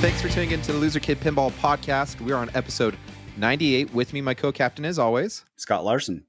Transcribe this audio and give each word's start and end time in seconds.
Thanks 0.00 0.22
for 0.22 0.28
tuning 0.28 0.52
in 0.52 0.62
to 0.62 0.72
the 0.72 0.78
Loser 0.78 1.00
Kid 1.00 1.18
Pinball 1.18 1.50
Podcast. 1.54 2.20
We 2.20 2.30
are 2.30 2.36
on 2.36 2.50
episode 2.54 2.96
98. 3.36 3.92
With 3.92 4.12
me, 4.12 4.20
my 4.20 4.32
co 4.32 4.52
captain, 4.52 4.84
as 4.84 4.96
always 4.96 5.44
Scott 5.56 5.84
Larson. 5.84 6.24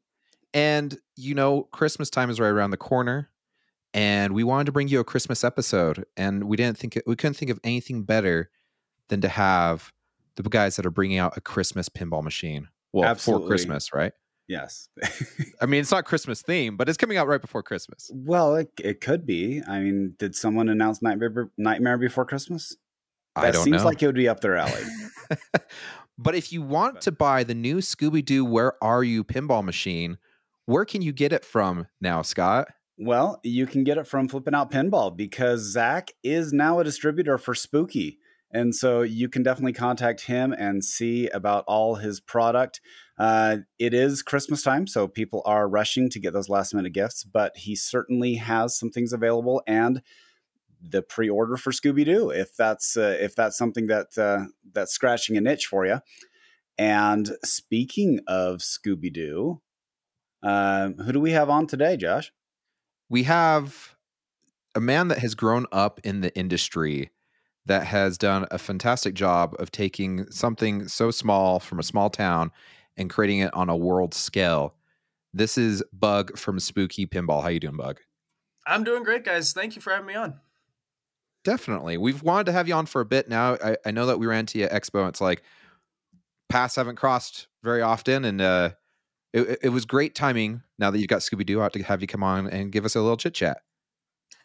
And 0.55 0.97
you 1.15 1.35
know, 1.35 1.63
Christmas 1.71 2.09
time 2.09 2.31
is 2.31 2.39
right 2.39 2.47
around 2.49 2.71
the 2.71 2.77
corner, 2.77 3.29
and 3.93 4.33
we 4.33 4.43
wanted 4.43 4.65
to 4.65 4.71
bring 4.71 4.87
you 4.87 4.99
a 4.99 5.03
Christmas 5.03 5.43
episode, 5.43 6.03
and 6.17 6.45
we 6.45 6.57
didn't 6.57 6.79
think 6.79 6.99
we 7.05 7.15
couldn't 7.15 7.35
think 7.35 7.51
of 7.51 7.59
anything 7.63 8.01
better 8.03 8.49
than 9.09 9.21
to 9.21 9.27
have 9.27 9.93
the 10.35 10.41
guys 10.41 10.75
that 10.77 10.87
are 10.87 10.91
bringing 10.91 11.19
out 11.19 11.37
a 11.37 11.41
Christmas 11.41 11.89
pinball 11.89 12.23
machine. 12.23 12.69
Well, 12.91 13.07
Absolutely. 13.07 13.45
for 13.45 13.49
Christmas, 13.49 13.93
right? 13.93 14.13
Yes. 14.47 14.89
I 15.61 15.67
mean, 15.67 15.81
it's 15.81 15.91
not 15.91 16.05
Christmas 16.05 16.41
theme, 16.41 16.75
but 16.75 16.89
it's 16.89 16.97
coming 16.97 17.17
out 17.17 17.27
right 17.27 17.39
before 17.39 17.61
Christmas. 17.61 18.09
well, 18.11 18.55
it, 18.55 18.71
it 18.83 18.99
could 18.99 19.27
be. 19.27 19.61
I 19.67 19.79
mean, 19.79 20.15
did 20.17 20.33
someone 20.35 20.69
announce 20.69 21.03
Nightmare, 21.03 21.51
Nightmare 21.55 21.99
Before 21.99 22.25
Christmas? 22.25 22.75
That 23.35 23.45
I 23.45 23.51
don't 23.51 23.63
seems 23.63 23.77
know. 23.77 23.85
like 23.85 24.01
it 24.01 24.05
would 24.07 24.15
be 24.15 24.27
up 24.27 24.41
their 24.41 24.55
alley. 24.55 24.83
but 26.17 26.35
if 26.35 26.51
you 26.51 26.61
want 26.61 27.01
to 27.01 27.11
buy 27.11 27.43
the 27.43 27.55
new 27.55 27.77
Scooby 27.77 28.23
Doo 28.23 28.43
Where 28.43 28.81
Are 28.83 29.03
You 29.03 29.23
pinball 29.23 29.63
machine, 29.63 30.17
where 30.65 30.85
can 30.85 31.01
you 31.01 31.11
get 31.11 31.33
it 31.33 31.45
from 31.45 31.87
now, 32.01 32.21
Scott? 32.21 32.67
well, 32.99 33.39
you 33.43 33.65
can 33.65 33.85
get 33.85 33.97
it 33.97 34.05
from 34.05 34.27
Flipping 34.27 34.53
Out 34.53 34.71
Pinball 34.71 35.15
because 35.15 35.61
Zach 35.61 36.11
is 36.21 36.51
now 36.51 36.79
a 36.79 36.83
distributor 36.83 37.37
for 37.37 37.55
Spooky. 37.55 38.19
And 38.51 38.75
so 38.75 39.03
you 39.03 39.29
can 39.29 39.41
definitely 39.41 39.73
contact 39.73 40.21
him 40.21 40.51
and 40.51 40.83
see 40.83 41.29
about 41.29 41.63
all 41.65 41.95
his 41.95 42.19
product. 42.19 42.81
Uh, 43.17 43.57
it 43.77 43.93
is 43.93 44.21
Christmas 44.21 44.63
time, 44.63 44.85
so 44.85 45.07
people 45.07 45.41
are 45.45 45.69
rushing 45.69 46.09
to 46.09 46.19
get 46.19 46.33
those 46.33 46.49
last 46.49 46.73
minute 46.73 46.91
gifts, 46.91 47.23
but 47.23 47.55
he 47.55 47.75
certainly 47.75 48.35
has 48.35 48.77
some 48.77 48.89
things 48.89 49.13
available 49.13 49.61
and 49.65 50.01
the 50.81 51.01
pre-order 51.01 51.57
for 51.57 51.71
Scooby 51.71 52.05
Doo 52.05 52.29
if 52.29 52.55
that's 52.55 52.95
uh, 52.95 53.17
if 53.19 53.35
that's 53.35 53.57
something 53.57 53.87
that 53.87 54.17
uh, 54.17 54.45
that's 54.71 54.93
scratching 54.93 55.37
a 55.37 55.41
niche 55.41 55.65
for 55.65 55.85
you. 55.85 55.99
And 56.77 57.31
speaking 57.43 58.21
of 58.27 58.59
Scooby 58.59 59.11
Doo, 59.11 59.61
uh, 60.41 60.89
who 60.89 61.11
do 61.11 61.19
we 61.19 61.31
have 61.31 61.49
on 61.49 61.67
today, 61.67 61.97
Josh? 61.97 62.31
We 63.09 63.23
have 63.23 63.95
a 64.75 64.79
man 64.79 65.09
that 65.09 65.19
has 65.19 65.35
grown 65.35 65.65
up 65.71 65.99
in 66.03 66.21
the 66.21 66.35
industry 66.37 67.11
that 67.65 67.85
has 67.85 68.17
done 68.17 68.45
a 68.49 68.57
fantastic 68.57 69.13
job 69.13 69.55
of 69.59 69.71
taking 69.71 70.29
something 70.31 70.87
so 70.87 71.11
small 71.11 71.59
from 71.59 71.79
a 71.79 71.83
small 71.83 72.09
town 72.09 72.51
and 72.95 73.09
creating 73.09 73.39
it 73.39 73.53
on 73.53 73.69
a 73.69 73.75
world 73.75 74.13
scale. 74.13 74.75
This 75.33 75.57
is 75.57 75.83
Bug 75.93 76.37
from 76.37 76.59
Spooky 76.59 77.05
Pinball. 77.05 77.43
How 77.43 77.49
you 77.49 77.59
doing, 77.59 77.77
Bug? 77.77 77.99
I'm 78.65 78.83
doing 78.83 79.03
great, 79.03 79.23
guys. 79.23 79.53
Thank 79.53 79.75
you 79.75 79.81
for 79.81 79.91
having 79.91 80.07
me 80.07 80.15
on. 80.15 80.39
Definitely. 81.49 81.97
We've 81.97 82.21
wanted 82.21 82.45
to 82.45 82.51
have 82.51 82.67
you 82.67 82.75
on 82.75 82.85
for 82.85 83.01
a 83.01 83.05
bit 83.05 83.27
now. 83.27 83.55
I, 83.55 83.75
I 83.83 83.89
know 83.89 84.05
that 84.05 84.19
we 84.19 84.27
ran 84.27 84.45
to 84.45 84.59
you 84.59 84.67
Expo. 84.67 85.09
It's 85.09 85.19
like 85.19 85.41
paths 86.47 86.75
haven't 86.75 86.97
crossed 86.97 87.47
very 87.63 87.81
often. 87.81 88.23
And 88.23 88.39
uh, 88.39 88.69
it, 89.33 89.57
it 89.63 89.69
was 89.69 89.85
great 89.85 90.13
timing 90.13 90.61
now 90.77 90.91
that 90.91 90.99
you've 90.99 91.07
got 91.07 91.21
Scooby 91.21 91.43
Doo 91.43 91.59
out 91.59 91.73
to 91.73 91.81
have 91.81 92.01
you 92.01 92.07
come 92.07 92.21
on 92.21 92.45
and 92.45 92.71
give 92.71 92.85
us 92.85 92.95
a 92.95 93.01
little 93.01 93.17
chit 93.17 93.33
chat. 93.33 93.61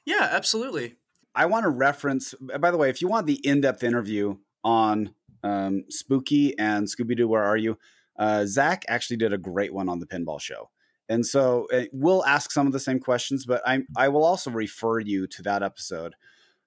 Yeah, 0.06 0.30
absolutely. 0.30 0.96
I 1.34 1.44
want 1.44 1.64
to 1.64 1.68
reference. 1.68 2.34
By 2.58 2.70
the 2.70 2.78
way, 2.78 2.88
if 2.88 3.02
you 3.02 3.08
want 3.08 3.26
the 3.26 3.46
in-depth 3.46 3.82
interview 3.82 4.38
on 4.64 5.14
um, 5.42 5.84
Spooky 5.90 6.58
and 6.58 6.86
Scooby 6.86 7.18
Doo, 7.18 7.28
where 7.28 7.44
are 7.44 7.58
you? 7.58 7.76
Uh, 8.18 8.46
Zach 8.46 8.82
actually 8.88 9.18
did 9.18 9.34
a 9.34 9.38
great 9.38 9.74
one 9.74 9.90
on 9.90 9.98
the 9.98 10.06
Pinball 10.06 10.40
Show, 10.40 10.70
and 11.10 11.26
so 11.26 11.66
uh, 11.70 11.82
we'll 11.92 12.24
ask 12.24 12.50
some 12.50 12.66
of 12.66 12.72
the 12.72 12.80
same 12.80 12.98
questions, 12.98 13.44
but 13.44 13.60
I 13.66 13.82
I 13.94 14.08
will 14.08 14.24
also 14.24 14.50
refer 14.50 15.00
you 15.00 15.26
to 15.26 15.42
that 15.42 15.62
episode 15.62 16.14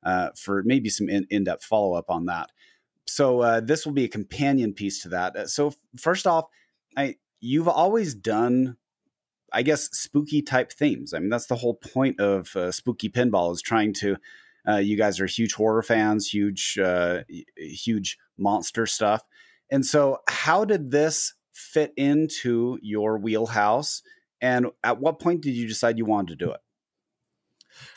uh, 0.08 0.30
for 0.36 0.64
maybe 0.64 0.90
some 0.90 1.10
in, 1.10 1.28
in-depth 1.30 1.66
follow-up 1.66 2.10
on 2.10 2.26
that. 2.26 2.50
So 3.06 3.42
uh, 3.42 3.60
this 3.60 3.86
will 3.86 3.94
be 3.94 4.06
a 4.06 4.10
companion 4.20 4.74
piece 4.74 5.02
to 5.04 5.10
that. 5.10 5.36
Uh, 5.36 5.48
So 5.48 5.74
first 5.98 6.26
off, 6.26 6.46
I 6.96 7.16
you've 7.40 7.68
always 7.68 8.16
done 8.16 8.78
I 9.52 9.64
guess 9.64 9.90
spooky 9.92 10.42
type 10.42 10.72
themes. 10.72 11.14
I 11.14 11.20
mean, 11.20 11.30
that's 11.30 11.48
the 11.48 11.56
whole 11.56 11.76
point 11.76 12.20
of 12.20 12.56
uh, 12.56 12.72
spooky 12.72 13.10
pinball 13.10 13.54
is 13.54 13.62
trying 13.62 13.94
to. 14.02 14.18
Uh, 14.68 14.78
you 14.78 14.98
guys 14.98 15.22
are 15.22 15.26
huge 15.26 15.54
horror 15.54 15.82
fans, 15.82 16.28
huge, 16.28 16.78
uh, 16.78 17.24
huge 17.56 18.18
monster 18.38 18.86
stuff, 18.86 19.24
and 19.72 19.86
so 19.86 20.18
how 20.28 20.66
did 20.66 20.92
this 20.92 21.34
fit 21.54 21.94
into 21.96 22.78
your 22.82 23.18
wheelhouse? 23.18 24.04
And 24.42 24.68
at 24.84 25.00
what 25.00 25.20
point 25.20 25.42
did 25.42 25.56
you 25.56 25.68
decide 25.68 25.98
you 25.98 26.06
wanted 26.06 26.38
to 26.38 26.46
do 26.46 26.52
it? 26.52 26.60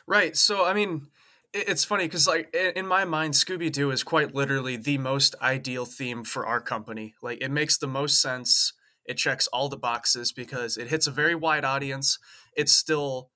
Right. 0.06 0.36
So, 0.36 0.64
I 0.64 0.72
mean, 0.72 1.08
it's 1.52 1.84
funny 1.84 2.04
because, 2.04 2.26
like, 2.26 2.54
in 2.54 2.86
my 2.86 3.04
mind, 3.04 3.34
Scooby 3.34 3.70
Doo 3.72 3.90
is 3.90 4.02
quite 4.02 4.34
literally 4.34 4.76
the 4.76 4.98
most 4.98 5.34
ideal 5.42 5.84
theme 5.84 6.24
for 6.24 6.46
our 6.46 6.60
company. 6.60 7.14
Like, 7.22 7.42
it 7.42 7.50
makes 7.50 7.76
the 7.76 7.86
most 7.86 8.20
sense. 8.20 8.72
It 9.04 9.16
checks 9.16 9.46
all 9.48 9.68
the 9.68 9.76
boxes 9.76 10.32
because 10.32 10.76
it 10.76 10.88
hits 10.88 11.06
a 11.06 11.10
very 11.10 11.34
wide 11.34 11.64
audience. 11.64 12.18
It's 12.54 12.72
still 12.72 13.30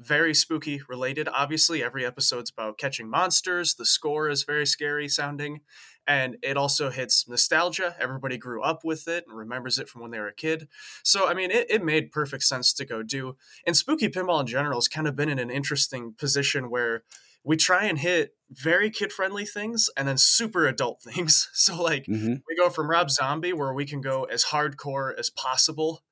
very 0.00 0.34
spooky 0.34 0.80
related. 0.88 1.28
Obviously, 1.28 1.84
every 1.84 2.04
episode's 2.04 2.50
about 2.50 2.78
catching 2.78 3.08
monsters. 3.08 3.74
The 3.74 3.84
score 3.84 4.28
is 4.28 4.44
very 4.44 4.66
scary 4.66 5.08
sounding. 5.08 5.60
And 6.06 6.38
it 6.42 6.56
also 6.56 6.90
hits 6.90 7.28
nostalgia. 7.28 7.94
Everybody 8.00 8.38
grew 8.38 8.62
up 8.62 8.82
with 8.82 9.06
it 9.06 9.24
and 9.28 9.36
remembers 9.36 9.78
it 9.78 9.88
from 9.88 10.00
when 10.00 10.10
they 10.10 10.18
were 10.18 10.28
a 10.28 10.34
kid. 10.34 10.66
So, 11.04 11.28
I 11.28 11.34
mean, 11.34 11.50
it, 11.50 11.70
it 11.70 11.84
made 11.84 12.10
perfect 12.10 12.42
sense 12.44 12.72
to 12.72 12.84
go 12.84 13.02
do. 13.02 13.36
And 13.64 13.76
spooky 13.76 14.08
pinball 14.08 14.40
in 14.40 14.46
general 14.46 14.78
has 14.78 14.88
kind 14.88 15.06
of 15.06 15.14
been 15.14 15.28
in 15.28 15.38
an 15.38 15.50
interesting 15.50 16.14
position 16.14 16.70
where 16.70 17.04
we 17.44 17.56
try 17.56 17.84
and 17.86 17.98
hit 17.98 18.36
very 18.50 18.90
kid 18.90 19.12
friendly 19.12 19.44
things 19.44 19.88
and 19.96 20.08
then 20.08 20.18
super 20.18 20.66
adult 20.66 21.02
things. 21.04 21.48
So, 21.52 21.80
like, 21.82 22.08
Mm-hmm. 22.08 22.42
we 22.48 22.56
go 22.56 22.70
from 22.70 22.90
Rob 22.90 23.10
Zombie, 23.10 23.52
where 23.52 23.72
we 23.74 23.86
can 23.86 24.00
go 24.00 24.24
as 24.24 24.46
hardcore 24.46 25.18
as 25.18 25.30
possible. 25.30 26.02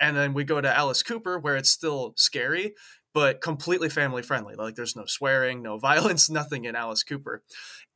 And 0.00 0.16
then 0.16 0.34
we 0.34 0.44
go 0.44 0.60
to 0.60 0.76
Alice 0.76 1.02
Cooper, 1.02 1.38
where 1.38 1.56
it's 1.56 1.70
still 1.70 2.14
scary, 2.16 2.74
but 3.14 3.40
completely 3.40 3.88
family 3.88 4.22
friendly. 4.22 4.54
Like 4.54 4.76
there's 4.76 4.94
no 4.94 5.06
swearing, 5.06 5.62
no 5.62 5.78
violence, 5.80 6.30
nothing 6.30 6.64
in 6.64 6.76
Alice 6.76 7.02
Cooper. 7.02 7.42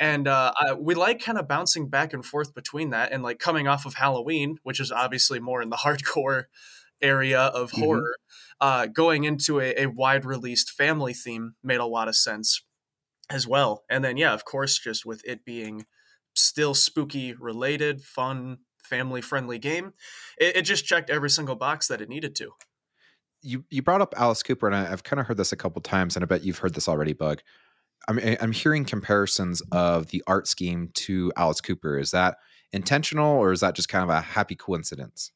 And 0.01 0.27
uh, 0.27 0.53
I, 0.59 0.73
we 0.75 0.95
like 0.95 1.21
kind 1.23 1.39
of 1.39 1.47
bouncing 1.47 1.89
back 1.89 2.13
and 2.13 2.25
forth 2.25 2.55
between 2.55 2.91
that 2.91 3.13
and 3.13 3.23
like 3.23 3.39
coming 3.39 3.69
off 3.69 3.87
of 3.87 3.95
Halloween, 3.95 4.59
which 4.65 4.81
is 4.81 4.91
obviously 4.91 5.39
more 5.39 5.63
in 5.63 5.71
the 5.71 5.77
hardcore 5.85 6.45
area 7.01 7.41
of 7.41 7.73
Mhm. 7.73 7.81
horror, 7.81 8.17
uh, 8.61 8.87
going 8.87 9.25
into 9.25 9.61
a, 9.61 9.75
a 9.77 9.87
wide 9.87 10.25
released 10.25 10.71
family 10.71 11.15
theme 11.15 11.55
made 11.63 11.81
a 11.81 11.87
lot 11.87 12.09
of 12.09 12.17
sense 12.17 12.63
as 13.33 13.47
well. 13.47 13.85
And 13.91 14.05
then, 14.05 14.17
yeah, 14.17 14.33
of 14.33 14.45
course, 14.45 14.79
just 14.79 15.07
with 15.07 15.23
it 15.25 15.45
being 15.45 15.87
still 16.35 16.75
spooky 16.75 17.35
related, 17.35 18.03
fun, 18.03 18.59
family 18.83 19.21
friendly 19.21 19.59
game, 19.59 19.93
it, 20.39 20.57
it 20.57 20.63
just 20.63 20.85
checked 20.85 21.11
every 21.11 21.31
single 21.31 21.57
box 21.57 21.89
that 21.89 22.01
it 22.01 22.09
needed 22.09 22.35
to. 22.37 22.51
You 23.43 23.65
you 23.71 23.83
brought 23.83 24.01
up 24.01 24.15
Alice 24.17 24.43
Cooper, 24.43 24.67
and 24.67 24.77
I, 24.77 24.93
I've 24.93 25.03
kind 25.03 25.19
of 25.19 25.27
heard 25.27 25.37
this 25.37 25.53
a 25.53 25.57
couple 25.57 25.83
times, 25.83 26.17
and 26.17 26.23
I 26.23 26.27
bet 26.27 26.45
you've 26.45 26.59
heard 26.59 26.75
this 26.75 26.89
already, 26.89 27.13
Bug. 27.13 27.41
I'm 28.09 28.19
I'm 28.41 28.53
hearing 28.53 28.85
comparisons 28.85 29.63
of 29.73 30.09
the 30.09 30.23
art 30.27 30.47
scheme 30.47 30.91
to 30.95 31.33
Alice 31.37 31.61
Cooper. 31.61 31.99
Is 31.99 32.13
that 32.13 32.37
intentional, 32.73 33.37
or 33.37 33.53
is 33.53 33.61
that 33.61 33.75
just 33.75 33.89
kind 33.89 34.05
of 34.05 34.11
a 34.11 34.21
happy 34.21 34.55
coincidence? 34.55 35.33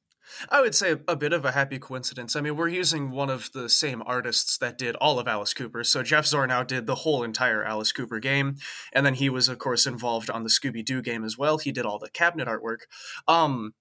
I 0.49 0.61
would 0.61 0.75
say 0.75 0.97
a 1.07 1.17
bit 1.17 1.33
of 1.33 1.45
a 1.45 1.53
happy 1.53 1.79
coincidence. 1.79 2.37
I 2.37 2.41
mean, 2.41 2.57
we're 2.57 2.69
using 2.69 3.11
one 3.11 3.31
of 3.31 3.51
the 3.53 3.69
same 3.69 4.03
artists 4.07 4.59
that 4.59 4.79
did 4.79 4.97
all 4.97 5.19
of 5.19 5.29
Alice 5.29 5.55
Cooper. 5.55 5.85
So 5.85 6.03
Jeff 6.03 6.25
Zornow 6.25 6.67
did 6.67 6.87
the 6.87 6.97
whole 6.97 7.23
entire 7.23 7.65
Alice 7.65 7.93
Cooper 7.93 8.19
game, 8.19 8.57
and 8.93 9.05
then 9.05 9.15
he 9.15 9.31
was, 9.31 9.49
of 9.49 9.59
course, 9.59 9.87
involved 9.87 10.31
on 10.31 10.43
the 10.43 10.49
Scooby 10.49 10.85
Doo 10.85 11.03
game 11.03 11.25
as 11.25 11.39
well. 11.39 11.59
He 11.59 11.73
did 11.73 11.87
all 11.87 11.99
the 11.99 12.11
cabinet 12.11 12.49
artwork. 12.49 12.81
Um, 13.29 13.75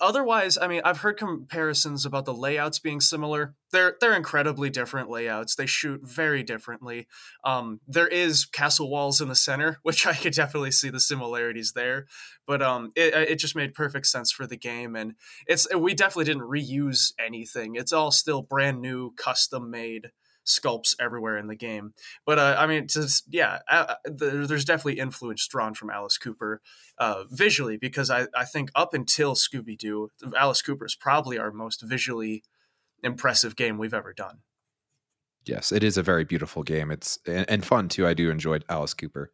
otherwise, 0.00 0.56
I 0.60 0.68
mean, 0.68 0.82
I've 0.84 0.98
heard 0.98 1.16
comparisons 1.16 2.06
about 2.06 2.24
the 2.24 2.34
layouts 2.34 2.78
being 2.78 3.00
similar. 3.00 3.54
They're 3.72 3.96
they're 4.00 4.16
incredibly 4.16 4.70
different 4.70 5.10
layouts. 5.10 5.54
They 5.54 5.66
shoot 5.66 6.00
very 6.02 6.42
differently. 6.42 7.06
Um, 7.44 7.80
there 7.86 8.06
is 8.06 8.44
castle 8.44 8.90
walls 8.90 9.20
in 9.20 9.28
the 9.28 9.34
center, 9.34 9.78
which 9.82 10.06
I 10.06 10.14
could 10.14 10.34
definitely 10.34 10.70
see 10.70 10.90
the 10.90 11.00
similarities 11.00 11.72
there. 11.72 12.06
But 12.46 12.62
um, 12.62 12.92
it 12.96 13.14
it 13.14 13.36
just 13.36 13.56
made 13.56 13.74
perfect 13.74 14.06
sense 14.06 14.30
for 14.30 14.46
the 14.46 14.56
game, 14.56 14.94
and 14.96 15.14
it's 15.46 15.66
we 15.74 15.94
definitely 15.94 16.26
didn't 16.26 16.48
reuse 16.48 17.12
anything. 17.18 17.74
It's 17.76 17.92
all 17.92 18.10
still 18.10 18.42
brand 18.42 18.80
new, 18.80 19.12
custom 19.16 19.70
made 19.70 20.10
sculpts 20.44 20.94
everywhere 21.00 21.36
in 21.36 21.46
the 21.46 21.56
game. 21.56 21.94
But 22.26 22.38
uh, 22.38 22.56
I 22.58 22.66
mean, 22.66 22.88
just 22.88 23.24
yeah, 23.28 23.60
uh, 23.68 23.94
there, 24.04 24.46
there's 24.46 24.64
definitely 24.64 24.98
influence 25.00 25.46
drawn 25.46 25.74
from 25.74 25.90
Alice 25.90 26.18
Cooper 26.18 26.60
uh, 26.98 27.24
visually 27.30 27.76
because 27.76 28.10
I 28.10 28.26
I 28.34 28.44
think 28.44 28.70
up 28.74 28.94
until 28.94 29.34
Scooby 29.34 29.76
Doo, 29.76 30.10
Alice 30.36 30.62
Cooper 30.62 30.86
is 30.86 30.94
probably 30.94 31.38
our 31.38 31.52
most 31.52 31.82
visually 31.82 32.42
impressive 33.02 33.56
game 33.56 33.78
we've 33.78 33.94
ever 33.94 34.12
done. 34.12 34.38
Yes, 35.44 35.72
it 35.72 35.82
is 35.82 35.96
a 35.96 36.02
very 36.02 36.24
beautiful 36.24 36.62
game. 36.62 36.90
It's 36.90 37.18
and, 37.26 37.48
and 37.48 37.64
fun 37.64 37.88
too. 37.88 38.06
I 38.06 38.14
do 38.14 38.30
enjoy 38.30 38.58
Alice 38.68 38.94
Cooper. 38.94 39.32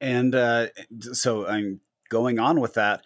And 0.00 0.34
uh, 0.34 0.68
so 1.12 1.46
I'm 1.46 1.80
going 2.08 2.38
on 2.38 2.60
with 2.60 2.74
that. 2.74 3.02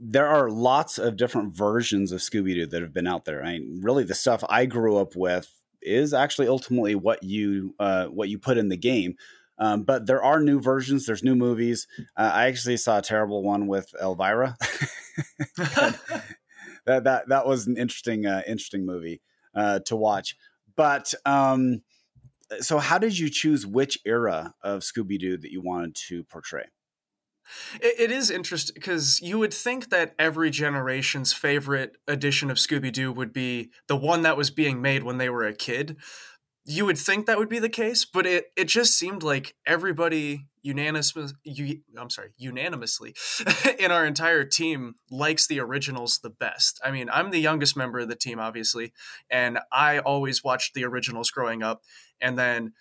There 0.00 0.26
are 0.26 0.50
lots 0.50 0.98
of 0.98 1.16
different 1.16 1.56
versions 1.56 2.12
of 2.12 2.20
Scooby 2.20 2.54
Doo 2.54 2.66
that 2.66 2.82
have 2.82 2.92
been 2.92 3.06
out 3.06 3.24
there. 3.24 3.42
I 3.42 3.52
mean, 3.52 3.80
really, 3.82 4.04
the 4.04 4.14
stuff 4.14 4.44
I 4.48 4.66
grew 4.66 4.96
up 4.96 5.14
with 5.14 5.50
is 5.84 6.14
actually 6.14 6.48
ultimately 6.48 6.94
what 6.94 7.22
you 7.22 7.74
uh, 7.78 8.06
what 8.06 8.28
you 8.28 8.38
put 8.38 8.58
in 8.58 8.68
the 8.68 8.76
game. 8.76 9.16
Um, 9.56 9.84
but 9.84 10.06
there 10.06 10.22
are 10.22 10.40
new 10.40 10.60
versions. 10.60 11.06
There's 11.06 11.22
new 11.22 11.36
movies. 11.36 11.86
Uh, 12.16 12.30
I 12.34 12.46
actually 12.46 12.76
saw 12.76 12.98
a 12.98 13.02
terrible 13.02 13.42
one 13.42 13.68
with 13.68 13.94
Elvira. 14.00 14.56
that 15.56 17.04
that 17.04 17.28
that 17.28 17.46
was 17.46 17.66
an 17.66 17.76
interesting 17.76 18.26
uh, 18.26 18.42
interesting 18.46 18.84
movie 18.84 19.20
uh, 19.54 19.80
to 19.86 19.96
watch. 19.96 20.36
But 20.76 21.14
um, 21.24 21.82
so, 22.60 22.78
how 22.78 22.98
did 22.98 23.18
you 23.18 23.30
choose 23.30 23.66
which 23.66 23.98
era 24.04 24.54
of 24.62 24.82
Scooby 24.82 25.18
Doo 25.18 25.36
that 25.36 25.52
you 25.52 25.60
wanted 25.60 25.94
to 26.08 26.24
portray? 26.24 26.64
It, 27.80 28.10
it 28.10 28.10
is 28.10 28.30
interesting 28.30 28.74
because 28.74 29.20
you 29.20 29.38
would 29.38 29.54
think 29.54 29.90
that 29.90 30.14
every 30.18 30.50
generation's 30.50 31.32
favorite 31.32 31.96
edition 32.06 32.50
of 32.50 32.56
Scooby 32.56 32.92
Doo 32.92 33.12
would 33.12 33.32
be 33.32 33.70
the 33.88 33.96
one 33.96 34.22
that 34.22 34.36
was 34.36 34.50
being 34.50 34.80
made 34.80 35.02
when 35.02 35.18
they 35.18 35.28
were 35.28 35.44
a 35.44 35.54
kid. 35.54 35.96
You 36.64 36.86
would 36.86 36.98
think 36.98 37.26
that 37.26 37.38
would 37.38 37.48
be 37.50 37.58
the 37.58 37.68
case, 37.68 38.04
but 38.04 38.26
it, 38.26 38.46
it 38.56 38.68
just 38.68 38.98
seemed 38.98 39.22
like 39.22 39.54
everybody 39.66 40.46
unanimously, 40.64 41.26
I'm 41.96 42.08
sorry, 42.08 42.30
unanimously 42.38 43.14
in 43.78 43.90
our 43.90 44.06
entire 44.06 44.44
team 44.44 44.94
likes 45.10 45.46
the 45.46 45.60
originals 45.60 46.20
the 46.20 46.30
best. 46.30 46.80
I 46.82 46.90
mean, 46.90 47.10
I'm 47.12 47.30
the 47.30 47.38
youngest 47.38 47.76
member 47.76 47.98
of 47.98 48.08
the 48.08 48.16
team, 48.16 48.40
obviously, 48.40 48.94
and 49.30 49.58
I 49.70 49.98
always 49.98 50.42
watched 50.42 50.72
the 50.72 50.84
originals 50.84 51.30
growing 51.30 51.62
up. 51.62 51.82
And 52.18 52.38
then 52.38 52.72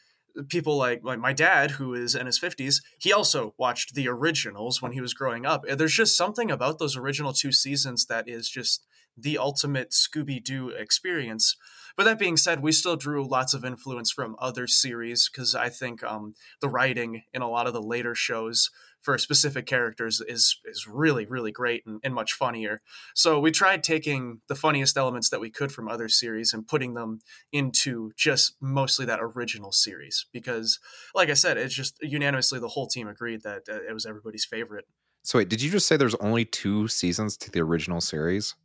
people 0.49 0.77
like, 0.77 1.01
like 1.03 1.19
my 1.19 1.33
dad 1.33 1.71
who 1.71 1.93
is 1.93 2.15
in 2.15 2.25
his 2.25 2.39
50s 2.39 2.81
he 2.97 3.13
also 3.13 3.53
watched 3.57 3.93
the 3.93 4.07
originals 4.07 4.81
when 4.81 4.93
he 4.93 5.01
was 5.01 5.13
growing 5.13 5.45
up. 5.45 5.63
There's 5.67 5.93
just 5.93 6.17
something 6.17 6.49
about 6.49 6.79
those 6.79 6.97
original 6.97 7.33
two 7.33 7.51
seasons 7.51 8.05
that 8.07 8.27
is 8.27 8.49
just 8.49 8.85
the 9.15 9.37
ultimate 9.37 9.91
scooby-doo 9.91 10.69
experience. 10.69 11.55
But 11.95 12.05
that 12.05 12.17
being 12.17 12.37
said 12.37 12.61
we 12.61 12.71
still 12.71 12.95
drew 12.95 13.27
lots 13.27 13.53
of 13.53 13.63
influence 13.63 14.11
from 14.11 14.35
other 14.39 14.65
series 14.65 15.29
because 15.29 15.53
i 15.53 15.69
think 15.69 16.03
um, 16.03 16.33
the 16.61 16.69
writing 16.69 17.23
in 17.33 17.41
a 17.41 17.49
lot 17.49 17.67
of 17.67 17.73
the 17.73 17.81
later 17.81 18.15
shows 18.15 18.71
for 19.03 19.17
specific 19.17 19.65
characters 19.65 20.21
is 20.27 20.59
is 20.65 20.87
really 20.87 21.25
really 21.25 21.51
great 21.51 21.85
and, 21.85 21.99
and, 22.03 22.13
much 22.15 22.33
funnier. 22.33 22.81
So 23.13 23.39
we 23.39 23.51
tried 23.51 23.83
taking 23.83 24.41
the 24.47 24.55
funniest 24.55 24.97
elements 24.97 25.29
that 25.29 25.41
we 25.41 25.49
could 25.49 25.71
from 25.71 25.89
other 25.89 26.07
series 26.07 26.53
and 26.53 26.67
putting 26.67 26.93
them 26.93 27.19
into 27.51 28.11
just 28.15 28.55
mostly 28.61 29.05
that 29.05 29.19
original 29.21 29.71
series 29.71 30.25
because, 30.31 30.79
like 31.13 31.29
I 31.29 31.33
said, 31.33 31.57
it's 31.57 31.75
just 31.75 32.01
unanimously 32.01 32.59
the 32.59 32.69
whole 32.69 32.87
team 32.87 33.07
agreed 33.07 33.43
that 33.43 33.63
uh, 33.69 33.81
it 33.87 33.93
was 33.93 34.05
everybody's 34.05 34.45
favorite. 34.45 34.85
So 35.23 35.37
wait, 35.37 35.49
did 35.49 35.61
you 35.61 35.69
just 35.69 35.87
say 35.87 35.97
there's 35.97 36.15
only 36.15 36.45
two 36.45 36.87
seasons 36.87 37.37
to 37.37 37.51
the 37.51 37.61
original 37.61 38.01
series? 38.01 38.55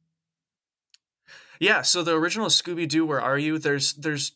Yeah, 1.60 1.82
so 1.82 2.02
the 2.02 2.14
original 2.14 2.48
Scooby 2.48 2.86
Doo, 2.86 3.04
Where 3.04 3.20
Are 3.20 3.38
You? 3.38 3.58
There's 3.58 3.94
there's 3.94 4.32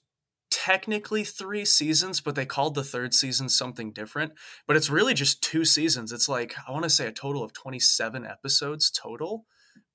technically 0.53 1.25
three 1.25 1.65
seasons, 1.65 2.21
but 2.21 2.35
they 2.35 2.45
called 2.45 2.75
the 2.75 2.85
third 2.85 3.15
season 3.15 3.49
something 3.49 3.91
different. 3.91 4.33
But 4.67 4.77
it's 4.77 4.91
really 4.91 5.15
just 5.15 5.43
two 5.43 5.65
seasons. 5.65 6.13
It's 6.13 6.29
like, 6.29 6.55
I 6.69 6.73
want 6.73 6.85
to 6.85 6.91
say 6.91 7.07
a 7.07 7.13
total 7.13 7.43
of 7.43 7.55
27 7.55 8.27
episodes 8.27 8.91
total. 8.91 9.47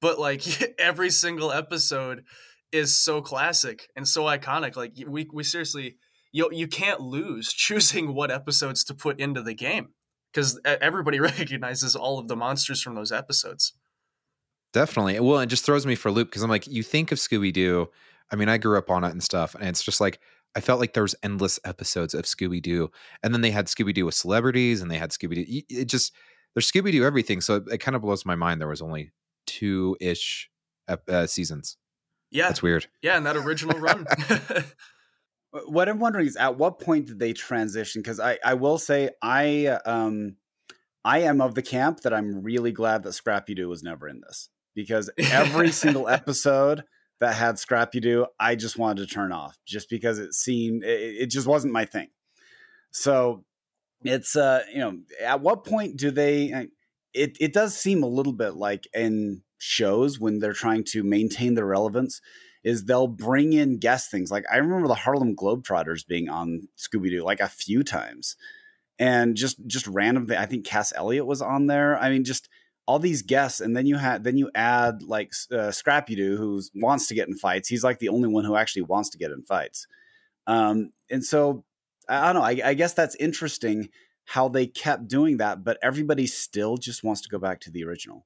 But 0.02 0.20
like 0.20 0.76
every 0.80 1.12
single 1.12 1.52
episode 1.52 2.24
is 2.72 2.98
so 2.98 3.22
classic 3.22 3.90
and 3.96 4.08
so 4.08 4.24
iconic. 4.24 4.76
Like 4.76 4.94
we, 5.08 5.30
we 5.32 5.44
seriously, 5.44 5.98
you, 6.32 6.50
you 6.52 6.68
can't 6.68 7.00
lose 7.00 7.48
choosing 7.54 8.14
what 8.16 8.32
episodes 8.32 8.84
to 8.86 8.96
put 8.96 9.20
into 9.20 9.44
the 9.44 9.54
game 9.54 9.90
because 10.34 10.60
everybody 10.66 11.20
recognizes 11.22 11.96
all 11.96 12.18
of 12.18 12.28
the 12.28 12.36
monsters 12.36 12.82
from 12.82 12.96
those 12.96 13.12
episodes. 13.12 13.74
Definitely. 14.74 15.20
Well, 15.20 15.40
it 15.40 15.48
just 15.48 15.66
throws 15.66 15.86
me 15.86 15.96
for 15.96 16.10
a 16.10 16.12
loop 16.12 16.30
because 16.30 16.42
I'm 16.42 16.50
like, 16.50 16.68
you 16.68 16.84
think 16.84 17.12
of 17.12 17.20
Scooby 17.20 17.54
Doo. 17.54 17.90
I 18.32 18.36
mean, 18.36 18.50
I 18.50 18.58
grew 18.58 18.78
up 18.78 18.90
on 18.90 19.04
it 19.04 19.12
and 19.12 19.24
stuff, 19.24 19.56
and 19.56 19.70
it's 19.70 19.82
just 19.82 20.02
like 20.02 20.20
I 20.56 20.62
felt 20.62 20.80
like 20.80 20.94
there 20.94 21.04
was 21.04 21.16
endless 21.24 21.60
episodes 21.66 22.14
of 22.14 22.26
Scooby 22.26 22.62
Doo, 22.62 22.90
and 23.22 23.34
then 23.34 23.42
they 23.42 23.52
had 23.52 23.68
Scooby 23.68 23.94
Doo 23.94 24.06
with 24.06 24.16
celebrities, 24.16 24.82
and 24.82 24.90
they 24.90 24.98
had 24.98 25.12
Scooby 25.12 25.36
Doo. 25.36 25.62
It 25.70 25.86
just 25.86 26.14
there's 26.56 26.72
Scooby 26.72 26.92
Doo 26.92 27.04
everything, 27.04 27.42
so 27.42 27.56
it, 27.56 27.64
it 27.74 27.78
kind 27.78 27.96
of 27.96 28.02
blows 28.02 28.26
my 28.26 28.36
mind. 28.36 28.60
There 28.60 28.68
was 28.68 28.82
only 28.82 29.12
two 29.46 29.98
ish 30.02 30.50
uh, 30.88 31.28
seasons. 31.28 31.78
Yeah, 32.32 32.48
that's 32.48 32.62
weird. 32.62 32.88
Yeah, 33.02 33.18
and 33.18 33.26
that 33.26 33.38
original 33.38 33.80
run. 33.80 34.06
what 35.68 35.90
I'm 35.90 36.00
wondering 36.00 36.28
is, 36.28 36.36
at 36.36 36.58
what 36.58 36.80
point 36.80 37.08
did 37.08 37.20
they 37.20 37.34
transition? 37.34 38.02
Because 38.02 38.20
I 38.20 38.38
I 38.44 38.56
will 38.56 38.78
say 38.78 39.10
I 39.22 39.68
um 39.86 40.36
I 41.06 41.20
am 41.20 41.42
of 41.42 41.56
the 41.56 41.62
camp 41.62 42.02
that 42.02 42.14
I'm 42.14 42.44
really 42.44 42.72
glad 42.72 43.04
that 43.04 43.14
Scrappy 43.14 43.56
Doo 43.56 43.70
was 43.70 43.84
never 43.84 44.08
in 44.08 44.22
this 44.22 44.50
because 44.76 45.10
every 45.18 45.72
single 45.72 46.10
episode 46.10 46.84
that 47.20 47.36
had 47.36 47.60
Scrappy 47.60 48.00
Doo, 48.00 48.28
I 48.40 48.56
just 48.56 48.78
wanted 48.78 49.08
to 49.08 49.14
turn 49.14 49.32
off 49.32 49.58
just 49.66 49.90
because 49.90 50.20
it 50.20 50.34
seemed 50.34 50.84
it, 50.84 51.22
it 51.22 51.26
just 51.28 51.48
wasn't 51.48 51.74
my 51.74 51.86
thing. 51.86 52.10
So 52.92 53.44
it's 54.04 54.36
uh 54.36 54.62
you 54.72 54.80
know 54.80 55.00
at 55.24 55.42
what 55.42 55.66
point 55.66 55.98
do 55.98 56.12
they 56.12 56.68
it 57.14 57.36
it 57.40 57.54
does 57.54 57.76
seem 57.76 58.04
a 58.04 58.08
little 58.08 58.34
bit 58.34 58.56
like 58.56 58.88
in 58.94 59.42
shows 59.58 60.20
when 60.20 60.40
they're 60.40 60.54
trying 60.54 60.84
to 60.84 61.04
maintain 61.04 61.56
their 61.56 61.66
relevance 61.66 62.22
is 62.64 62.84
they'll 62.84 63.08
bring 63.08 63.54
in 63.54 63.80
guest 63.80 64.12
things. 64.12 64.30
Like 64.32 64.46
I 64.52 64.58
remember 64.58 64.88
the 64.88 64.96
Harlem 64.96 65.36
Globetrotters 65.36 66.06
being 66.06 66.30
on 66.30 66.68
Scooby 66.78 67.10
Doo 67.10 67.24
like 67.24 67.40
a 67.40 67.48
few 67.48 67.84
times. 67.84 68.36
And 69.00 69.36
just 69.36 69.66
just 69.68 69.88
random 69.88 70.28
I 70.38 70.46
think 70.48 70.66
Cass 70.66 70.92
Elliot 70.96 71.26
was 71.26 71.42
on 71.42 71.68
there. 71.68 71.98
I 71.98 72.10
mean 72.10 72.24
just 72.24 72.50
all 72.88 73.00
these 73.00 73.22
guests, 73.22 73.60
and 73.60 73.76
then 73.76 73.86
you 73.86 73.98
had 73.98 74.24
then 74.24 74.38
you 74.38 74.50
add 74.56 75.04
like 75.04 75.34
uh, 75.52 75.72
Scrappy 75.72 76.16
Doo, 76.16 76.38
who 76.38 76.62
wants 76.74 77.08
to 77.08 77.16
get 77.16 77.28
in 77.28 77.36
fights. 77.36 77.68
He's 77.68 77.84
like 77.84 78.00
the 78.00 78.10
only 78.10 78.30
one 78.30 78.46
who 78.46 78.56
actually 78.56 78.84
wants 78.84 79.10
to 79.10 79.18
get 79.18 79.32
in 79.32 79.44
fights. 79.44 79.86
Um, 80.48 80.92
and 81.12 81.24
so 81.24 81.66
I 82.08 82.32
don't 82.32 82.42
know. 82.42 82.48
I, 82.48 82.70
I 82.70 82.74
guess 82.74 82.94
that's 82.94 83.16
interesting 83.16 83.90
how 84.26 84.48
they 84.48 84.68
kept 84.68 85.08
doing 85.08 85.38
that, 85.38 85.64
but 85.64 85.78
everybody 85.82 86.28
still 86.28 86.78
just 86.78 87.04
wants 87.04 87.22
to 87.22 87.30
go 87.30 87.38
back 87.38 87.60
to 87.62 87.72
the 87.72 87.84
original. 87.84 88.26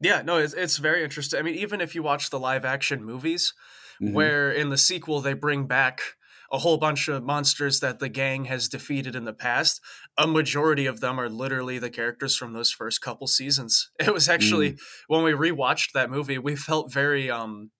Yeah, 0.00 0.22
no, 0.22 0.36
it's, 0.36 0.52
it's 0.52 0.76
very 0.76 1.02
interesting. 1.02 1.38
I 1.38 1.42
mean, 1.42 1.54
even 1.54 1.80
if 1.80 1.94
you 1.94 2.02
watch 2.02 2.28
the 2.28 2.38
live 2.38 2.64
action 2.66 3.02
movies, 3.02 3.54
mm-hmm. 4.02 4.14
where 4.14 4.50
in 4.50 4.68
the 4.68 4.78
sequel 4.78 5.20
they 5.20 5.32
bring 5.32 5.66
back 5.66 6.00
a 6.52 6.58
whole 6.58 6.76
bunch 6.76 7.08
of 7.08 7.22
monsters 7.22 7.80
that 7.80 7.98
the 7.98 8.08
gang 8.08 8.46
has 8.46 8.68
defeated 8.68 9.14
in 9.14 9.24
the 9.24 9.32
past. 9.32 9.80
A 10.18 10.26
majority 10.26 10.86
of 10.86 11.00
them 11.00 11.18
are 11.18 11.28
literally 11.28 11.78
the 11.78 11.90
characters 11.90 12.36
from 12.36 12.52
those 12.52 12.70
first 12.70 13.00
couple 13.00 13.26
seasons. 13.26 13.90
It 14.06 14.14
was 14.14 14.28
actually 14.28 14.72
mm. 14.72 14.78
when 15.08 15.24
we 15.24 15.32
rewatched 15.32 15.92
that 15.92 16.10
movie, 16.10 16.38
we 16.38 16.54
felt 16.54 16.92
very 16.92 17.30
um 17.30 17.70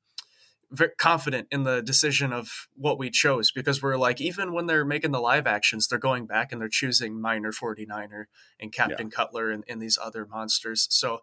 very 0.71 0.91
confident 0.99 1.47
in 1.51 1.63
the 1.63 1.81
decision 1.81 2.33
of 2.33 2.69
what 2.75 2.99
we 2.99 3.11
chose 3.11 3.53
because 3.53 3.83
we're 3.83 3.97
like 3.97 4.21
even 4.21 4.53
when 4.53 4.67
they're 4.67 4.85
making 4.85 5.13
the 5.13 5.21
live 5.21 5.47
actions 5.47 5.87
they're 5.87 5.99
going 5.99 6.27
back 6.27 6.51
and 6.51 6.61
they're 6.61 6.69
choosing 6.69 7.21
Miner 7.21 7.53
49er 7.53 8.25
and 8.59 8.73
captain 8.73 9.07
yeah. 9.07 9.17
cutler 9.17 9.51
and, 9.51 9.65
and, 9.69 9.81
these 9.81 9.99
other 10.03 10.27
monsters 10.27 10.89
so 10.91 11.21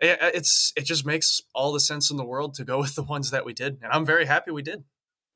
it, 0.00 0.18
it's 0.20 0.72
it 0.76 0.84
just 0.84 1.04
makes 1.04 1.40
all 1.54 1.72
the 1.72 1.80
sense 1.80 2.10
in 2.10 2.16
the 2.16 2.24
world 2.24 2.54
to 2.54 2.64
go 2.64 2.78
with 2.84 2.94
the 2.94 3.02
ones 3.02 3.30
that 3.30 3.44
we 3.44 3.52
did 3.52 3.78
and 3.82 3.92
i'm 3.92 4.06
very 4.06 4.26
happy 4.26 4.50
we 4.50 4.62
did 4.62 4.84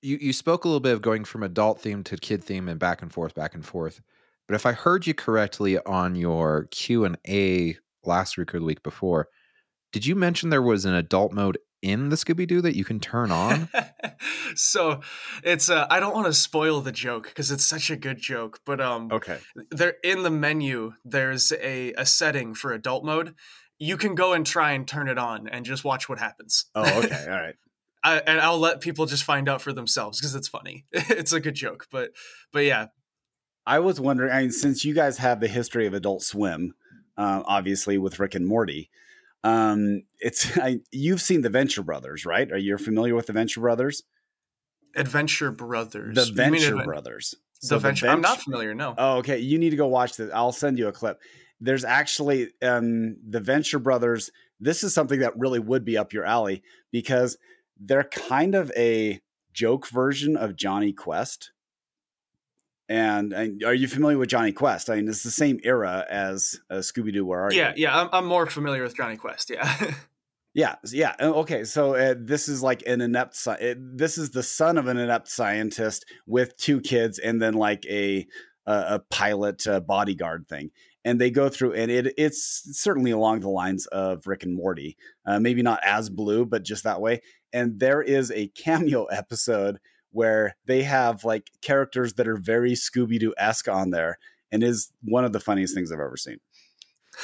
you 0.02 0.18
you 0.20 0.32
spoke 0.32 0.64
a 0.64 0.68
little 0.68 0.80
bit 0.80 0.92
of 0.92 1.02
going 1.02 1.24
from 1.24 1.42
adult 1.42 1.80
theme 1.80 2.04
to 2.04 2.16
kid 2.16 2.42
theme 2.44 2.68
and 2.68 2.78
back 2.78 3.02
and 3.02 3.12
forth, 3.12 3.34
back 3.34 3.54
and 3.54 3.64
forth. 3.64 4.00
But 4.46 4.54
if 4.54 4.64
I 4.64 4.72
heard 4.72 5.06
you 5.06 5.14
correctly 5.14 5.78
on 5.78 6.14
your 6.14 6.68
Q 6.70 7.04
and 7.04 7.18
A 7.28 7.76
last 8.04 8.38
week 8.38 8.54
or 8.54 8.58
the 8.58 8.64
week 8.64 8.82
before, 8.82 9.28
did 9.92 10.06
you 10.06 10.14
mention 10.14 10.50
there 10.50 10.62
was 10.62 10.84
an 10.84 10.94
adult 10.94 11.32
mode 11.32 11.58
in 11.82 12.08
the 12.08 12.16
Scooby 12.16 12.46
Doo 12.46 12.60
that 12.62 12.76
you 12.76 12.84
can 12.84 12.98
turn 12.98 13.30
on? 13.30 13.68
so 14.54 15.00
it's 15.44 15.68
uh, 15.68 15.86
I 15.90 16.00
don't 16.00 16.14
want 16.14 16.26
to 16.26 16.32
spoil 16.32 16.80
the 16.80 16.92
joke 16.92 17.24
because 17.24 17.50
it's 17.50 17.64
such 17.64 17.90
a 17.90 17.96
good 17.96 18.18
joke, 18.18 18.60
but 18.64 18.80
um, 18.80 19.10
okay, 19.12 19.38
there 19.70 19.96
in 20.02 20.22
the 20.22 20.30
menu 20.30 20.94
there's 21.04 21.52
a 21.52 21.92
a 21.92 22.06
setting 22.06 22.54
for 22.54 22.72
adult 22.72 23.04
mode. 23.04 23.34
You 23.80 23.96
can 23.96 24.16
go 24.16 24.32
and 24.32 24.44
try 24.44 24.72
and 24.72 24.88
turn 24.88 25.08
it 25.08 25.18
on 25.18 25.46
and 25.48 25.64
just 25.64 25.84
watch 25.84 26.08
what 26.08 26.18
happens. 26.18 26.66
Oh, 26.74 27.00
okay, 27.04 27.26
all 27.28 27.40
right. 27.40 27.54
I, 28.04 28.18
and 28.18 28.40
I'll 28.40 28.58
let 28.58 28.80
people 28.80 29.06
just 29.06 29.24
find 29.24 29.48
out 29.48 29.60
for 29.60 29.72
themselves 29.72 30.20
because 30.20 30.34
it's 30.34 30.48
funny. 30.48 30.86
it's 30.92 31.32
a 31.32 31.40
good 31.40 31.54
joke, 31.54 31.86
but 31.90 32.10
but 32.52 32.64
yeah. 32.64 32.86
I 33.66 33.80
was 33.80 34.00
wondering. 34.00 34.32
I 34.32 34.42
mean, 34.42 34.50
since 34.50 34.84
you 34.84 34.94
guys 34.94 35.18
have 35.18 35.40
the 35.40 35.48
history 35.48 35.86
of 35.86 35.94
Adult 35.94 36.22
Swim, 36.22 36.74
uh, 37.16 37.42
obviously 37.44 37.98
with 37.98 38.18
Rick 38.18 38.34
and 38.34 38.46
Morty, 38.46 38.90
um, 39.44 40.02
it's 40.20 40.56
I, 40.58 40.80
you've 40.90 41.20
seen 41.20 41.42
the 41.42 41.50
Venture 41.50 41.82
Brothers, 41.82 42.24
right? 42.24 42.50
Are 42.50 42.58
you 42.58 42.78
familiar 42.78 43.14
with 43.14 43.26
the 43.26 43.32
Venture 43.32 43.60
Brothers? 43.60 44.02
Adventure 44.96 45.50
Brothers. 45.50 46.14
The 46.14 46.32
Venture 46.32 46.82
Brothers. 46.82 47.34
So 47.60 47.74
the 47.74 47.80
Venture. 47.80 48.06
The 48.06 48.12
I'm 48.12 48.20
not 48.20 48.40
familiar. 48.40 48.74
No. 48.74 48.94
Oh, 48.96 49.16
okay. 49.18 49.38
You 49.38 49.58
need 49.58 49.70
to 49.70 49.76
go 49.76 49.86
watch 49.86 50.16
this. 50.16 50.30
I'll 50.32 50.52
send 50.52 50.78
you 50.78 50.88
a 50.88 50.92
clip. 50.92 51.20
There's 51.60 51.84
actually 51.84 52.48
um, 52.62 53.16
the 53.28 53.40
Venture 53.40 53.78
Brothers. 53.78 54.30
This 54.60 54.82
is 54.82 54.94
something 54.94 55.20
that 55.20 55.36
really 55.36 55.58
would 55.58 55.84
be 55.84 55.98
up 55.98 56.12
your 56.12 56.24
alley 56.24 56.62
because 56.90 57.36
they're 57.78 58.04
kind 58.04 58.54
of 58.54 58.70
a 58.76 59.20
joke 59.52 59.88
version 59.88 60.36
of 60.36 60.56
Jonny 60.56 60.92
Quest. 60.92 61.52
And, 62.88 63.32
and, 63.32 63.62
are 63.64 63.74
you 63.74 63.86
familiar 63.86 64.16
with 64.16 64.30
Jonny 64.30 64.52
Quest? 64.52 64.88
I 64.88 64.96
mean, 64.96 65.08
it's 65.08 65.22
the 65.22 65.30
same 65.30 65.60
era 65.62 66.06
as 66.08 66.58
uh, 66.70 66.76
Scooby 66.76 67.12
Doo. 67.12 67.26
Where 67.26 67.40
are 67.40 67.52
yeah, 67.52 67.74
you? 67.76 67.82
Yeah, 67.82 68.00
I'm, 68.00 68.08
I'm 68.12 68.26
more 68.26 68.46
familiar 68.46 68.82
with 68.82 68.96
Jonny 68.96 69.16
Quest. 69.16 69.50
Yeah. 69.50 69.92
yeah, 70.54 70.76
yeah. 70.90 71.14
Okay, 71.20 71.64
so 71.64 71.94
uh, 71.94 72.14
this 72.18 72.48
is 72.48 72.62
like 72.62 72.82
an 72.86 73.02
inept. 73.02 73.36
It, 73.60 73.78
this 73.98 74.16
is 74.16 74.30
the 74.30 74.42
son 74.42 74.78
of 74.78 74.86
an 74.86 74.96
inept 74.96 75.28
scientist 75.28 76.06
with 76.26 76.56
two 76.56 76.80
kids, 76.80 77.18
and 77.18 77.42
then 77.42 77.54
like 77.54 77.84
a 77.86 78.26
a, 78.68 78.72
a 78.94 78.98
pilot 79.10 79.66
uh, 79.66 79.80
bodyguard 79.80 80.46
thing. 80.48 80.70
And 81.04 81.20
they 81.20 81.30
go 81.30 81.48
through, 81.48 81.74
and 81.74 81.90
it 81.90 82.14
it's 82.18 82.68
certainly 82.72 83.10
along 83.10 83.40
the 83.40 83.48
lines 83.48 83.86
of 83.86 84.26
Rick 84.26 84.44
and 84.44 84.54
Morty, 84.54 84.96
uh, 85.26 85.40
maybe 85.40 85.62
not 85.62 85.80
as 85.84 86.10
blue, 86.10 86.44
but 86.44 86.64
just 86.64 86.84
that 86.84 87.00
way. 87.00 87.20
And 87.52 87.80
there 87.80 88.02
is 88.02 88.30
a 88.30 88.48
cameo 88.48 89.04
episode 89.12 89.78
where 90.10 90.56
they 90.66 90.82
have 90.82 91.24
like 91.24 91.50
characters 91.60 92.14
that 92.14 92.28
are 92.28 92.36
very 92.36 92.72
Scooby 92.72 93.18
Doo 93.18 93.34
esque 93.36 93.68
on 93.68 93.90
there, 93.90 94.18
and 94.50 94.62
is 94.62 94.92
one 95.02 95.24
of 95.24 95.32
the 95.32 95.40
funniest 95.40 95.74
things 95.74 95.92
I've 95.92 96.00
ever 96.00 96.16
seen. 96.16 96.38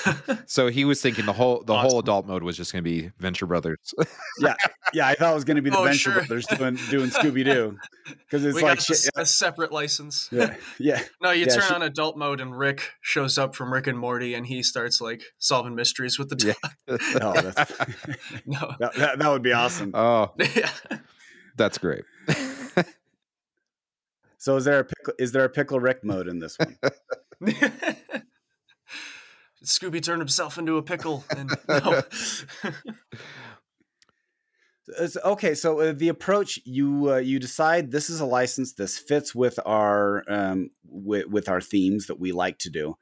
so 0.47 0.69
he 0.69 0.85
was 0.85 1.01
thinking 1.01 1.27
the 1.27 1.33
whole 1.33 1.63
the 1.65 1.73
awesome. 1.73 1.91
whole 1.91 1.99
adult 2.01 2.27
mode 2.27 2.43
was 2.43 2.57
just 2.57 2.73
going 2.73 2.83
to 2.83 2.91
be 2.91 3.11
Venture 3.19 3.47
Brothers. 3.47 3.95
yeah, 4.41 4.55
yeah, 4.93 5.07
I 5.07 5.15
thought 5.15 5.33
it 5.33 5.35
was 5.35 5.45
going 5.45 5.57
to 5.57 5.63
be 5.63 5.71
the 5.71 5.79
oh, 5.79 5.85
Venture 5.85 6.13
sure. 6.13 6.13
Brothers 6.15 6.47
doing 6.47 6.75
doing 6.91 7.11
Scooby 7.11 7.45
Doo 7.45 7.79
because 8.07 8.45
it's 8.45 8.57
we 8.57 8.63
like 8.63 8.79
got 8.79 8.91
a, 8.91 9.21
a, 9.23 9.27
separate 9.27 9.73
license. 9.73 10.29
Yeah, 10.33 10.57
yeah. 10.79 11.03
no, 11.23 11.31
you 11.31 11.47
yeah, 11.47 11.55
turn 11.55 11.65
she, 11.69 11.75
on 11.75 11.83
adult 11.83 12.17
mode 12.17 12.41
and 12.41 12.57
Rick 12.57 12.91
shows 13.01 13.39
up 13.39 13.55
from 13.55 13.73
Rick 13.73 13.87
and 13.87 13.99
Morty 13.99 14.35
and 14.35 14.47
he 14.47 14.63
starts 14.63 15.01
like 15.01 15.23
solving 15.39 15.75
mysteries 15.75 16.19
with 16.19 16.29
the 16.29 16.37
dog. 16.37 16.57
Yeah. 16.89 16.99
oh, 17.23 17.33
no, 18.47 18.75
that, 18.81 18.95
that, 18.97 19.19
that, 19.19 19.31
would 19.31 19.43
be 19.43 19.53
awesome. 19.53 19.93
Oh, 19.95 20.33
yeah. 20.57 20.71
that's 21.57 21.79
great. 21.79 22.05
so 24.39 24.57
is 24.57 24.65
there 24.65 24.81
a 24.81 24.85
pickle, 24.85 25.15
is 25.19 25.33
there 25.33 25.45
a 25.45 25.51
pickle 25.51 25.79
Rick 25.81 26.05
mode 26.05 26.29
in 26.29 26.41
this 26.41 26.57
one? 26.59 26.77
Scooby 29.78 30.02
turned 30.02 30.21
himself 30.21 30.59
into 30.59 30.76
a 30.76 30.83
pickle. 30.83 31.25
And, 31.37 31.50
no. 31.69 32.02
okay, 35.25 35.54
so 35.54 35.81
uh, 35.81 35.93
the 35.93 36.09
approach 36.09 36.59
you 36.64 37.12
uh, 37.12 37.16
you 37.16 37.38
decide 37.38 37.90
this 37.90 38.11
is 38.11 38.21
a 38.21 38.26
license. 38.26 38.75
This 38.75 38.99
fits 38.99 39.35
with 39.35 39.59
our 39.64 40.25
um, 40.28 40.71
with, 40.85 41.26
with 41.26 41.49
our 41.49 41.61
themes 41.61 42.07
that 42.07 42.21
we 42.21 42.33
like 42.33 42.59
to 42.59 42.71
do, 42.71 42.97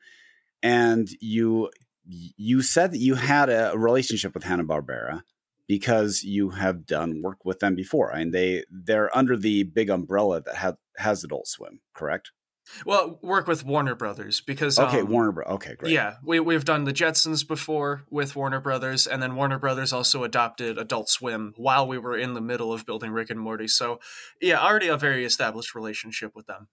and 0.62 1.08
you 1.20 1.70
you 2.04 2.62
said 2.62 2.92
that 2.92 2.98
you 2.98 3.14
had 3.14 3.48
a 3.48 3.72
relationship 3.76 4.34
with 4.34 4.44
Hanna 4.44 4.64
Barbera 4.64 5.22
because 5.68 6.22
you 6.22 6.50
have 6.50 6.86
done 6.86 7.22
work 7.22 7.44
with 7.44 7.60
them 7.60 7.74
before, 7.74 8.10
and 8.10 8.32
they 8.32 8.64
they're 8.70 9.14
under 9.16 9.36
the 9.36 9.62
big 9.64 9.90
umbrella 9.90 10.40
that 10.42 10.56
has 10.56 10.74
has 10.96 11.24
Adult 11.24 11.48
Swim, 11.48 11.80
correct? 11.94 12.30
Well, 12.86 13.18
work 13.22 13.46
with 13.46 13.64
Warner 13.64 13.94
Brothers 13.94 14.40
because 14.40 14.78
okay, 14.78 15.00
um, 15.00 15.10
Warner 15.10 15.32
Bros. 15.32 15.46
Okay, 15.48 15.74
great. 15.74 15.92
Yeah, 15.92 16.14
we 16.24 16.40
we've 16.40 16.64
done 16.64 16.84
the 16.84 16.92
Jetsons 16.92 17.46
before 17.46 18.04
with 18.10 18.36
Warner 18.36 18.60
Brothers, 18.60 19.06
and 19.06 19.22
then 19.22 19.34
Warner 19.34 19.58
Brothers 19.58 19.92
also 19.92 20.24
adopted 20.24 20.78
Adult 20.78 21.08
Swim 21.08 21.54
while 21.56 21.86
we 21.86 21.98
were 21.98 22.16
in 22.16 22.34
the 22.34 22.40
middle 22.40 22.72
of 22.72 22.86
building 22.86 23.10
Rick 23.10 23.30
and 23.30 23.40
Morty. 23.40 23.68
So, 23.68 24.00
yeah, 24.40 24.60
already 24.60 24.88
a 24.88 24.96
very 24.96 25.24
established 25.24 25.74
relationship 25.74 26.32
with 26.34 26.46
them. 26.46 26.68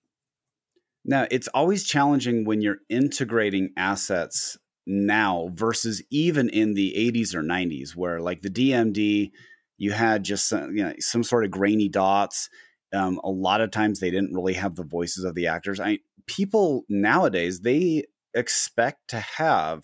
Now, 1.05 1.27
it's 1.31 1.47
always 1.49 1.83
challenging 1.83 2.45
when 2.45 2.61
you're 2.61 2.79
integrating 2.89 3.71
assets 3.75 4.57
now 4.85 5.49
versus 5.53 6.03
even 6.09 6.49
in 6.49 6.73
the 6.73 6.93
80s 6.97 7.33
or 7.33 7.41
90s, 7.41 7.95
where 7.95 8.21
like 8.21 8.41
the 8.41 8.49
DMD, 8.49 9.31
you 9.77 9.91
had 9.91 10.23
just 10.23 10.47
some, 10.47 10.75
you 10.75 10.83
know 10.83 10.93
some 10.99 11.23
sort 11.23 11.45
of 11.45 11.51
grainy 11.51 11.89
dots 11.89 12.49
um, 12.93 13.19
a 13.23 13.29
lot 13.29 13.61
of 13.61 13.71
times 13.71 13.99
they 13.99 14.11
didn't 14.11 14.33
really 14.33 14.53
have 14.53 14.75
the 14.75 14.83
voices 14.83 15.23
of 15.23 15.35
the 15.35 15.47
actors. 15.47 15.79
I 15.79 15.99
people 16.25 16.83
nowadays 16.89 17.61
they 17.61 18.05
expect 18.33 19.09
to 19.09 19.19
have 19.19 19.83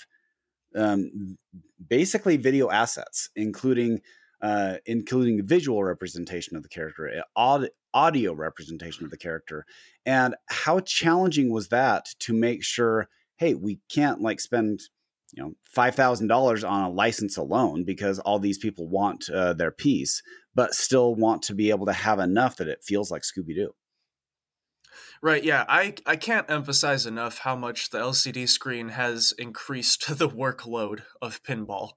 um, 0.76 1.38
basically 1.90 2.38
video 2.38 2.70
assets, 2.70 3.30
including 3.36 4.02
uh, 4.42 4.78
including 4.86 5.46
visual 5.46 5.84
representation 5.84 6.56
of 6.56 6.64
the 6.64 6.70
character, 6.70 7.08
eh, 7.08 7.22
aud- 7.36 7.70
audio 7.94 8.34
representation 8.34 9.06
of 9.06 9.12
the 9.12 9.18
character, 9.18 9.66
and 10.06 10.36
how 10.48 10.80
challenging 10.80 11.52
was 11.52 11.70
that 11.70 12.08
to 12.20 12.34
make 12.34 12.64
sure? 12.64 13.08
Hey, 13.38 13.54
we 13.54 13.80
can't 13.90 14.22
like 14.22 14.40
spend 14.40 14.82
you 15.36 15.44
know 15.44 15.54
five 15.66 15.96
thousand 15.96 16.28
dollars 16.28 16.64
on 16.64 16.84
a 16.84 16.90
license 16.90 17.38
alone 17.38 17.84
because 17.84 18.20
all 18.20 18.40
these 18.40 18.58
people 18.58 18.88
want 18.88 19.30
uh, 19.30 19.54
their 19.54 19.72
piece, 19.72 20.22
but 20.54 20.74
still 20.74 21.14
want 21.16 21.44
to 21.44 21.54
be 21.54 21.70
able 21.70 21.86
to 21.86 21.94
have 21.94 22.20
enough 22.20 22.56
that 22.58 22.68
it 22.68 22.84
feels 22.84 23.12
like 23.12 23.24
Scooby 23.24 23.56
Doo. 23.56 23.72
Right. 25.22 25.44
Yeah. 25.44 25.66
I 25.68 25.96
I 26.06 26.16
can't 26.16 26.50
emphasize 26.50 27.06
enough 27.06 27.40
how 27.40 27.56
much 27.56 27.90
the 27.90 28.00
LCD 28.00 28.48
screen 28.48 28.90
has 28.90 29.34
increased 29.38 30.18
the 30.18 30.30
workload 30.30 31.02
of 31.22 31.44
pinball. 31.44 31.94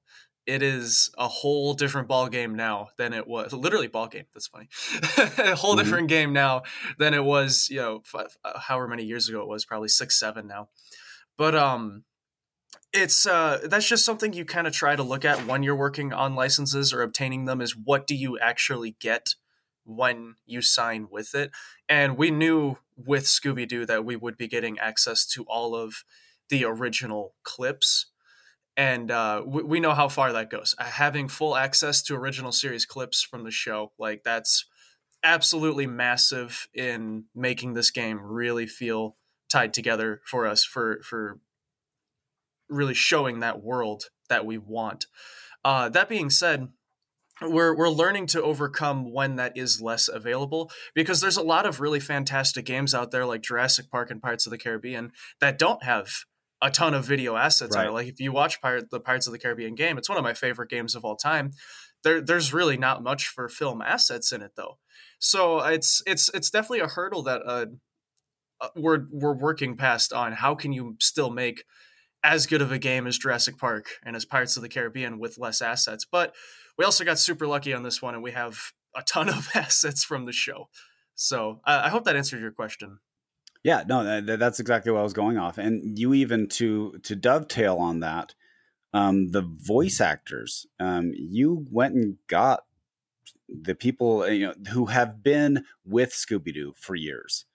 It 0.47 0.63
is 0.63 1.11
a 1.19 1.29
whole 1.29 1.75
different 1.75 2.09
ball 2.09 2.29
game 2.29 2.55
now 2.55 2.89
than 2.97 3.13
it 3.13 3.29
was. 3.29 3.53
Literally 3.53 3.87
ball 3.87 4.09
game. 4.09 4.25
That's 4.33 4.47
funny. 4.47 4.69
a 5.39 5.55
whole 5.55 5.73
mm-hmm. 5.73 5.85
different 5.85 6.09
game 6.09 6.33
now 6.33 6.63
than 6.99 7.13
it 7.13 7.23
was. 7.23 7.69
You 7.71 7.81
know, 7.81 8.03
five, 8.05 8.35
uh, 8.43 8.59
however 8.59 8.89
many 8.89 9.05
years 9.05 9.29
ago 9.29 9.43
it 9.43 9.49
was. 9.49 9.67
Probably 9.67 9.89
six, 9.89 10.19
seven 10.19 10.47
now. 10.47 10.71
But 11.37 11.55
um, 11.55 12.05
it's 12.93 13.27
uh 13.27 13.61
that's 13.65 13.87
just 13.87 14.05
something 14.05 14.33
you 14.33 14.45
kind 14.45 14.67
of 14.67 14.73
try 14.73 14.97
to 14.97 15.03
look 15.03 15.25
at 15.25 15.47
when 15.47 15.63
you're 15.63 15.77
working 15.77 16.13
on 16.13 16.35
licenses 16.35 16.93
or 16.93 17.03
obtaining 17.03 17.45
them 17.45 17.61
is 17.61 17.77
what 17.77 18.07
do 18.07 18.15
you 18.15 18.39
actually 18.39 18.97
get 19.01 19.35
when 19.89 20.35
you 20.45 20.61
sign 20.61 21.09
with 21.11 21.35
it? 21.35 21.51
And 21.89 22.17
we 22.19 22.31
knew 22.31 22.77
with 22.97 23.25
scooby-doo 23.25 23.87
that 23.87 24.05
we 24.05 24.17
would 24.17 24.37
be 24.37 24.47
getting 24.47 24.79
access 24.79 25.25
to 25.29 25.45
all 25.45 25.75
of 25.75 26.05
the 26.51 26.65
original 26.65 27.35
clips. 27.43 28.07
And 28.77 29.11
uh, 29.11 29.43
we, 29.47 29.63
we 29.63 29.81
know 29.81 29.95
how 29.95 30.09
far 30.09 30.33
that 30.33 30.51
goes. 30.51 30.75
Uh, 30.79 30.85
having 30.85 31.27
full 31.27 31.57
access 31.57 32.03
to 32.03 32.15
original 32.15 32.53
series 32.53 32.85
clips 32.85 33.23
from 33.23 33.45
the 33.45 33.51
show 33.51 33.93
like 33.99 34.23
that's 34.25 34.67
absolutely 35.25 35.87
massive 35.87 36.69
in 36.75 37.25
making 37.35 37.73
this 37.73 37.91
game 37.91 38.21
really 38.23 38.67
feel 38.67 39.17
tied 39.49 39.75
together 39.75 40.21
for 40.25 40.47
us 40.47 40.63
for 40.63 41.01
for 41.03 41.41
really 42.69 42.95
showing 42.95 43.41
that 43.41 43.63
world 43.63 44.05
that 44.29 44.47
we 44.47 44.59
want. 44.59 45.07
Uh, 45.65 45.89
that 45.89 46.09
being 46.09 46.31
said, 46.31 46.69
we're 47.41 47.77
we're 47.77 47.89
learning 47.89 48.27
to 48.27 48.43
overcome 48.43 49.13
when 49.13 49.37
that 49.37 49.57
is 49.57 49.81
less 49.81 50.09
available 50.09 50.71
because 50.95 51.21
there's 51.21 51.37
a 51.37 51.43
lot 51.43 51.67
of 51.67 51.81
really 51.81 52.01
fantastic 52.01 52.65
games 52.65 52.95
out 52.95 53.11
there 53.11 53.25
like 53.25 53.43
Jurassic 53.43 53.91
Park 53.91 54.11
and 54.11 54.21
Pirates 54.21 54.47
of 54.47 54.51
the 54.51 54.59
Caribbean 54.59 55.13
that 55.41 55.59
don't 55.59 55.83
have 55.83 56.11
a 56.61 56.71
ton 56.71 56.95
of 56.95 57.05
video 57.05 57.37
assets 57.37 57.77
right. 57.77 57.87
on 57.87 57.91
it. 57.91 57.95
Like 57.95 58.09
if 58.09 58.21
you 58.21 58.33
watch 58.33 58.61
Pirate, 58.61 58.91
the 58.91 59.01
Pirates 59.01 59.27
of 59.27 59.33
the 59.33 59.39
Caribbean 59.39 59.75
game, 59.75 59.97
it's 59.99 60.09
one 60.09 60.19
of 60.19 60.25
my 60.25 60.35
favorite 60.35 60.71
games 60.71 60.97
of 60.97 61.05
all 61.05 61.17
time. 61.17 61.53
There, 62.03 62.21
there's 62.21 62.53
really 62.53 62.77
not 62.77 63.03
much 63.03 63.29
for 63.29 63.49
film 63.49 63.83
assets 63.83 64.33
in 64.33 64.43
it 64.43 64.53
though, 64.57 64.79
so 65.19 65.61
it's 65.61 66.03
it's 66.07 66.31
it's 66.35 66.51
definitely 66.51 66.81
a 66.81 66.89
hurdle 66.89 67.23
that 67.25 67.43
uh, 67.45 67.67
uh 68.61 68.69
we're 68.77 69.07
we're 69.11 69.37
working 69.37 69.77
past 69.77 70.13
on. 70.13 70.33
How 70.33 70.55
can 70.55 70.73
you 70.73 70.97
still 71.01 71.31
make 71.31 71.65
as 72.29 72.47
good 72.47 72.61
of 72.61 72.71
a 72.71 72.79
game 72.79 73.07
as 73.07 73.17
Jurassic 73.17 73.57
Park 73.57 73.87
and 74.05 74.15
as 74.15 74.27
Pirates 74.27 74.57
of 74.57 74.63
the 74.63 74.69
Caribbean 74.69 75.19
with 75.19 75.39
less 75.39 75.63
assets. 75.63 76.05
But 76.05 76.35
we 76.77 76.85
also 76.85 77.03
got 77.05 77.19
super 77.19 77.47
lucky 77.47 77.73
on 77.73 77.83
this 77.83 78.03
one, 78.03 78.15
and 78.15 78.23
we 78.23 78.33
have 78.33 78.73
a 78.95 79.03
ton 79.03 79.31
of 79.31 79.49
assets 79.55 80.05
from 80.05 80.27
the 80.27 80.33
show. 80.33 80.69
So 81.15 81.61
uh, 81.65 81.83
I 81.85 81.89
hope 81.89 82.05
that 82.05 82.17
answered 82.17 82.41
your 82.41 82.53
question. 82.53 82.99
Yeah, 83.65 83.83
no, 83.89 84.21
that, 84.21 84.39
that's 84.39 84.61
exactly 84.61 84.93
what 84.93 85.01
I 85.01 85.05
was 85.05 85.15
going 85.15 85.39
off. 85.39 85.59
And 85.59 85.99
you 85.99 86.15
even 86.15 86.49
to 86.51 86.99
to 87.03 87.17
dovetail 87.17 87.77
on 87.77 88.01
that, 88.01 88.35
um, 88.93 89.31
the 89.31 89.43
voice 89.43 90.01
actors, 90.01 90.67
um, 90.79 91.13
you 91.15 91.67
went 91.71 91.95
and 91.95 92.19
got 92.29 92.65
the 93.49 93.75
people 93.75 94.29
you 94.29 94.49
know 94.49 94.55
who 94.71 94.87
have 94.87 95.23
been 95.23 95.65
with 95.85 96.11
Scooby 96.11 96.53
Doo 96.53 96.75
for 96.77 96.95
years 96.95 97.47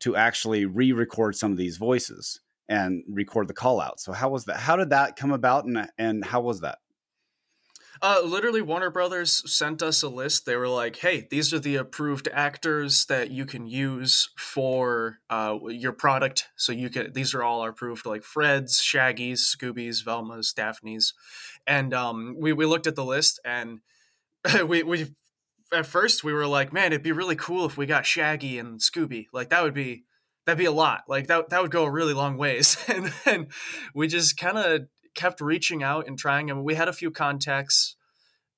to 0.00 0.14
actually 0.14 0.64
re-record 0.64 1.34
some 1.34 1.50
of 1.50 1.58
these 1.58 1.76
voices 1.76 2.40
and 2.68 3.02
record 3.08 3.48
the 3.48 3.54
call 3.54 3.80
out. 3.80 4.00
So 4.00 4.12
how 4.12 4.28
was 4.28 4.44
that? 4.46 4.58
How 4.58 4.76
did 4.76 4.90
that 4.90 5.16
come 5.16 5.32
about 5.32 5.64
and 5.64 5.88
and 5.98 6.24
how 6.24 6.40
was 6.40 6.60
that? 6.60 6.78
Uh, 8.00 8.20
literally, 8.24 8.62
Warner 8.62 8.90
Brothers 8.90 9.50
sent 9.50 9.82
us 9.82 10.02
a 10.02 10.08
list. 10.08 10.46
They 10.46 10.56
were 10.56 10.68
like, 10.68 10.96
"Hey, 10.96 11.26
these 11.30 11.52
are 11.52 11.58
the 11.58 11.76
approved 11.76 12.28
actors 12.32 13.06
that 13.06 13.30
you 13.30 13.44
can 13.44 13.66
use 13.66 14.30
for 14.36 15.18
uh, 15.28 15.58
your 15.68 15.92
product. 15.92 16.48
So 16.54 16.72
you 16.72 16.90
can. 16.90 17.12
These 17.12 17.34
are 17.34 17.42
all 17.42 17.66
approved, 17.66 18.06
like 18.06 18.22
Fred's, 18.22 18.80
Shaggy's, 18.80 19.42
Scooby's, 19.42 20.02
Velma's, 20.02 20.52
Daphne's." 20.52 21.12
And 21.66 21.92
um, 21.92 22.36
we 22.38 22.52
we 22.52 22.66
looked 22.66 22.86
at 22.86 22.94
the 22.94 23.04
list, 23.04 23.40
and 23.44 23.80
we 24.66 24.84
we 24.84 25.14
at 25.72 25.86
first 25.86 26.22
we 26.22 26.32
were 26.32 26.46
like, 26.46 26.72
"Man, 26.72 26.92
it'd 26.92 27.02
be 27.02 27.12
really 27.12 27.36
cool 27.36 27.66
if 27.66 27.76
we 27.76 27.86
got 27.86 28.06
Shaggy 28.06 28.58
and 28.60 28.78
Scooby. 28.78 29.26
Like 29.32 29.48
that 29.50 29.64
would 29.64 29.74
be 29.74 30.04
that'd 30.48 30.58
be 30.58 30.64
a 30.64 30.72
lot. 30.72 31.04
Like 31.06 31.26
that 31.26 31.50
that 31.50 31.60
would 31.60 31.70
go 31.70 31.84
a 31.84 31.90
really 31.90 32.14
long 32.14 32.38
ways. 32.38 32.82
and 32.88 33.12
then 33.24 33.48
we 33.94 34.08
just 34.08 34.38
kind 34.38 34.56
of 34.56 34.86
kept 35.14 35.42
reaching 35.42 35.82
out 35.82 36.08
and 36.08 36.18
trying. 36.18 36.50
And 36.50 36.64
we 36.64 36.74
had 36.74 36.88
a 36.88 36.92
few 36.92 37.10
contacts 37.10 37.96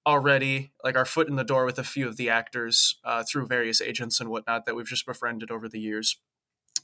already, 0.06 0.70
like 0.85 0.97
our 0.97 1.04
foot 1.04 1.28
in 1.28 1.35
the 1.35 1.42
door 1.42 1.64
with 1.64 1.80
a 1.80 1.85
few 1.85 2.06
of 2.06 2.16
the 2.16 2.30
actors 2.30 3.00
uh, 3.04 3.25
through 3.28 3.49
various 3.49 3.80
agents 3.80 4.20
and 4.20 4.30
whatnot 4.30 4.66
that 4.66 4.76
we've 4.76 4.87
just 4.87 5.04
befriended 5.04 5.50
over 5.50 5.68
the 5.68 5.80
years, 5.80 6.16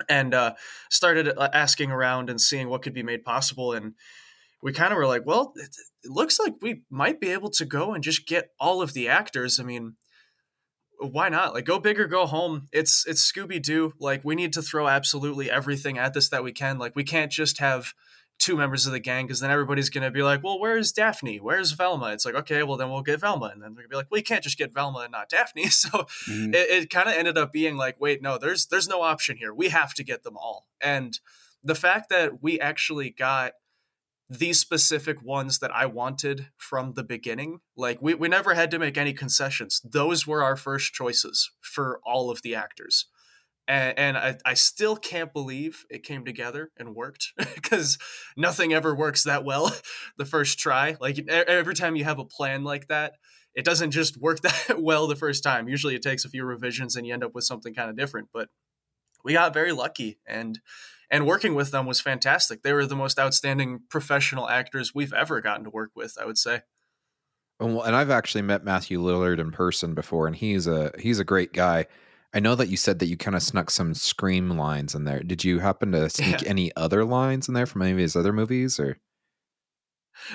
and 0.08 0.34
uh, 0.34 0.54
started 0.90 1.28
uh, 1.28 1.50
asking 1.52 1.92
around 1.92 2.28
and 2.28 2.40
seeing 2.40 2.68
what 2.68 2.82
could 2.82 2.92
be 2.92 3.04
made 3.04 3.24
possible. 3.24 3.72
And 3.72 3.94
we 4.60 4.72
kind 4.72 4.90
of 4.90 4.96
were 4.96 5.06
like, 5.06 5.24
well, 5.24 5.52
it 5.54 5.70
looks 6.10 6.40
like 6.40 6.54
we 6.60 6.82
might 6.90 7.20
be 7.20 7.30
able 7.30 7.50
to 7.50 7.64
go 7.64 7.94
and 7.94 8.02
just 8.02 8.26
get 8.26 8.50
all 8.58 8.82
of 8.82 8.92
the 8.92 9.08
actors. 9.08 9.60
I 9.60 9.62
mean, 9.62 9.94
why 10.98 11.28
not? 11.28 11.54
Like 11.54 11.64
go 11.64 11.78
big 11.78 12.00
or 12.00 12.06
go 12.06 12.26
home. 12.26 12.68
It's 12.72 13.06
it's 13.06 13.30
Scooby 13.30 13.60
Doo. 13.60 13.94
Like 13.98 14.24
we 14.24 14.34
need 14.34 14.52
to 14.54 14.62
throw 14.62 14.88
absolutely 14.88 15.50
everything 15.50 15.98
at 15.98 16.14
this 16.14 16.28
that 16.30 16.44
we 16.44 16.52
can. 16.52 16.78
Like 16.78 16.96
we 16.96 17.04
can't 17.04 17.30
just 17.30 17.58
have 17.58 17.94
two 18.38 18.56
members 18.56 18.86
of 18.86 18.92
the 18.92 19.00
gang 19.00 19.26
because 19.26 19.40
then 19.40 19.50
everybody's 19.50 19.90
gonna 19.90 20.10
be 20.10 20.22
like, 20.22 20.42
well, 20.42 20.60
where's 20.60 20.92
Daphne? 20.92 21.38
Where's 21.38 21.72
Velma? 21.72 22.12
It's 22.12 22.24
like, 22.24 22.34
okay, 22.34 22.62
well 22.62 22.76
then 22.76 22.90
we'll 22.90 23.02
get 23.02 23.20
Velma, 23.20 23.46
and 23.46 23.62
then 23.62 23.74
they're 23.74 23.84
gonna 23.84 23.88
be 23.88 23.96
like, 23.96 24.10
well, 24.10 24.18
you 24.18 24.24
can't 24.24 24.44
just 24.44 24.58
get 24.58 24.74
Velma 24.74 25.00
and 25.00 25.12
not 25.12 25.28
Daphne. 25.28 25.66
So 25.70 25.88
mm-hmm. 25.90 26.54
it, 26.54 26.70
it 26.70 26.90
kind 26.90 27.08
of 27.08 27.14
ended 27.14 27.38
up 27.38 27.52
being 27.52 27.76
like, 27.76 27.96
wait, 28.00 28.22
no, 28.22 28.38
there's 28.38 28.66
there's 28.66 28.88
no 28.88 29.02
option 29.02 29.36
here. 29.36 29.52
We 29.52 29.68
have 29.68 29.94
to 29.94 30.04
get 30.04 30.22
them 30.22 30.36
all. 30.36 30.66
And 30.80 31.18
the 31.62 31.74
fact 31.74 32.08
that 32.10 32.42
we 32.42 32.60
actually 32.60 33.10
got 33.10 33.52
these 34.28 34.58
specific 34.58 35.22
ones 35.22 35.60
that 35.60 35.74
I 35.74 35.86
wanted 35.86 36.48
from 36.56 36.94
the 36.94 37.04
beginning. 37.04 37.60
Like 37.76 38.02
we, 38.02 38.14
we 38.14 38.28
never 38.28 38.54
had 38.54 38.70
to 38.72 38.78
make 38.78 38.98
any 38.98 39.12
concessions. 39.12 39.80
Those 39.84 40.26
were 40.26 40.42
our 40.42 40.56
first 40.56 40.92
choices 40.92 41.50
for 41.60 42.00
all 42.04 42.30
of 42.30 42.42
the 42.42 42.54
actors. 42.54 43.06
And, 43.68 43.98
and 43.98 44.16
I, 44.16 44.36
I 44.44 44.54
still 44.54 44.96
can't 44.96 45.32
believe 45.32 45.84
it 45.90 46.04
came 46.04 46.24
together 46.24 46.70
and 46.76 46.94
worked 46.94 47.32
because 47.54 47.98
nothing 48.36 48.72
ever 48.72 48.94
works 48.94 49.24
that 49.24 49.44
well 49.44 49.74
the 50.16 50.24
first 50.24 50.58
try. 50.58 50.96
Like 51.00 51.18
every 51.28 51.74
time 51.74 51.96
you 51.96 52.04
have 52.04 52.18
a 52.18 52.24
plan 52.24 52.64
like 52.64 52.88
that, 52.88 53.14
it 53.54 53.64
doesn't 53.64 53.92
just 53.92 54.16
work 54.16 54.40
that 54.42 54.76
well 54.80 55.06
the 55.06 55.16
first 55.16 55.42
time. 55.42 55.68
Usually 55.68 55.94
it 55.94 56.02
takes 56.02 56.24
a 56.24 56.28
few 56.28 56.44
revisions 56.44 56.96
and 56.96 57.06
you 57.06 57.14
end 57.14 57.24
up 57.24 57.34
with 57.34 57.44
something 57.44 57.74
kind 57.74 57.90
of 57.90 57.96
different. 57.96 58.28
But 58.32 58.48
we 59.24 59.32
got 59.32 59.54
very 59.54 59.72
lucky 59.72 60.18
and 60.26 60.60
and 61.10 61.26
working 61.26 61.54
with 61.54 61.70
them 61.70 61.86
was 61.86 62.00
fantastic. 62.00 62.62
They 62.62 62.72
were 62.72 62.86
the 62.86 62.96
most 62.96 63.18
outstanding 63.18 63.80
professional 63.88 64.48
actors 64.48 64.94
we've 64.94 65.12
ever 65.12 65.40
gotten 65.40 65.64
to 65.64 65.70
work 65.70 65.90
with, 65.94 66.16
I 66.20 66.24
would 66.24 66.38
say. 66.38 66.62
Well, 67.60 67.82
and 67.82 67.96
I've 67.96 68.10
actually 68.10 68.42
met 68.42 68.64
Matthew 68.64 69.00
Lillard 69.00 69.38
in 69.38 69.50
person 69.50 69.94
before, 69.94 70.26
and 70.26 70.36
he's 70.36 70.66
a 70.66 70.92
he's 70.98 71.18
a 71.18 71.24
great 71.24 71.52
guy. 71.52 71.86
I 72.34 72.40
know 72.40 72.54
that 72.54 72.68
you 72.68 72.76
said 72.76 72.98
that 72.98 73.06
you 73.06 73.16
kind 73.16 73.34
of 73.34 73.42
snuck 73.42 73.70
some 73.70 73.94
scream 73.94 74.50
lines 74.50 74.94
in 74.94 75.04
there. 75.04 75.22
Did 75.22 75.42
you 75.42 75.60
happen 75.60 75.92
to 75.92 76.10
sneak 76.10 76.42
yeah. 76.42 76.48
any 76.48 76.70
other 76.76 77.04
lines 77.04 77.48
in 77.48 77.54
there 77.54 77.66
from 77.66 77.82
any 77.82 77.92
of 77.92 77.98
his 77.98 78.16
other 78.16 78.32
movies, 78.32 78.78
or? 78.78 78.98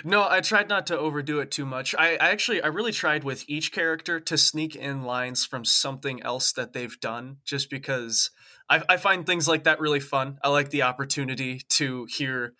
No, 0.04 0.28
I 0.30 0.42
tried 0.42 0.70
not 0.70 0.88
to 0.88 0.98
overdo 0.98 1.40
it 1.40 1.52
too 1.52 1.66
much. 1.66 1.96
I, 1.98 2.14
I, 2.14 2.30
actually, 2.30 2.62
I 2.62 2.68
really 2.68 2.92
tried 2.92 3.24
with 3.24 3.44
each 3.48 3.72
character 3.72 4.20
to 4.20 4.38
sneak 4.38 4.76
in 4.76 5.04
lines 5.04 5.46
from 5.46 5.66
something 5.66 6.22
else 6.24 6.52
that 6.54 6.74
they've 6.74 7.00
done, 7.00 7.38
just 7.44 7.70
because 7.70 8.32
I, 8.70 8.84
I 8.88 8.98
find 8.98 9.26
things 9.26 9.48
like 9.48 9.64
that 9.64 9.80
really 9.80 10.00
fun. 10.00 10.38
I 10.44 10.50
like 10.50 10.70
the 10.70 10.84
opportunity 10.84 11.62
to 11.70 12.06
hear, 12.06 12.54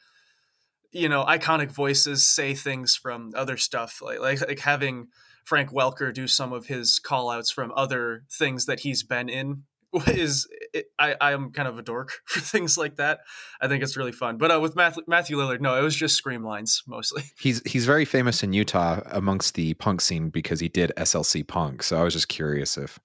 you 0.92 1.10
know, 1.10 1.24
iconic 1.26 1.72
voices 1.72 2.26
say 2.26 2.54
things 2.54 2.96
from 2.96 3.32
other 3.36 3.58
stuff, 3.58 4.02
like 4.02 4.20
like, 4.20 4.42
like 4.48 4.60
having 4.60 5.08
Frank 5.44 5.72
Welker 5.72 6.14
do 6.14 6.28
some 6.28 6.54
of 6.54 6.68
his 6.68 7.00
callouts 7.04 7.54
from 7.54 7.72
other 7.76 8.24
things 8.32 8.66
that 8.66 8.82
he's 8.82 9.04
been 9.04 9.30
in 9.30 9.64
is 10.08 10.48
it, 10.74 10.88
I 10.98 11.16
I 11.20 11.32
am 11.34 11.52
kind 11.52 11.68
of 11.68 11.78
a 11.78 11.82
dork 11.82 12.22
for 12.26 12.40
things 12.40 12.78
like 12.78 12.96
that. 12.98 13.22
I 13.60 13.68
think 13.68 13.84
it's 13.84 13.98
really 13.98 14.12
fun. 14.12 14.38
But 14.38 14.54
uh, 14.54 14.60
with 14.60 14.76
Matthew, 14.76 15.04
Matthew 15.08 15.38
Lillard, 15.38 15.62
no, 15.62 15.78
it 15.78 15.82
was 15.82 15.96
just 15.96 16.16
scream 16.16 16.44
lines 16.44 16.84
mostly. 16.88 17.24
He's 17.40 17.62
he's 17.66 17.86
very 17.86 18.06
famous 18.06 18.44
in 18.44 18.54
Utah 18.54 19.02
amongst 19.08 19.56
the 19.56 19.74
punk 19.76 20.02
scene 20.02 20.30
because 20.30 20.60
he 20.60 20.70
did 20.70 20.92
SLC 20.98 21.46
Punk. 21.46 21.84
So 21.84 22.00
I 22.00 22.04
was 22.04 22.14
just 22.14 22.30
curious 22.30 22.78
if 22.78 23.00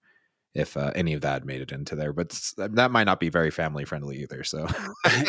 if 0.55 0.77
uh, 0.77 0.91
any 0.95 1.13
of 1.13 1.21
that 1.21 1.45
made 1.45 1.61
it 1.61 1.71
into 1.71 1.95
there, 1.97 2.13
but 2.15 2.31
that 2.57 2.91
might 2.91 3.05
not 3.05 3.21
be 3.21 3.29
very 3.29 3.51
family 3.51 3.85
friendly 3.85 4.23
either. 4.23 4.43
So 4.43 4.67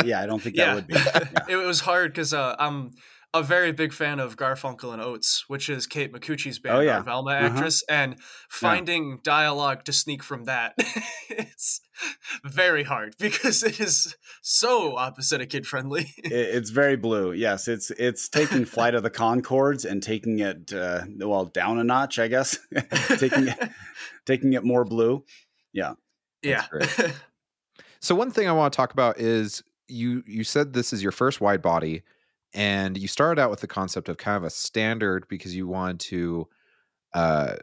yeah, 0.05 0.21
I 0.21 0.25
don't 0.25 0.41
think 0.41 0.55
that 0.55 0.75
would 0.75 0.87
be. 0.87 0.93
Yeah. 0.93 1.23
it 1.49 1.55
was 1.57 1.81
hard 1.81 2.13
because 2.13 2.33
uh, 2.33 2.55
I'm 2.57 2.91
a 3.37 3.43
very 3.43 3.71
big 3.71 3.93
fan 3.93 4.19
of 4.19 4.35
Garfunkel 4.35 4.93
and 4.93 5.01
Oates, 5.01 5.45
which 5.47 5.69
is 5.69 5.87
Kate 5.87 6.11
Micucci's 6.11 6.59
band, 6.59 6.77
oh, 6.77 6.79
yeah. 6.81 6.97
our 6.97 7.03
Velma 7.03 7.31
uh-huh. 7.31 7.45
actress, 7.47 7.83
and 7.83 8.15
finding 8.49 9.11
yeah. 9.11 9.17
dialogue 9.23 9.83
to 9.85 9.93
sneak 9.93 10.23
from 10.23 10.45
that 10.45 10.73
is 11.29 11.81
very 12.43 12.83
hard 12.83 13.15
because 13.19 13.63
it 13.63 13.79
is 13.79 14.15
so 14.41 14.95
opposite 14.95 15.41
of 15.41 15.49
kid 15.49 15.67
friendly. 15.67 16.13
it's 16.17 16.69
very 16.69 16.95
blue. 16.95 17.31
Yes, 17.31 17.67
it's 17.67 17.91
it's 17.91 18.27
taking 18.29 18.65
Flight 18.77 18.95
of 18.95 19.03
the 19.03 19.11
Conchords 19.11 19.85
and 19.85 20.01
taking 20.01 20.39
it 20.39 20.73
uh, 20.73 21.03
well 21.19 21.45
down 21.45 21.79
a 21.79 21.83
notch, 21.83 22.19
I 22.19 22.27
guess. 22.27 22.57
taking 23.17 23.47
it, 23.47 23.69
taking 24.25 24.53
it 24.53 24.63
more 24.63 24.83
blue. 24.83 25.23
Yeah. 25.73 25.93
Yeah. 26.41 26.65
so 27.99 28.15
one 28.15 28.31
thing 28.31 28.47
I 28.47 28.51
want 28.51 28.73
to 28.73 28.77
talk 28.77 28.93
about 28.93 29.19
is 29.19 29.63
you 29.87 30.23
you 30.27 30.43
said 30.43 30.73
this 30.73 30.93
is 30.93 31.01
your 31.01 31.11
first 31.11 31.41
wide 31.41 31.61
body 31.61 32.03
and 32.53 32.97
you 32.97 33.07
started 33.07 33.41
out 33.41 33.49
with 33.49 33.61
the 33.61 33.67
concept 33.67 34.09
of 34.09 34.17
kind 34.17 34.37
of 34.37 34.43
a 34.43 34.49
standard 34.49 35.27
because 35.27 35.55
you 35.55 35.67
wanted 35.67 35.99
to 35.99 36.47
uh, 37.13 37.55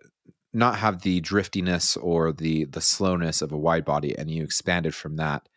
not 0.53 0.79
have 0.79 1.03
the 1.03 1.21
driftiness 1.21 1.97
or 1.97 2.33
the 2.33 2.65
the 2.67 2.81
slowness 2.81 3.43
of 3.43 3.53
a 3.53 3.59
wide 3.59 3.85
body 3.85 4.17
and 4.17 4.31
you 4.31 4.43
expanded 4.43 4.95
from 4.95 5.17
that. 5.17 5.49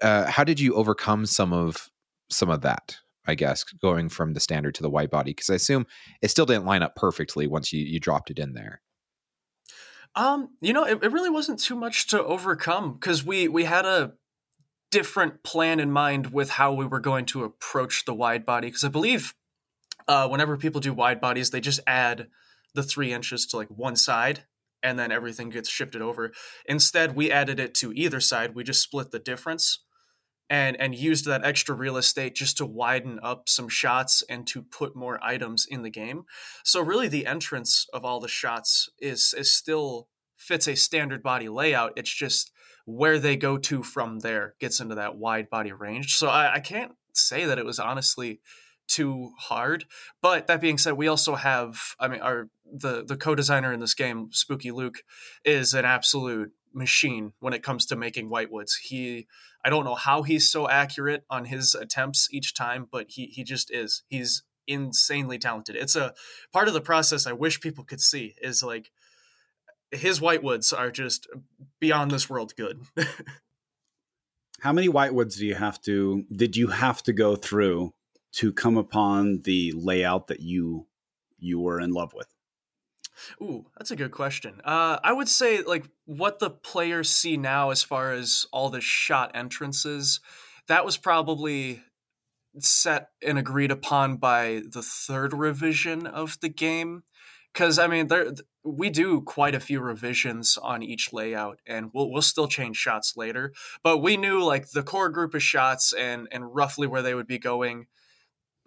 Uh, 0.00 0.26
how 0.26 0.44
did 0.44 0.60
you 0.60 0.74
overcome 0.74 1.26
some 1.26 1.52
of 1.52 1.90
some 2.30 2.48
of 2.48 2.62
that 2.62 2.96
i 3.26 3.34
guess 3.34 3.62
going 3.64 4.08
from 4.08 4.32
the 4.32 4.40
standard 4.40 4.74
to 4.74 4.82
the 4.82 4.90
wide 4.90 5.10
body? 5.10 5.32
Because 5.32 5.50
i 5.50 5.54
assume 5.54 5.86
it 6.22 6.28
still 6.28 6.46
didn't 6.46 6.66
line 6.66 6.82
up 6.82 6.94
perfectly 6.94 7.46
once 7.46 7.72
you 7.72 7.84
you 7.84 7.98
dropped 7.98 8.30
it 8.30 8.38
in 8.38 8.54
there. 8.54 8.80
Um 10.14 10.50
you 10.60 10.72
know 10.72 10.84
it, 10.84 11.02
it 11.02 11.12
really 11.12 11.30
wasn't 11.30 11.58
too 11.58 11.74
much 11.74 12.06
to 12.08 12.22
overcome 12.22 12.94
because 12.94 13.24
we 13.24 13.48
we 13.48 13.64
had 13.64 13.86
a 13.86 14.12
different 14.92 15.42
plan 15.42 15.80
in 15.80 15.90
mind 15.90 16.32
with 16.32 16.50
how 16.50 16.72
we 16.72 16.86
were 16.86 17.00
going 17.00 17.24
to 17.24 17.42
approach 17.42 18.04
the 18.04 18.14
wide 18.14 18.46
body 18.46 18.68
because 18.68 18.84
I 18.84 18.88
believe 18.88 19.34
uh, 20.06 20.28
whenever 20.28 20.56
people 20.56 20.80
do 20.80 20.92
wide 20.92 21.20
bodies, 21.20 21.50
they 21.50 21.60
just 21.60 21.80
add 21.86 22.28
the 22.74 22.82
three 22.82 23.12
inches 23.12 23.46
to 23.46 23.56
like 23.56 23.68
one 23.68 23.96
side 23.96 24.44
and 24.82 24.98
then 24.98 25.10
everything 25.10 25.48
gets 25.48 25.68
shifted 25.68 26.02
over. 26.02 26.32
Instead, 26.66 27.16
we 27.16 27.32
added 27.32 27.58
it 27.58 27.74
to 27.76 27.92
either 27.94 28.20
side. 28.20 28.54
We 28.54 28.64
just 28.64 28.82
split 28.82 29.10
the 29.10 29.18
difference 29.18 29.80
and 30.50 30.78
and 30.78 30.94
used 30.94 31.24
that 31.24 31.44
extra 31.44 31.74
real 31.74 31.96
estate 31.96 32.34
just 32.34 32.58
to 32.58 32.66
widen 32.66 33.18
up 33.22 33.48
some 33.48 33.70
shots 33.70 34.22
and 34.28 34.46
to 34.48 34.60
put 34.60 34.94
more 34.94 35.18
items 35.22 35.64
in 35.68 35.82
the 35.82 35.90
game. 35.90 36.24
So 36.64 36.82
really 36.82 37.08
the 37.08 37.26
entrance 37.26 37.86
of 37.94 38.04
all 38.04 38.20
the 38.20 38.28
shots 38.28 38.90
is 38.98 39.34
is 39.36 39.50
still 39.50 40.08
fits 40.36 40.68
a 40.68 40.74
standard 40.74 41.22
body 41.22 41.48
layout. 41.48 41.92
It's 41.96 42.12
just 42.12 42.50
where 42.84 43.18
they 43.18 43.36
go 43.36 43.56
to 43.56 43.82
from 43.82 44.20
there 44.20 44.54
gets 44.60 44.80
into 44.80 44.94
that 44.96 45.16
wide 45.16 45.48
body 45.50 45.72
range. 45.72 46.16
So 46.16 46.28
I, 46.28 46.54
I 46.54 46.60
can't 46.60 46.92
say 47.14 47.44
that 47.44 47.58
it 47.58 47.64
was 47.64 47.78
honestly 47.78 48.40
too 48.88 49.32
hard. 49.38 49.84
But 50.20 50.46
that 50.46 50.60
being 50.60 50.78
said, 50.78 50.94
we 50.94 51.08
also 51.08 51.34
have 51.34 51.78
I 51.98 52.08
mean 52.08 52.20
our 52.20 52.48
the 52.64 53.04
the 53.04 53.16
co-designer 53.16 53.72
in 53.72 53.80
this 53.80 53.94
game, 53.94 54.28
Spooky 54.32 54.70
Luke, 54.70 55.02
is 55.44 55.74
an 55.74 55.84
absolute 55.84 56.52
machine 56.74 57.32
when 57.40 57.52
it 57.52 57.62
comes 57.62 57.86
to 57.86 57.96
making 57.96 58.28
whitewoods. 58.28 58.76
He 58.76 59.26
I 59.64 59.70
don't 59.70 59.84
know 59.84 59.94
how 59.94 60.22
he's 60.22 60.50
so 60.50 60.68
accurate 60.68 61.24
on 61.30 61.46
his 61.46 61.74
attempts 61.74 62.28
each 62.30 62.54
time, 62.54 62.86
but 62.90 63.06
he 63.10 63.26
he 63.26 63.44
just 63.44 63.70
is. 63.70 64.02
He's 64.08 64.42
insanely 64.66 65.38
talented. 65.38 65.76
It's 65.76 65.96
a 65.96 66.14
part 66.52 66.68
of 66.68 66.74
the 66.74 66.80
process 66.80 67.26
I 67.26 67.32
wish 67.32 67.60
people 67.60 67.84
could 67.84 68.00
see 68.00 68.34
is 68.40 68.62
like 68.62 68.90
his 69.92 70.20
whitewoods 70.20 70.72
are 70.72 70.90
just 70.90 71.28
beyond 71.78 72.10
this 72.10 72.28
world 72.28 72.54
good. 72.56 72.80
How 74.60 74.72
many 74.72 74.88
whitewoods 74.88 75.36
do 75.36 75.46
you 75.46 75.54
have 75.54 75.80
to 75.82 76.24
did 76.34 76.56
you 76.56 76.68
have 76.68 77.02
to 77.04 77.12
go 77.12 77.36
through 77.36 77.92
to 78.34 78.52
come 78.52 78.76
upon 78.76 79.42
the 79.42 79.72
layout 79.76 80.28
that 80.28 80.40
you 80.40 80.86
you 81.38 81.60
were 81.60 81.80
in 81.80 81.92
love 81.92 82.14
with? 82.14 82.28
Ooh, 83.40 83.66
that's 83.76 83.90
a 83.90 83.96
good 83.96 84.10
question. 84.10 84.60
Uh, 84.64 84.98
I 85.02 85.12
would 85.12 85.28
say 85.28 85.62
like 85.62 85.84
what 86.06 86.38
the 86.38 86.50
players 86.50 87.10
see 87.10 87.36
now 87.36 87.70
as 87.70 87.82
far 87.82 88.12
as 88.12 88.46
all 88.52 88.70
the 88.70 88.80
shot 88.80 89.32
entrances, 89.34 90.20
that 90.68 90.84
was 90.84 90.96
probably 90.96 91.82
set 92.58 93.08
and 93.26 93.38
agreed 93.38 93.70
upon 93.70 94.16
by 94.16 94.62
the 94.70 94.82
third 94.82 95.32
revision 95.32 96.06
of 96.06 96.38
the 96.40 96.48
game 96.48 97.02
because 97.52 97.78
I 97.78 97.86
mean, 97.86 98.08
there 98.08 98.32
we 98.64 98.90
do 98.90 99.20
quite 99.20 99.54
a 99.54 99.60
few 99.60 99.80
revisions 99.80 100.56
on 100.56 100.82
each 100.82 101.12
layout, 101.12 101.60
and 101.66 101.90
we'll 101.92 102.10
we'll 102.10 102.22
still 102.22 102.48
change 102.48 102.76
shots 102.76 103.16
later. 103.16 103.52
But 103.82 103.98
we 103.98 104.16
knew 104.16 104.42
like 104.42 104.70
the 104.70 104.82
core 104.82 105.08
group 105.08 105.34
of 105.34 105.42
shots 105.42 105.92
and 105.92 106.28
and 106.30 106.54
roughly 106.54 106.86
where 106.86 107.02
they 107.02 107.14
would 107.14 107.26
be 107.26 107.38
going, 107.38 107.86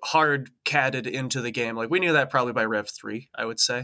hard 0.03 0.51
catted 0.65 1.07
into 1.07 1.41
the 1.41 1.51
game. 1.51 1.75
Like 1.75 1.89
we 1.89 1.99
knew 1.99 2.13
that 2.13 2.29
probably 2.29 2.53
by 2.53 2.65
Rev 2.65 2.89
three, 2.89 3.29
I 3.35 3.45
would 3.45 3.59
say. 3.59 3.83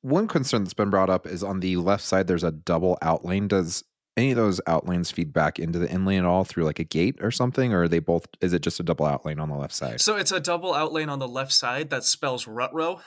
One 0.00 0.26
concern 0.26 0.64
that's 0.64 0.74
been 0.74 0.90
brought 0.90 1.10
up 1.10 1.26
is 1.26 1.42
on 1.42 1.60
the 1.60 1.76
left 1.76 2.02
side. 2.02 2.26
There's 2.26 2.44
a 2.44 2.50
double 2.50 2.96
outlane. 3.02 3.48
Does 3.48 3.84
any 4.16 4.30
of 4.30 4.36
those 4.36 4.60
outlanes 4.66 5.10
feed 5.10 5.32
back 5.32 5.58
into 5.58 5.78
the 5.78 5.88
inlane 5.88 6.20
at 6.20 6.24
all 6.24 6.44
through 6.44 6.64
like 6.64 6.78
a 6.78 6.84
gate 6.84 7.16
or 7.20 7.30
something, 7.30 7.74
or 7.74 7.82
are 7.82 7.88
they 7.88 7.98
both? 7.98 8.26
Is 8.40 8.54
it 8.54 8.62
just 8.62 8.80
a 8.80 8.82
double 8.82 9.06
outlane 9.06 9.38
on 9.38 9.50
the 9.50 9.56
left 9.56 9.74
side? 9.74 10.00
So 10.00 10.16
it's 10.16 10.32
a 10.32 10.40
double 10.40 10.72
outlane 10.72 11.10
on 11.10 11.18
the 11.18 11.28
left 11.28 11.52
side 11.52 11.90
that 11.90 12.04
spells 12.04 12.46
rut 12.46 12.72
row 12.72 13.00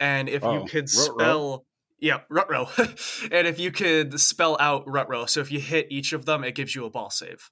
and 0.00 0.28
if 0.28 0.44
oh, 0.44 0.60
you 0.60 0.68
could 0.68 0.88
spell 0.88 1.64
yeah 2.00 2.20
row 2.28 2.68
and 2.78 3.46
if 3.46 3.58
you 3.58 3.70
could 3.70 4.18
spell 4.20 4.56
out 4.60 4.84
row 4.86 5.26
so 5.26 5.40
if 5.40 5.50
you 5.50 5.60
hit 5.60 5.86
each 5.90 6.12
of 6.12 6.26
them 6.26 6.44
it 6.44 6.54
gives 6.54 6.74
you 6.74 6.84
a 6.84 6.90
ball 6.90 7.10
save 7.10 7.50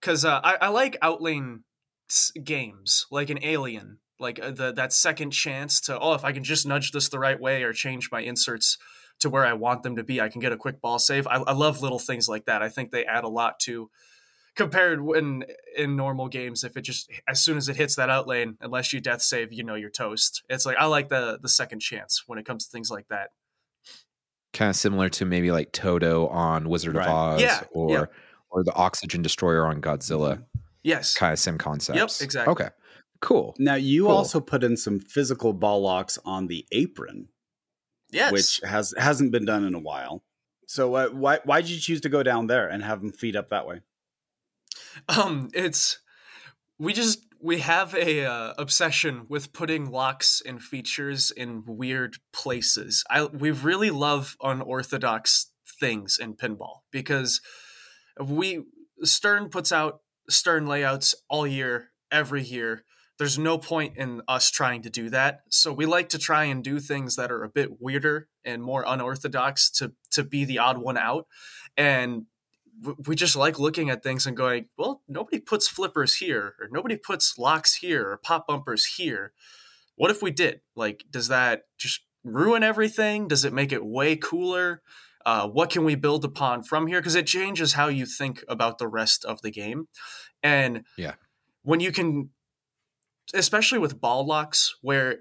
because 0.00 0.24
uh, 0.24 0.40
I, 0.44 0.56
I, 0.62 0.68
like 0.68 0.98
outlane 1.02 1.60
games 2.44 3.06
like 3.10 3.30
an 3.30 3.38
alien 3.42 3.98
like 4.20 4.38
uh, 4.40 4.50
the 4.50 4.72
that 4.72 4.92
second 4.92 5.30
chance 5.30 5.80
to 5.82 5.98
oh 5.98 6.14
if 6.14 6.24
i 6.24 6.32
can 6.32 6.44
just 6.44 6.66
nudge 6.66 6.92
this 6.92 7.08
the 7.08 7.18
right 7.18 7.40
way 7.40 7.62
or 7.62 7.72
change 7.72 8.10
my 8.12 8.20
inserts 8.20 8.78
to 9.20 9.30
where 9.30 9.46
I 9.46 9.54
want 9.54 9.82
them 9.82 9.96
to 9.96 10.04
be. 10.04 10.20
I 10.20 10.28
can 10.28 10.40
get 10.40 10.52
a 10.52 10.56
quick 10.56 10.80
ball 10.80 10.98
save. 10.98 11.26
I, 11.26 11.36
I 11.36 11.52
love 11.52 11.82
little 11.82 11.98
things 11.98 12.28
like 12.28 12.46
that. 12.46 12.62
I 12.62 12.68
think 12.68 12.90
they 12.90 13.04
add 13.04 13.24
a 13.24 13.28
lot 13.28 13.58
to 13.60 13.90
compared 14.56 15.00
when 15.02 15.44
in 15.76 15.96
normal 15.96 16.28
games 16.28 16.64
if 16.64 16.76
it 16.76 16.82
just 16.82 17.10
as 17.28 17.40
soon 17.40 17.56
as 17.56 17.68
it 17.68 17.76
hits 17.76 17.94
that 17.96 18.08
out 18.10 18.26
lane 18.26 18.56
unless 18.60 18.92
you 18.92 19.00
death 19.00 19.22
save 19.22 19.52
you 19.52 19.62
know 19.62 19.74
you're 19.74 19.90
toast 19.90 20.42
it's 20.48 20.64
like 20.66 20.76
i 20.78 20.86
like 20.86 21.08
the 21.08 21.38
the 21.42 21.48
second 21.48 21.80
chance 21.80 22.22
when 22.26 22.38
it 22.38 22.44
comes 22.46 22.64
to 22.64 22.70
things 22.72 22.90
like 22.90 23.06
that 23.08 23.30
kind 24.52 24.70
of 24.70 24.76
similar 24.76 25.08
to 25.10 25.24
maybe 25.26 25.50
like 25.50 25.70
toto 25.72 26.26
on 26.28 26.68
Wizard 26.68 26.94
Right. 26.94 27.06
of 27.06 27.14
Oz 27.14 27.40
Yeah, 27.42 27.60
or 27.72 27.90
yeah. 27.90 28.04
or 28.50 28.64
the 28.64 28.72
Oxygen 28.74 29.20
Destroyer 29.20 29.66
on 29.66 29.82
Godzilla. 29.82 30.42
yes 30.82 31.14
Kind 31.14 31.34
of 31.34 31.38
sim 31.38 31.58
concepts. 31.58 31.98
Yep, 32.20 32.24
exactly. 32.24 32.52
Okay. 32.52 32.68
Cool. 33.20 33.54
Now 33.58 33.74
you 33.74 34.04
Cool. 34.04 34.12
also 34.12 34.40
put 34.40 34.64
in 34.64 34.76
some 34.78 34.98
physical 35.00 35.52
ball 35.52 35.82
locks 35.82 36.18
on 36.24 36.46
the 36.46 36.64
apron, 36.72 37.28
yes 38.12 38.32
which 38.32 38.60
has 38.64 38.94
hasn't 38.96 39.30
been 39.32 39.44
done 39.44 39.64
in 39.64 39.74
a 39.74 39.78
while. 39.78 40.22
So 40.66 40.94
uh, 40.94 41.08
why 41.08 41.40
why 41.44 41.60
did 41.60 41.70
you 41.70 41.78
choose 41.80 42.00
to 42.02 42.08
go 42.08 42.22
down 42.22 42.46
there 42.46 42.66
and 42.68 42.82
have 42.82 43.00
them 43.02 43.12
feed 43.12 43.36
up 43.36 43.50
that 43.50 43.66
way? 43.66 43.80
Um 45.08 45.48
it's 45.54 45.98
we 46.78 46.92
just 46.92 47.26
we 47.40 47.58
have 47.58 47.94
a 47.94 48.24
uh, 48.24 48.54
obsession 48.58 49.26
with 49.28 49.52
putting 49.52 49.90
locks 49.90 50.42
and 50.44 50.62
features 50.62 51.30
in 51.30 51.62
weird 51.66 52.16
places. 52.32 53.04
I 53.10 53.24
we 53.24 53.50
really 53.50 53.90
love 53.90 54.36
unorthodox 54.42 55.50
things 55.78 56.18
in 56.18 56.34
pinball 56.34 56.80
because 56.90 57.40
we 58.22 58.64
stern 59.02 59.48
puts 59.48 59.72
out 59.72 60.00
stern 60.28 60.66
layouts 60.66 61.14
all 61.28 61.46
year 61.46 61.90
every 62.10 62.42
year. 62.42 62.84
There's 63.18 63.38
no 63.38 63.58
point 63.58 63.96
in 63.96 64.22
us 64.28 64.50
trying 64.50 64.82
to 64.82 64.90
do 64.90 65.08
that. 65.10 65.40
So 65.48 65.72
we 65.72 65.86
like 65.86 66.10
to 66.10 66.18
try 66.18 66.44
and 66.44 66.62
do 66.62 66.78
things 66.78 67.16
that 67.16 67.30
are 67.30 67.44
a 67.44 67.48
bit 67.48 67.80
weirder 67.80 68.28
and 68.44 68.62
more 68.62 68.84
unorthodox 68.86 69.70
to 69.72 69.92
to 70.12 70.22
be 70.22 70.44
the 70.44 70.58
odd 70.58 70.78
one 70.78 70.98
out. 70.98 71.26
And 71.76 72.26
we 73.06 73.14
just 73.16 73.36
like 73.36 73.58
looking 73.58 73.90
at 73.90 74.02
things 74.02 74.26
and 74.26 74.36
going, 74.36 74.66
well, 74.76 75.02
nobody 75.08 75.38
puts 75.38 75.68
flippers 75.68 76.16
here, 76.16 76.54
or 76.60 76.68
nobody 76.70 76.96
puts 76.96 77.38
locks 77.38 77.76
here, 77.76 78.10
or 78.10 78.16
pop 78.18 78.46
bumpers 78.46 78.84
here. 78.96 79.32
What 79.94 80.10
if 80.10 80.22
we 80.22 80.30
did? 80.30 80.60
Like, 80.74 81.04
does 81.10 81.28
that 81.28 81.62
just 81.78 82.00
ruin 82.22 82.62
everything? 82.62 83.28
Does 83.28 83.44
it 83.44 83.52
make 83.52 83.72
it 83.72 83.84
way 83.84 84.16
cooler? 84.16 84.82
Uh, 85.24 85.48
what 85.48 85.70
can 85.70 85.84
we 85.84 85.94
build 85.94 86.24
upon 86.24 86.62
from 86.62 86.86
here? 86.86 87.00
Because 87.00 87.14
it 87.14 87.26
changes 87.26 87.72
how 87.72 87.88
you 87.88 88.06
think 88.06 88.44
about 88.48 88.78
the 88.78 88.88
rest 88.88 89.24
of 89.24 89.42
the 89.42 89.50
game. 89.50 89.88
And 90.42 90.84
Yeah. 90.96 91.14
when 91.62 91.80
you 91.80 91.90
can, 91.90 92.30
especially 93.34 93.78
with 93.78 94.00
ball 94.00 94.24
locks, 94.26 94.76
where 94.82 95.20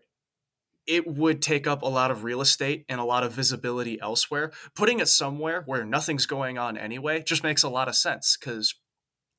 it 0.87 1.07
would 1.07 1.41
take 1.41 1.67
up 1.67 1.81
a 1.81 1.87
lot 1.87 2.11
of 2.11 2.23
real 2.23 2.41
estate 2.41 2.85
and 2.89 2.99
a 2.99 3.05
lot 3.05 3.23
of 3.23 3.31
visibility 3.31 3.99
elsewhere. 4.01 4.51
Putting 4.75 4.99
it 4.99 5.07
somewhere 5.07 5.63
where 5.65 5.85
nothing's 5.85 6.25
going 6.25 6.57
on 6.57 6.77
anyway 6.77 7.23
just 7.23 7.43
makes 7.43 7.63
a 7.63 7.69
lot 7.69 7.87
of 7.87 7.95
sense 7.95 8.37
because, 8.39 8.75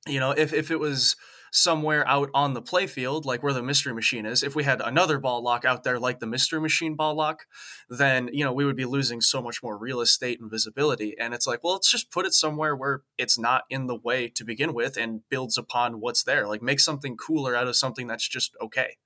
you 0.07 0.21
know, 0.21 0.33
if, 0.33 0.53
if 0.53 0.71
it 0.71 0.81
was 0.81 1.17
somewhere 1.53 2.07
out 2.07 2.29
on 2.35 2.55
the 2.55 2.63
playfield, 2.63 3.25
like 3.25 3.43
where 3.43 3.53
the 3.53 3.63
mystery 3.63 3.95
machine 3.95 4.27
is, 4.27 4.43
if 4.43 4.55
we 4.55 4.65
had 4.65 4.81
another 4.81 5.19
ball 5.19 5.43
lock 5.43 5.65
out 5.65 5.85
there 5.85 5.99
like 5.99 6.19
the 6.19 6.27
mystery 6.27 6.61
machine 6.61 6.95
ball 6.95 7.15
lock, 7.15 7.47
then, 7.89 8.29
you 8.33 8.45
know, 8.45 8.53
we 8.53 8.65
would 8.65 8.77
be 8.77 8.85
losing 8.85 9.21
so 9.21 9.41
much 9.41 9.63
more 9.63 9.79
real 9.79 10.01
estate 10.01 10.41
and 10.41 10.51
visibility. 10.51 11.15
And 11.19 11.33
it's 11.33 11.47
like, 11.47 11.65
well, 11.65 11.75
let's 11.75 11.91
just 11.91 12.11
put 12.11 12.27
it 12.27 12.35
somewhere 12.35 12.77
where 12.77 13.03
it's 13.17 13.39
not 13.39 13.63
in 13.71 13.87
the 13.87 13.97
way 13.97 14.29
to 14.29 14.45
begin 14.45 14.75
with 14.75 14.97
and 14.97 15.23
builds 15.31 15.57
upon 15.57 16.01
what's 16.01 16.25
there. 16.25 16.47
Like 16.47 16.63
make 16.63 16.81
something 16.81 17.17
cooler 17.17 17.57
out 17.57 17.69
of 17.69 17.77
something 17.77 18.07
that's 18.07 18.29
just 18.29 18.55
okay. 18.61 18.97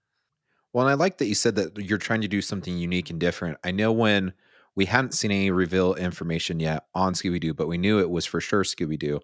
Well, 0.72 0.86
and 0.86 0.90
I 0.90 0.94
like 0.94 1.18
that 1.18 1.26
you 1.26 1.34
said 1.34 1.56
that 1.56 1.78
you're 1.78 1.98
trying 1.98 2.20
to 2.20 2.28
do 2.28 2.40
something 2.40 2.76
unique 2.76 3.10
and 3.10 3.18
different. 3.18 3.58
I 3.64 3.70
know 3.72 3.92
when 3.92 4.32
we 4.76 4.86
hadn't 4.86 5.14
seen 5.14 5.30
any 5.30 5.50
reveal 5.50 5.94
information 5.94 6.60
yet 6.60 6.84
on 6.94 7.14
Scooby 7.14 7.40
Doo, 7.40 7.54
but 7.54 7.68
we 7.68 7.78
knew 7.78 7.98
it 7.98 8.10
was 8.10 8.24
for 8.24 8.40
sure 8.40 8.62
Scooby 8.62 8.98
Doo. 8.98 9.20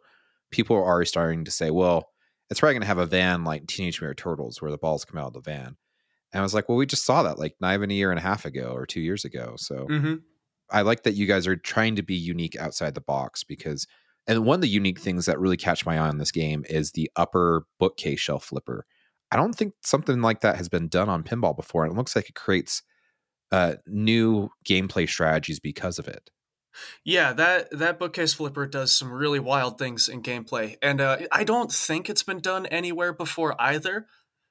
People 0.51 0.77
were 0.77 0.85
already 0.85 1.07
starting 1.07 1.45
to 1.45 1.51
say, 1.51 1.71
well, 1.71 2.11
it's 2.51 2.61
probably 2.61 2.75
going 2.75 2.83
to 2.83 2.89
have 2.89 2.99
a 2.99 3.07
van 3.07 3.45
like 3.45 3.67
Teenage 3.67 4.01
Mutant 4.01 4.19
Turtles 4.19 4.61
where 4.61 4.71
the 4.71 4.79
balls 4.79 5.05
come 5.05 5.21
out 5.21 5.29
of 5.29 5.33
the 5.35 5.41
van. 5.41 5.77
And 6.33 6.41
I 6.41 6.43
was 6.43 6.55
like, 6.55 6.69
well, 6.69 6.79
we 6.79 6.87
just 6.87 7.05
saw 7.05 7.23
that 7.23 7.39
like 7.39 7.55
not 7.61 7.75
even 7.75 7.91
a 7.91 7.95
year 7.95 8.11
and 8.11 8.19
a 8.19 8.23
half 8.23 8.45
ago 8.45 8.73
or 8.75 8.87
two 8.87 9.01
years 9.01 9.25
ago. 9.25 9.55
So 9.57 9.87
Mm-hmm. 9.89 10.15
I 10.71 10.83
like 10.83 11.05
that 11.05 11.15
you 11.15 11.27
guys 11.27 11.47
are 11.47 11.57
trying 11.57 11.95
to 11.97 12.03
be 12.03 12.17
unique 12.17 12.57
outside 12.57 12.95
the 12.95 13.01
box 13.01 13.45
because, 13.45 13.87
and 14.27 14.45
one 14.45 14.57
of 14.57 14.63
the 14.63 14.69
unique 14.69 14.99
things 14.99 15.27
that 15.27 15.39
really 15.39 15.57
catch 15.57 15.87
my 15.87 15.97
eye 15.97 16.09
on 16.09 16.19
this 16.19 16.33
game 16.33 16.65
is 16.69 16.91
the 16.91 17.09
upper 17.15 17.67
bookcase 17.79 18.19
shelf 18.19 18.45
flipper. 18.47 18.85
I 19.31 19.37
don't 19.37 19.55
think 19.55 19.75
something 19.83 20.21
like 20.23 20.41
that 20.41 20.57
has 20.57 20.69
been 20.69 20.89
done 20.89 21.09
on 21.09 21.25
pinball 21.25 21.57
before. 21.57 21.85
And 21.85 21.93
it 21.93 21.97
looks 21.97 22.15
like 22.15 22.29
it 22.29 22.35
creates 22.35 22.83
uh, 23.53 23.75
new 23.87 24.51
gameplay 24.69 25.09
strategies 25.09 25.61
because 25.61 25.99
of 25.99 26.09
it. 26.09 26.31
Yeah, 27.05 27.33
that 27.33 27.71
that 27.71 27.99
bookcase 27.99 28.35
flipper 28.35 28.67
does 28.67 28.93
some 28.93 29.11
really 29.11 29.39
wild 29.39 29.79
things 29.79 30.09
in 30.09 30.23
gameplay, 30.23 30.77
and 30.83 31.01
uh, 31.01 31.19
I 31.33 31.45
don't 31.45 31.73
think 31.73 32.11
it's 32.11 32.23
been 32.23 32.41
done 32.41 32.67
anywhere 32.67 33.15
before 33.15 33.55
either. 33.59 34.07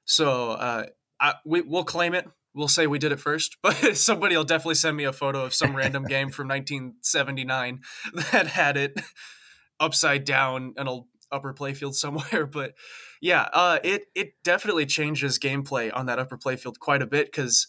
So 0.06 0.50
uh, 0.50 0.86
I, 1.20 1.34
we 1.44 1.60
we'll 1.60 1.84
claim 1.84 2.14
it. 2.14 2.28
We'll 2.54 2.68
say 2.68 2.86
we 2.86 2.98
did 2.98 3.12
it 3.12 3.20
first, 3.20 3.58
but 3.62 3.96
somebody 3.96 4.36
will 4.36 4.44
definitely 4.44 4.76
send 4.76 4.96
me 4.96 5.04
a 5.04 5.12
photo 5.12 5.44
of 5.44 5.54
some 5.54 5.76
random 5.76 6.04
game 6.04 6.30
from 6.30 6.48
1979 6.48 7.80
that 8.32 8.46
had 8.48 8.76
it 8.76 8.98
upside 9.78 10.24
down 10.24 10.74
in 10.76 10.88
a 10.88 11.00
upper 11.30 11.54
playfield 11.54 11.94
somewhere. 11.94 12.46
But 12.52 12.74
yeah, 13.20 13.48
uh, 13.52 13.78
it 13.82 14.06
it 14.14 14.34
definitely 14.44 14.86
changes 14.86 15.38
gameplay 15.38 15.90
on 15.94 16.06
that 16.06 16.18
upper 16.18 16.36
playfield 16.36 16.78
quite 16.78 17.02
a 17.02 17.06
bit 17.06 17.26
because 17.26 17.66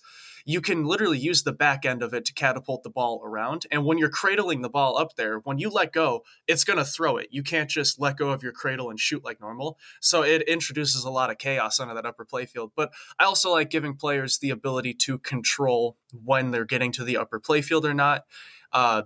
you 0.47 0.61
can 0.61 0.85
literally 0.85 1.19
use 1.19 1.43
the 1.43 1.51
back 1.51 1.85
end 1.85 2.01
of 2.01 2.13
it 2.13 2.23
to 2.23 2.33
catapult 2.33 2.81
the 2.83 2.89
ball 2.89 3.21
around. 3.25 3.65
And 3.69 3.83
when 3.83 3.97
you're 3.97 4.07
cradling 4.07 4.61
the 4.61 4.69
ball 4.69 4.97
up 4.97 5.17
there, 5.17 5.39
when 5.39 5.59
you 5.59 5.69
let 5.69 5.91
go, 5.91 6.23
it's 6.47 6.63
going 6.63 6.79
to 6.79 6.85
throw 6.85 7.17
it. 7.17 7.27
You 7.31 7.43
can't 7.43 7.69
just 7.69 7.99
let 7.99 8.15
go 8.15 8.29
of 8.29 8.41
your 8.41 8.53
cradle 8.53 8.89
and 8.89 8.97
shoot 8.97 9.25
like 9.25 9.41
normal. 9.41 9.77
So 9.99 10.23
it 10.23 10.43
introduces 10.43 11.03
a 11.03 11.09
lot 11.09 11.29
of 11.29 11.37
chaos 11.37 11.81
onto 11.81 11.93
that 11.93 12.05
upper 12.05 12.25
playfield. 12.25 12.71
But 12.77 12.93
I 13.19 13.25
also 13.25 13.51
like 13.51 13.69
giving 13.69 13.95
players 13.95 14.37
the 14.37 14.51
ability 14.51 14.93
to 14.93 15.17
control 15.17 15.97
when 16.13 16.51
they're 16.51 16.63
getting 16.63 16.93
to 16.93 17.03
the 17.03 17.17
upper 17.17 17.41
playfield 17.41 17.83
or 17.83 17.93
not. 17.93 18.23
Uh, 18.71 19.03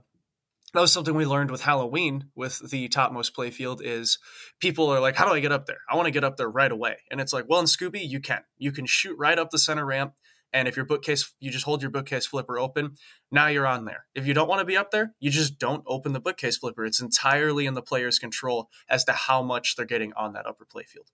that 0.73 0.81
was 0.81 0.91
something 0.91 1.13
we 1.13 1.25
learned 1.25 1.51
with 1.51 1.61
Halloween 1.61 2.25
with 2.35 2.69
the 2.69 2.87
topmost 2.87 3.35
playfield 3.35 3.81
is 3.83 4.19
people 4.59 4.89
are 4.89 4.99
like, 5.01 5.15
how 5.15 5.25
do 5.25 5.33
I 5.33 5.39
get 5.39 5.51
up 5.51 5.65
there? 5.65 5.79
I 5.89 5.95
want 5.95 6.05
to 6.05 6.11
get 6.11 6.23
up 6.23 6.37
there 6.37 6.49
right 6.49 6.71
away. 6.71 6.97
And 7.09 7.19
it's 7.19 7.33
like, 7.33 7.45
well, 7.47 7.59
in 7.59 7.65
Scooby, 7.65 8.07
you 8.07 8.19
can. 8.19 8.41
You 8.57 8.71
can 8.71 8.85
shoot 8.85 9.17
right 9.17 9.37
up 9.37 9.49
the 9.49 9.59
center 9.59 9.85
ramp. 9.85 10.13
And 10.53 10.67
if 10.67 10.75
your 10.75 10.85
bookcase, 10.85 11.33
you 11.39 11.49
just 11.49 11.65
hold 11.65 11.81
your 11.81 11.91
bookcase 11.91 12.25
flipper 12.25 12.59
open, 12.59 12.95
now 13.31 13.47
you're 13.47 13.67
on 13.67 13.85
there. 13.85 14.05
If 14.15 14.27
you 14.27 14.33
don't 14.33 14.49
want 14.49 14.59
to 14.59 14.65
be 14.65 14.75
up 14.75 14.91
there, 14.91 15.13
you 15.19 15.29
just 15.29 15.57
don't 15.57 15.83
open 15.87 16.11
the 16.11 16.19
bookcase 16.19 16.57
flipper. 16.57 16.85
It's 16.85 16.99
entirely 16.99 17.65
in 17.65 17.73
the 17.73 17.81
player's 17.81 18.19
control 18.19 18.69
as 18.89 19.05
to 19.05 19.13
how 19.13 19.41
much 19.41 19.75
they're 19.75 19.85
getting 19.85 20.11
on 20.13 20.33
that 20.33 20.45
upper 20.45 20.65
playfield. 20.65 21.07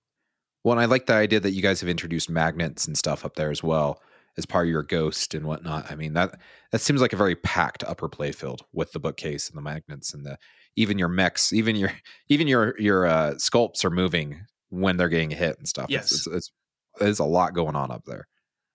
Well, 0.64 0.74
and 0.74 0.82
I 0.82 0.86
like 0.86 1.06
the 1.06 1.14
idea 1.14 1.40
that 1.40 1.52
you 1.52 1.62
guys 1.62 1.82
have 1.82 1.90
introduced 1.90 2.30
magnets 2.30 2.88
and 2.88 2.98
stuff 2.98 3.24
up 3.24 3.36
there 3.36 3.52
as 3.52 3.62
well 3.62 4.02
as 4.38 4.46
part 4.46 4.68
of 4.68 4.72
your 4.72 4.84
ghost 4.84 5.34
and 5.34 5.46
whatnot. 5.46 5.92
I 5.92 5.96
mean 5.96 6.14
that 6.14 6.40
that 6.72 6.82
seems 6.82 7.02
like 7.02 7.14
a 7.14 7.18
very 7.18 7.36
packed 7.36 7.84
upper 7.84 8.10
playfield 8.10 8.60
with 8.74 8.92
the 8.92 9.00
bookcase 9.00 9.50
and 9.50 9.58
the 9.58 9.62
magnets 9.62 10.14
and 10.14 10.26
the 10.26 10.38
even 10.76 11.00
your 11.00 11.10
mechs, 11.10 11.52
even 11.54 11.76
your 11.76 11.92
even 12.30 12.48
your 12.48 12.80
your 12.80 13.06
uh, 13.06 13.34
sculpts 13.34 13.84
are 13.84 13.90
moving 13.90 14.42
when 14.70 14.98
they're 14.98 15.10
getting 15.10 15.32
hit 15.32 15.58
and 15.58 15.68
stuff. 15.68 15.88
Yes. 15.90 16.12
It's, 16.12 16.28
it's, 16.28 16.36
it's 16.36 16.52
there's 17.00 17.20
a 17.20 17.26
lot 17.26 17.54
going 17.54 17.76
on 17.76 17.92
up 17.92 18.04
there. 18.06 18.28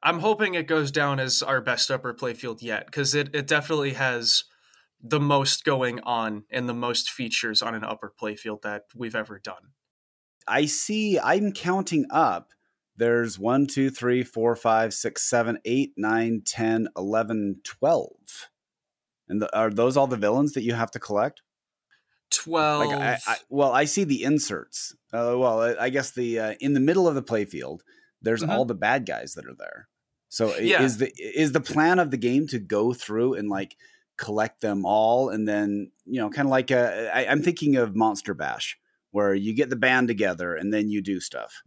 I'm 0.03 0.18
hoping 0.18 0.55
it 0.55 0.66
goes 0.66 0.90
down 0.90 1.20
as 1.20 1.42
our 1.42 1.61
best 1.61 1.90
upper 1.90 2.12
playfield 2.12 2.61
yet 2.61 2.87
because 2.87 3.14
it, 3.14 3.35
it 3.35 3.46
definitely 3.46 3.92
has 3.92 4.44
the 5.01 5.20
most 5.20 5.64
going 5.64 6.01
on 6.01 6.44
and 6.51 6.68
the 6.68 6.75
most 6.75 7.11
features 7.11 7.62
on 7.62 7.75
an 7.75 7.85
upper 7.85 8.12
playfield 8.20 8.62
that 8.62 8.85
we've 8.94 9.14
ever 9.14 9.38
done. 9.38 9.72
I 10.46 10.66
see. 10.66 11.18
I'm 11.18 11.53
counting 11.53 12.07
up. 12.11 12.51
There's 13.02 13.36
one, 13.36 13.66
two, 13.66 13.90
three, 13.90 14.22
four, 14.22 14.54
five, 14.54 14.94
six, 14.94 15.28
seven, 15.28 15.58
eight, 15.64 15.92
nine, 15.96 16.42
10, 16.46 16.86
11, 16.96 17.56
12. 17.64 18.10
And 19.28 19.42
the, 19.42 19.58
are 19.58 19.70
those 19.70 19.96
all 19.96 20.06
the 20.06 20.16
villains 20.16 20.52
that 20.52 20.62
you 20.62 20.74
have 20.74 20.92
to 20.92 21.00
collect? 21.00 21.42
12. 22.30 22.86
Like, 22.86 22.96
I, 22.96 23.18
I, 23.26 23.36
well, 23.50 23.72
I 23.72 23.86
see 23.86 24.04
the 24.04 24.22
inserts. 24.22 24.94
Uh, 25.12 25.34
well, 25.36 25.60
I- 25.62 25.86
I 25.86 25.88
guess 25.90 26.12
the 26.12 26.38
uh, 26.38 26.54
in 26.60 26.74
the 26.74 26.80
middle 26.80 27.08
of 27.08 27.16
the 27.16 27.24
playfield, 27.24 27.80
there's 28.20 28.44
Mhm. 28.44 28.50
all 28.50 28.64
the 28.66 28.76
bad 28.76 29.04
guys 29.04 29.34
that 29.34 29.46
are 29.46 29.56
there. 29.58 29.88
So 30.28 30.56
Yeah. 30.56 30.82
is 30.84 30.98
the 30.98 31.12
is 31.18 31.50
the 31.50 31.60
plan 31.60 31.98
of 31.98 32.12
the 32.12 32.16
game 32.16 32.46
to 32.48 32.60
go 32.60 32.92
through 32.94 33.34
and 33.34 33.48
like 33.48 33.76
collect 34.16 34.60
them 34.60 34.86
all, 34.86 35.28
and 35.28 35.48
then 35.48 35.90
you 36.06 36.20
know, 36.20 36.30
kind 36.30 36.46
of 36.46 36.50
like 36.52 36.70
a, 36.70 37.10
I, 37.12 37.26
I'm 37.26 37.42
thinking 37.42 37.74
of 37.74 37.96
Monster 37.96 38.32
Bash, 38.32 38.78
where 39.10 39.34
you 39.34 39.54
get 39.54 39.70
the 39.70 39.76
band 39.76 40.06
together 40.06 40.54
and 40.54 40.72
then 40.72 40.88
you 40.88 41.02
do 41.02 41.18
stuff. 41.18 41.62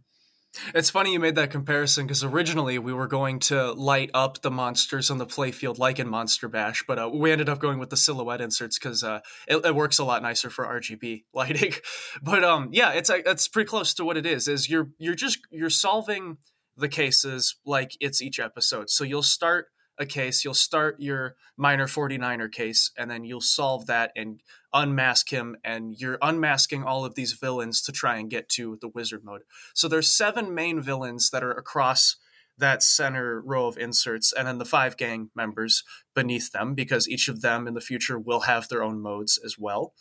It's 0.74 0.90
funny 0.90 1.12
you 1.12 1.20
made 1.20 1.34
that 1.36 1.50
comparison 1.50 2.06
because 2.06 2.24
originally 2.24 2.78
we 2.78 2.92
were 2.92 3.06
going 3.06 3.38
to 3.40 3.72
light 3.72 4.10
up 4.14 4.42
the 4.42 4.50
monsters 4.50 5.10
on 5.10 5.18
the 5.18 5.26
playfield 5.26 5.78
like 5.78 5.98
in 5.98 6.08
Monster 6.08 6.48
Bash, 6.48 6.84
but 6.86 6.98
uh, 6.98 7.10
we 7.12 7.32
ended 7.32 7.48
up 7.48 7.58
going 7.58 7.78
with 7.78 7.90
the 7.90 7.96
silhouette 7.96 8.40
inserts 8.40 8.78
because 8.78 9.02
uh, 9.02 9.20
it, 9.46 9.64
it 9.64 9.74
works 9.74 9.98
a 9.98 10.04
lot 10.04 10.22
nicer 10.22 10.50
for 10.50 10.64
RGB 10.66 11.24
lighting. 11.34 11.72
but 12.22 12.44
um, 12.44 12.70
yeah, 12.72 12.92
it's 12.92 13.10
uh, 13.10 13.18
it's 13.26 13.48
pretty 13.48 13.68
close 13.68 13.94
to 13.94 14.04
what 14.04 14.16
it 14.16 14.26
is. 14.26 14.48
Is 14.48 14.68
you're 14.68 14.90
you're 14.98 15.14
just 15.14 15.38
you're 15.50 15.70
solving 15.70 16.38
the 16.76 16.88
cases 16.88 17.56
like 17.64 17.96
it's 18.00 18.20
each 18.20 18.38
episode. 18.38 18.90
So 18.90 19.04
you'll 19.04 19.22
start 19.22 19.66
a 19.98 20.06
case. 20.06 20.44
You'll 20.44 20.54
start 20.54 20.96
your 21.00 21.36
Miner 21.56 21.86
49er 21.86 22.52
case, 22.52 22.90
and 22.98 23.10
then 23.10 23.24
you'll 23.24 23.40
solve 23.40 23.86
that 23.86 24.12
and 24.14 24.40
unmask 24.82 25.30
him. 25.32 25.56
And 25.64 25.94
you're 25.98 26.18
unmasking 26.20 26.84
all 26.84 27.04
of 27.04 27.14
these 27.14 27.32
villains 27.32 27.82
to 27.82 27.92
try 27.92 28.16
and 28.18 28.30
get 28.30 28.48
to 28.50 28.78
the 28.80 28.88
wizard 28.88 29.24
mode. 29.24 29.42
So 29.74 29.88
there's 29.88 30.14
seven 30.14 30.54
main 30.54 30.80
villains 30.80 31.30
that 31.30 31.42
are 31.42 31.52
across 31.52 32.16
that 32.58 32.82
center 32.82 33.42
row 33.44 33.66
of 33.66 33.76
inserts, 33.76 34.32
and 34.32 34.48
then 34.48 34.56
the 34.56 34.64
five 34.64 34.96
gang 34.96 35.30
members 35.34 35.84
beneath 36.14 36.52
them, 36.52 36.74
because 36.74 37.06
each 37.06 37.28
of 37.28 37.42
them 37.42 37.68
in 37.68 37.74
the 37.74 37.82
future 37.82 38.18
will 38.18 38.40
have 38.40 38.68
their 38.68 38.82
own 38.82 38.98
modes 38.98 39.38
as 39.44 39.56
well. 39.58 39.92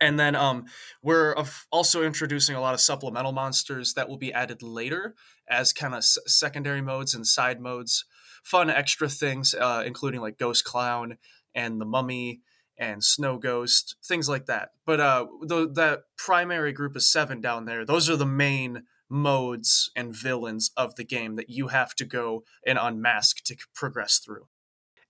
And 0.00 0.18
then 0.18 0.34
um, 0.34 0.64
we're 1.02 1.34
also 1.70 2.02
introducing 2.02 2.56
a 2.56 2.60
lot 2.60 2.74
of 2.74 2.80
supplemental 2.80 3.32
monsters 3.32 3.94
that 3.94 4.08
will 4.08 4.18
be 4.18 4.32
added 4.32 4.60
later 4.60 5.14
as 5.48 5.72
kind 5.72 5.94
of 5.94 5.98
s- 5.98 6.18
secondary 6.26 6.82
modes 6.82 7.14
and 7.14 7.26
side 7.26 7.60
modes. 7.60 8.04
Fun 8.42 8.70
extra 8.70 9.08
things, 9.08 9.54
uh, 9.54 9.82
including 9.86 10.20
like 10.20 10.36
Ghost 10.36 10.64
Clown 10.64 11.16
and 11.54 11.80
the 11.80 11.86
Mummy 11.86 12.40
and 12.78 13.02
Snow 13.02 13.38
Ghost, 13.38 13.96
things 14.04 14.28
like 14.28 14.46
that. 14.46 14.70
But 14.86 15.00
uh, 15.00 15.26
the, 15.42 15.68
that 15.74 16.02
primary 16.16 16.72
group 16.72 16.94
of 16.96 17.02
seven 17.02 17.40
down 17.40 17.64
there, 17.64 17.84
those 17.84 18.08
are 18.08 18.16
the 18.16 18.26
main 18.26 18.84
modes 19.10 19.90
and 19.96 20.14
villains 20.14 20.70
of 20.76 20.94
the 20.96 21.04
game 21.04 21.36
that 21.36 21.50
you 21.50 21.68
have 21.68 21.94
to 21.96 22.04
go 22.04 22.44
and 22.66 22.78
unmask 22.80 23.42
to 23.44 23.56
progress 23.74 24.18
through. 24.18 24.46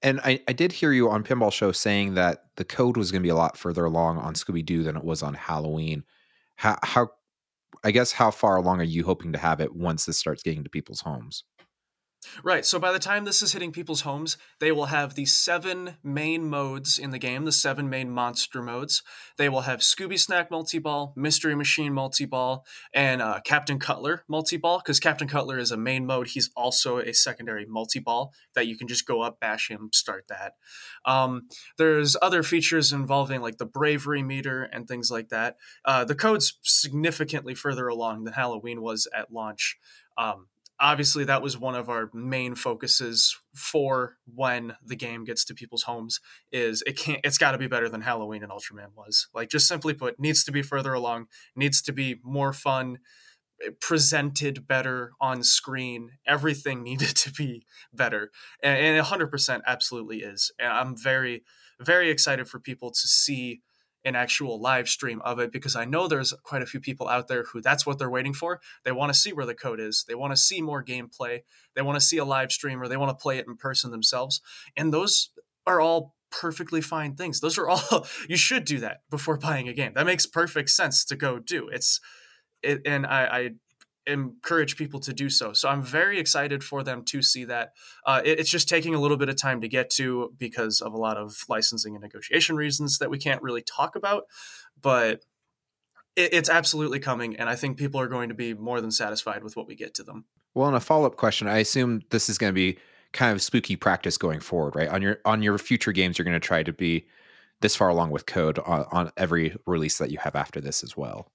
And 0.01 0.21
I, 0.21 0.41
I 0.47 0.53
did 0.53 0.73
hear 0.73 0.93
you 0.93 1.11
on 1.11 1.25
Pinball 1.25 1.53
Show 1.53 1.73
saying 1.73 2.15
that 2.15 2.45
the 2.57 2.65
code 2.65 2.97
was 2.97 3.11
going 3.11 3.23
to 3.23 3.27
be 3.27 3.31
a 3.31 3.37
lot 3.37 3.57
further 3.57 3.85
along 3.85 4.19
on 4.19 4.35
Scooby 4.35 4.65
Doo 4.65 4.85
than 4.85 4.97
it 4.97 5.03
was 5.03 5.23
on 5.23 5.35
Halloween. 5.35 6.05
How, 6.55 6.79
how, 6.83 7.09
I 7.83 7.91
guess, 7.91 8.13
how 8.13 8.31
far 8.31 8.57
along 8.57 8.81
are 8.81 8.85
you 8.85 9.05
hoping 9.05 9.33
to 9.33 9.39
have 9.39 9.61
it 9.61 9.75
once 9.75 10.05
this 10.05 10.17
starts 10.17 10.43
getting 10.43 10.63
to 10.63 10.71
people's 10.71 11.01
homes? 11.01 11.43
Right. 12.43 12.65
So 12.65 12.81
by 12.81 12.91
the 12.93 12.99
time 12.99 13.25
this 13.25 13.43
is 13.43 13.53
hitting 13.53 13.71
people's 13.71 14.01
homes, 14.01 14.37
they 14.59 14.73
will 14.73 14.87
have 14.87 15.15
the 15.15 15.25
seven 15.25 15.97
main 16.03 16.49
modes 16.49 16.99
in 16.99 17.11
the 17.11 17.19
game, 17.19 17.45
the 17.45 17.53
seven 17.53 17.89
main 17.89 18.11
monster 18.11 18.61
modes. 18.61 19.03
They 19.37 19.49
will 19.49 19.63
have 19.63 19.81
Scooby 19.81 20.19
Snack 20.19 20.51
multi 20.51 20.79
ball, 20.79 21.13
Mystery 21.17 21.55
Machine 21.55 21.93
multi 21.93 22.25
ball, 22.25 22.67
and 22.93 23.23
uh, 23.23 23.41
Captain 23.45 23.79
Cutler 23.79 24.25
multi 24.29 24.57
ball. 24.57 24.79
Because 24.79 24.99
Captain 24.99 25.29
Cutler 25.29 25.59
is 25.59 25.71
a 25.71 25.77
main 25.77 26.07
mode, 26.07 26.29
he's 26.29 26.51
also 26.57 26.99
a 26.99 27.13
secondary 27.13 27.67
multi 27.67 28.01
ball 28.01 28.33
that 28.55 28.67
you 28.67 28.77
can 28.77 28.89
just 28.89 29.07
go 29.07 29.23
up, 29.23 29.39
bash 29.39 29.71
him, 29.71 29.91
start 29.93 30.27
that. 30.29 30.55
Um, 31.05 31.47
there's 31.77 32.17
other 32.21 32.43
features 32.43 32.93
involving 32.93 33.41
like 33.41 33.59
the 33.59 33.67
bravery 33.67 34.25
meter 34.25 34.65
and 34.65 34.89
things 34.89 35.11
like 35.11 35.29
that. 35.29 35.57
Uh, 35.85 36.05
the 36.05 36.17
code's 36.17 36.59
significantly 36.63 37.55
further 37.55 37.87
along 37.87 38.25
than 38.25 38.35
Halloween 38.35 38.83
was 38.83 39.07
at 39.15 39.33
launch. 39.33 39.79
Um, 40.17 40.49
obviously 40.81 41.25
that 41.25 41.43
was 41.43 41.59
one 41.59 41.75
of 41.75 41.89
our 41.89 42.11
main 42.13 42.55
focuses 42.55 43.37
for 43.55 44.17
when 44.33 44.77
the 44.85 44.97
game 44.97 45.25
gets 45.25 45.45
to 45.45 45.55
people's 45.55 45.83
homes 45.85 46.21
is 46.53 46.83
it 46.87 46.97
can't 46.97 47.21
it's 47.25 47.39
got 47.39 47.53
to 47.53 47.59
be 47.59 47.67
better 47.67 47.89
than 47.89 48.01
halloween 48.01 48.43
and 48.43 48.53
ultraman 48.53 48.95
was. 48.97 49.29
Like 49.35 49.49
just 49.49 49.67
simply 49.69 49.95
put 49.95 50.21
needs 50.21 50.45
to 50.45 50.53
be 50.53 50.63
further 50.63 50.93
along 50.93 51.27
needs 51.57 51.83
to 51.83 51.93
be 51.93 52.21
more 52.23 52.53
fun 52.53 52.99
eh, 53.65 53.71
presented 53.81 54.67
better 54.67 55.13
on 55.21 55.43
screen. 55.43 56.11
Everything 56.27 56.83
needed 56.85 57.17
to 57.17 57.33
be 57.33 57.67
better. 57.93 58.31
And, 58.63 58.99
and 58.99 59.07
100% 59.07 59.61
absolutely 59.67 60.19
is. 60.19 60.53
And 60.59 60.73
i'm 60.73 60.97
very 60.97 61.43
very 61.81 62.11
excited 62.11 62.49
for 62.49 62.59
people 62.59 62.91
to 62.91 63.09
see 63.09 63.63
an 64.09 64.17
actual 64.17 64.61
live 64.61 64.89
stream 64.89 65.21
of 65.23 65.39
it 65.39 65.53
because 65.53 65.77
I 65.77 65.85
know 65.85 66.09
there's 66.09 66.35
quite 66.43 66.63
a 66.63 66.67
few 66.67 66.81
people 66.81 67.09
out 67.09 67.29
there 67.29 67.45
who 67.45 67.61
that's 67.61 67.87
what 67.87 67.99
they're 67.99 68.11
waiting 68.11 68.35
for. 68.35 68.61
They 68.85 68.93
want 68.93 69.13
to 69.13 69.19
see 69.19 69.33
where 69.33 69.47
the 69.47 69.55
code 69.55 69.81
is. 69.81 70.05
They 70.09 70.15
want 70.15 70.33
to 70.33 70.37
see 70.37 70.61
more 70.61 70.83
gameplay. 70.83 71.43
They 71.75 71.83
want 71.83 71.97
to 71.97 72.05
see 72.05 72.17
a 72.17 72.25
live 72.25 72.51
stream 72.51 72.83
or 72.83 72.89
they 72.89 72.97
want 72.97 73.17
to 73.17 73.23
play 73.23 73.39
it 73.39 73.47
in 73.47 73.57
person 73.57 73.91
themselves. 73.91 74.41
And 74.77 74.93
those 74.93 75.31
are 75.67 75.81
all 75.81 76.15
perfectly 76.31 76.81
fine 76.81 77.15
things. 77.15 77.41
Those 77.41 77.59
are 77.59 77.69
all 77.69 78.07
you 78.29 78.37
should 78.37 78.65
do 78.65 78.79
that 78.81 79.03
before 79.11 79.37
buying 79.37 79.69
a 79.69 79.73
game. 79.73 79.93
That 79.95 80.07
makes 80.07 80.27
perfect 80.27 80.71
sense 80.71 81.05
to 81.07 81.17
go 81.17 81.39
do. 81.39 81.69
It's 81.69 82.01
it, 82.63 82.83
and 82.85 83.07
I, 83.07 83.25
I 83.25 83.51
encourage 84.09 84.77
people 84.77 84.99
to 85.01 85.13
do 85.13 85.29
so. 85.29 85.53
So 85.53 85.69
I'm 85.69 85.83
very 85.83 86.19
excited 86.19 86.65
for 86.65 86.83
them 86.83 87.05
to 87.07 87.23
see 87.23 87.45
that. 87.45 87.73
Uh, 88.07 88.23
it, 88.25 88.41
it's 88.41 88.51
just 88.51 88.69
taking 88.69 88.95
a 88.95 89.01
little 89.01 89.17
bit 89.17 89.29
of 89.29 89.37
time 89.37 89.61
to 89.61 89.69
get 89.69 89.91
to 89.91 90.35
because 90.39 90.81
of 90.81 90.93
a 90.95 90.99
lot 90.99 91.17
of 91.17 91.37
licensing 91.49 91.95
and 91.95 92.03
negotiation 92.03 92.57
reasons 92.57 92.99
that 92.99 93.11
we 93.11 93.19
can't 93.19 93.43
really 93.43 93.63
talk 93.63 93.95
about. 93.95 94.25
But 94.81 95.25
it, 96.17 96.33
it's 96.33 96.51
absolutely 96.51 96.99
coming, 96.99 97.37
and 97.37 97.49
I 97.49 97.55
think 97.55 97.77
people 97.77 98.01
are 98.01 98.09
going 98.09 98.31
to 98.31 98.35
be 98.35 98.55
more 98.55 98.81
than 98.81 98.91
satisfied 98.91 99.45
with 99.45 99.57
what 99.57 99.67
we 99.67 99.77
get 99.77 99.95
to 99.95 100.03
them. 100.03 100.25
Well, 100.55 100.69
and 100.69 100.77
a 100.77 100.81
follow 100.81 101.07
up 101.07 101.17
question: 101.17 101.47
I 101.47 101.59
assume 101.59 102.03
this 102.11 102.29
is 102.29 102.39
going 102.39 102.51
to 102.51 102.55
be 102.55 102.79
kind 103.13 103.33
of 103.33 103.43
spooky 103.43 103.77
practice 103.77 104.19
going 104.19 104.41
forward, 104.41 104.77
right? 104.77 104.89
On 104.89 105.03
your 105.03 105.19
on 105.25 105.43
your 105.43 105.59
future 105.59 105.93
games, 105.93 106.19
you're 106.19 106.25
going 106.25 106.33
to 106.35 106.41
try 106.41 106.63
to 106.63 106.73
be 106.73 107.07
this 107.61 107.77
far 107.77 107.89
along 107.89 108.11
with 108.11 108.27
code 108.27 108.59
on, 108.61 108.87
on 108.93 109.13
every 109.17 109.57
release 109.67 109.99
that 109.99 110.11
you 110.11 110.19
have 110.19 110.37
after 110.37 110.61
this 110.61 110.83
as 110.83 110.97
well. 110.97 111.31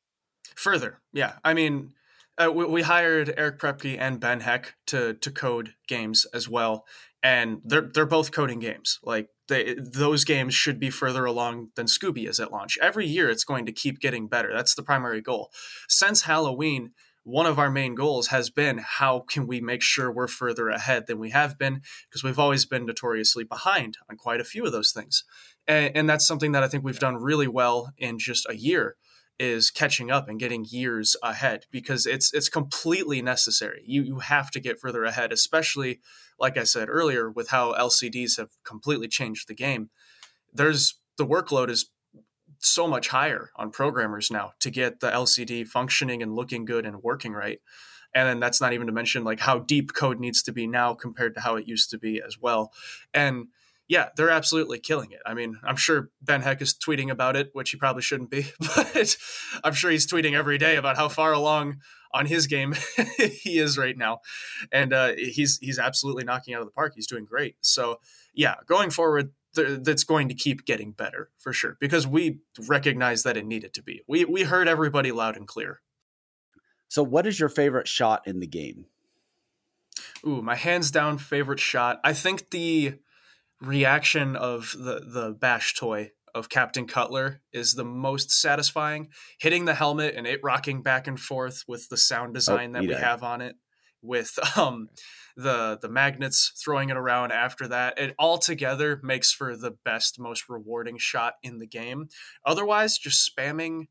Further, 0.55 0.99
yeah. 1.11 1.33
I 1.43 1.53
mean, 1.53 1.93
uh, 2.37 2.51
we, 2.51 2.65
we, 2.65 2.81
hired 2.81 3.33
Eric 3.37 3.59
Priepke 3.59 3.97
and 3.99 4.19
Ben 4.19 4.39
Heck 4.39 4.75
to 4.87 5.13
to 5.15 5.31
code 5.31 5.75
games 5.87 6.25
as 6.33 6.49
well, 6.49 6.85
and 7.21 7.61
they're 7.63 7.89
they're 7.93 8.05
both 8.05 8.31
coding 8.31 8.59
games. 8.59 8.99
Like 9.03 9.29
they, 9.47 9.75
those 9.75 10.23
games 10.23 10.53
should 10.53 10.79
be 10.79 10.89
further 10.89 11.25
along 11.25 11.69
than 11.75 11.85
Scooby 11.85 12.27
is 12.27 12.39
at 12.39 12.51
launch. 12.51 12.77
Every 12.81 13.05
year, 13.05 13.29
it's 13.29 13.43
going 13.43 13.65
to 13.65 13.71
keep 13.71 13.99
getting 13.99 14.27
better. 14.27 14.51
That's 14.53 14.73
the 14.73 14.83
primary 14.83 15.21
goal. 15.21 15.51
Since 15.87 16.23
Halloween, 16.23 16.91
one 17.23 17.45
of 17.45 17.59
our 17.59 17.69
main 17.69 17.93
goals 17.93 18.27
has 18.27 18.49
been 18.49 18.79
how 18.79 19.19
can 19.19 19.45
we 19.45 19.61
make 19.61 19.81
sure 19.81 20.11
we're 20.11 20.27
further 20.27 20.69
ahead 20.69 21.05
than 21.07 21.19
we 21.19 21.29
have 21.29 21.57
been 21.57 21.81
because 22.09 22.23
we've 22.23 22.39
always 22.39 22.65
been 22.65 22.85
notoriously 22.85 23.43
behind 23.43 23.97
on 24.09 24.17
quite 24.17 24.41
a 24.41 24.45
few 24.45 24.65
of 24.65 24.71
those 24.71 24.91
things, 24.91 25.23
and, 25.67 25.95
and 25.95 26.09
that's 26.09 26.25
something 26.25 26.51
that 26.53 26.63
I 26.63 26.67
think 26.67 26.83
we've 26.83 26.99
done 26.99 27.15
really 27.15 27.47
well 27.47 27.93
in 27.97 28.17
just 28.17 28.47
a 28.49 28.55
year 28.55 28.95
is 29.43 29.69
catching 29.69 30.09
up 30.09 30.29
and 30.29 30.39
getting 30.39 30.65
years 30.69 31.15
ahead 31.21 31.65
because 31.69 32.05
it's 32.05 32.33
it's 32.33 32.49
completely 32.49 33.21
necessary. 33.21 33.83
You 33.85 34.01
you 34.01 34.19
have 34.19 34.49
to 34.51 34.59
get 34.59 34.79
further 34.79 35.03
ahead, 35.03 35.31
especially 35.31 35.99
like 36.39 36.57
I 36.57 36.63
said 36.63 36.89
earlier 36.89 37.29
with 37.29 37.49
how 37.49 37.73
LCDs 37.73 38.37
have 38.37 38.49
completely 38.63 39.07
changed 39.07 39.47
the 39.47 39.53
game. 39.53 39.89
There's 40.53 40.95
the 41.17 41.25
workload 41.25 41.69
is 41.69 41.89
so 42.59 42.87
much 42.87 43.09
higher 43.09 43.51
on 43.55 43.71
programmers 43.71 44.31
now 44.31 44.53
to 44.59 44.71
get 44.71 44.99
the 44.99 45.11
LCD 45.11 45.67
functioning 45.67 46.23
and 46.23 46.33
looking 46.33 46.65
good 46.65 46.85
and 46.85 47.03
working 47.03 47.33
right. 47.33 47.59
And 48.15 48.27
then 48.27 48.39
that's 48.39 48.61
not 48.61 48.73
even 48.73 48.87
to 48.87 48.93
mention 48.93 49.23
like 49.23 49.39
how 49.39 49.59
deep 49.59 49.93
code 49.93 50.19
needs 50.19 50.43
to 50.43 50.51
be 50.51 50.67
now 50.67 50.93
compared 50.93 51.33
to 51.35 51.41
how 51.41 51.55
it 51.55 51.67
used 51.67 51.89
to 51.91 51.97
be 51.97 52.21
as 52.25 52.39
well. 52.39 52.71
And 53.13 53.47
yeah, 53.87 54.09
they're 54.15 54.29
absolutely 54.29 54.79
killing 54.79 55.11
it. 55.11 55.19
I 55.25 55.33
mean, 55.33 55.57
I'm 55.63 55.75
sure 55.75 56.09
Ben 56.21 56.41
Heck 56.41 56.61
is 56.61 56.73
tweeting 56.73 57.09
about 57.09 57.35
it, 57.35 57.49
which 57.53 57.71
he 57.71 57.77
probably 57.77 58.01
shouldn't 58.01 58.29
be, 58.29 58.45
but 58.59 59.15
I'm 59.63 59.73
sure 59.73 59.91
he's 59.91 60.07
tweeting 60.07 60.33
every 60.33 60.57
day 60.57 60.75
about 60.77 60.97
how 60.97 61.09
far 61.09 61.33
along 61.33 61.77
on 62.13 62.25
his 62.25 62.47
game 62.47 62.75
he 63.17 63.57
is 63.57 63.77
right 63.77 63.97
now, 63.97 64.19
and 64.71 64.93
uh, 64.93 65.13
he's 65.17 65.57
he's 65.59 65.79
absolutely 65.79 66.23
knocking 66.23 66.53
out 66.53 66.61
of 66.61 66.67
the 66.67 66.71
park. 66.71 66.93
He's 66.95 67.07
doing 67.07 67.25
great. 67.25 67.55
So 67.61 67.99
yeah, 68.33 68.55
going 68.67 68.89
forward, 68.89 69.31
th- 69.55 69.79
that's 69.83 70.03
going 70.03 70.29
to 70.29 70.35
keep 70.35 70.65
getting 70.65 70.91
better 70.91 71.29
for 71.37 71.53
sure 71.53 71.77
because 71.79 72.07
we 72.07 72.39
recognize 72.67 73.23
that 73.23 73.37
it 73.37 73.45
needed 73.45 73.73
to 73.73 73.83
be. 73.83 74.01
We 74.07 74.25
we 74.25 74.43
heard 74.43 74.67
everybody 74.67 75.11
loud 75.11 75.35
and 75.35 75.47
clear. 75.47 75.81
So, 76.87 77.01
what 77.01 77.25
is 77.25 77.39
your 77.39 77.49
favorite 77.49 77.87
shot 77.87 78.27
in 78.27 78.39
the 78.39 78.47
game? 78.47 78.85
Ooh, 80.25 80.41
my 80.41 80.55
hands 80.55 80.91
down 80.91 81.17
favorite 81.17 81.59
shot. 81.59 81.99
I 82.03 82.13
think 82.13 82.51
the 82.51 82.99
reaction 83.63 84.35
of 84.35 84.73
the 84.77 85.01
the 85.05 85.35
bash 85.39 85.73
toy 85.75 86.11
of 86.35 86.49
Captain 86.49 86.87
Cutler 86.87 87.41
is 87.51 87.73
the 87.73 87.85
most 87.85 88.31
satisfying. 88.31 89.09
Hitting 89.39 89.65
the 89.65 89.75
helmet 89.75 90.15
and 90.15 90.25
it 90.25 90.39
rocking 90.43 90.81
back 90.81 91.07
and 91.07 91.19
forth 91.19 91.63
with 91.67 91.89
the 91.89 91.97
sound 91.97 92.31
oh, 92.31 92.33
design 92.33 92.75
oh, 92.75 92.81
that 92.81 92.87
we 92.87 92.93
have 92.93 93.23
on 93.23 93.41
it, 93.41 93.55
with 94.01 94.37
um 94.57 94.89
the 95.35 95.79
the 95.81 95.89
magnets 95.89 96.51
throwing 96.63 96.89
it 96.89 96.97
around 96.97 97.31
after 97.31 97.67
that, 97.67 97.97
it 97.99 98.15
all 98.19 98.37
together 98.37 98.99
makes 99.03 99.31
for 99.31 99.55
the 99.55 99.71
best, 99.85 100.19
most 100.19 100.49
rewarding 100.49 100.97
shot 100.97 101.35
in 101.41 101.59
the 101.59 101.67
game. 101.67 102.09
Otherwise, 102.45 102.97
just 102.97 103.29
spamming 103.29 103.87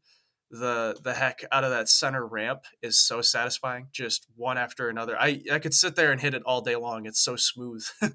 the 0.51 0.97
the 1.03 1.15
heck 1.15 1.45
out 1.51 1.65
of 1.65 1.71
that 1.71 1.89
center 1.89 2.27
ramp 2.27 2.65
is 2.83 2.99
so 2.99 3.23
satisfying. 3.23 3.89
Just 3.91 4.27
one 4.37 4.59
after 4.59 4.89
another. 4.89 5.17
I 5.19 5.43
I 5.51 5.59
could 5.59 5.75
sit 5.75 5.97
there 5.97 6.13
and 6.13 6.21
hit 6.21 6.35
it 6.35 6.43
all 6.45 6.61
day 6.61 6.77
long. 6.77 7.07
It's 7.07 7.23
so 7.23 7.37
smooth. 7.37 7.85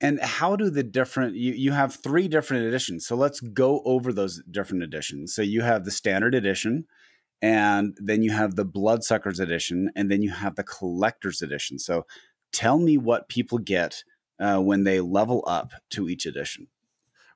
and 0.00 0.20
how 0.20 0.56
do 0.56 0.70
the 0.70 0.82
different 0.82 1.34
you, 1.34 1.52
you 1.52 1.72
have 1.72 1.94
three 1.94 2.28
different 2.28 2.64
editions 2.64 3.06
so 3.06 3.16
let's 3.16 3.40
go 3.40 3.82
over 3.84 4.12
those 4.12 4.42
different 4.50 4.82
editions 4.82 5.34
so 5.34 5.42
you 5.42 5.62
have 5.62 5.84
the 5.84 5.90
standard 5.90 6.34
edition 6.34 6.84
and 7.40 7.96
then 8.00 8.22
you 8.22 8.30
have 8.30 8.56
the 8.56 8.64
bloodsuckers 8.64 9.40
edition 9.40 9.90
and 9.94 10.10
then 10.10 10.22
you 10.22 10.30
have 10.30 10.56
the 10.56 10.64
collector's 10.64 11.42
edition 11.42 11.78
so 11.78 12.06
tell 12.52 12.78
me 12.78 12.96
what 12.96 13.28
people 13.28 13.58
get 13.58 14.02
uh, 14.40 14.58
when 14.58 14.84
they 14.84 15.00
level 15.00 15.44
up 15.46 15.72
to 15.90 16.08
each 16.08 16.26
edition 16.26 16.68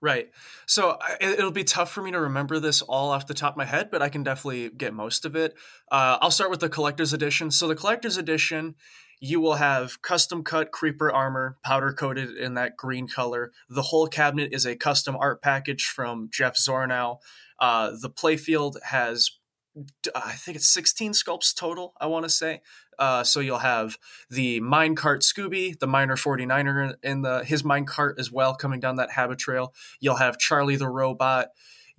Right. 0.02 0.32
So 0.66 0.98
it'll 1.20 1.52
be 1.52 1.62
tough 1.62 1.92
for 1.92 2.02
me 2.02 2.10
to 2.10 2.18
remember 2.18 2.58
this 2.58 2.82
all 2.82 3.10
off 3.10 3.28
the 3.28 3.34
top 3.34 3.52
of 3.52 3.56
my 3.56 3.64
head, 3.64 3.88
but 3.88 4.02
I 4.02 4.08
can 4.08 4.24
definitely 4.24 4.68
get 4.68 4.92
most 4.92 5.24
of 5.24 5.36
it. 5.36 5.54
Uh, 5.92 6.18
I'll 6.20 6.32
start 6.32 6.50
with 6.50 6.58
the 6.58 6.68
collector's 6.68 7.12
edition. 7.12 7.52
So 7.52 7.68
the 7.68 7.76
collector's 7.76 8.16
edition 8.16 8.74
you 9.24 9.40
will 9.40 9.54
have 9.54 10.02
custom 10.02 10.42
cut 10.42 10.72
creeper 10.72 11.08
armor, 11.10 11.56
powder 11.62 11.92
coated 11.92 12.36
in 12.36 12.54
that 12.54 12.76
green 12.76 13.06
color. 13.06 13.52
The 13.70 13.82
whole 13.82 14.08
cabinet 14.08 14.52
is 14.52 14.66
a 14.66 14.74
custom 14.74 15.16
art 15.16 15.40
package 15.40 15.86
from 15.86 16.28
Jeff 16.32 16.56
Zornow. 16.56 17.18
Uh, 17.56 17.92
the 18.00 18.10
playfield 18.10 18.82
has, 18.82 19.30
I 20.12 20.32
think 20.32 20.56
it's 20.56 20.68
16 20.68 21.12
sculpts 21.12 21.54
total, 21.54 21.94
I 22.00 22.06
want 22.06 22.24
to 22.24 22.28
say. 22.28 22.62
Uh, 22.98 23.22
so 23.22 23.38
you'll 23.38 23.58
have 23.58 23.96
the 24.28 24.60
minecart 24.60 25.22
Scooby, 25.22 25.78
the 25.78 25.86
Miner 25.86 26.16
49er 26.16 26.96
in 27.04 27.22
the 27.22 27.44
his 27.44 27.62
minecart 27.62 28.18
as 28.18 28.32
well, 28.32 28.56
coming 28.56 28.80
down 28.80 28.96
that 28.96 29.12
habit 29.12 29.38
trail. 29.38 29.72
You'll 30.00 30.16
have 30.16 30.36
Charlie 30.36 30.76
the 30.76 30.88
robot. 30.88 31.50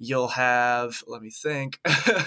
You'll 0.05 0.27
have, 0.29 1.01
let 1.07 1.21
me 1.21 1.29
think, 1.29 1.79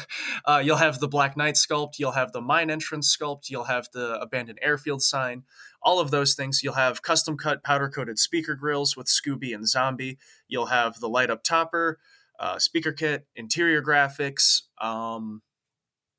uh, 0.47 0.62
you'll 0.65 0.77
have 0.77 0.99
the 0.99 1.09
Black 1.09 1.37
Knight 1.37 1.57
sculpt, 1.57 1.99
you'll 1.99 2.12
have 2.12 2.33
the 2.33 2.41
mine 2.41 2.71
entrance 2.71 3.15
sculpt, 3.15 3.51
you'll 3.51 3.65
have 3.65 3.89
the 3.93 4.19
abandoned 4.19 4.59
airfield 4.62 5.03
sign, 5.03 5.43
all 5.83 6.01
of 6.01 6.11
those 6.11 6.35
things. 6.35 6.62
You'll 6.62 6.73
have 6.73 7.03
custom 7.03 7.37
cut 7.37 7.62
powder 7.62 7.91
coated 7.91 8.19
speaker 8.19 8.55
grills 8.55 8.97
with 8.97 9.09
Scooby 9.09 9.55
and 9.55 9.69
Zombie. 9.69 10.17
You'll 10.49 10.67
have 10.67 11.01
the 11.01 11.09
light 11.09 11.29
up 11.29 11.45
topper, 11.45 11.99
uh, 12.41 12.59
speaker 12.59 12.93
kit, 12.93 13.27
interior 13.37 13.83
graphics. 13.83 14.62
Um, 14.81 15.43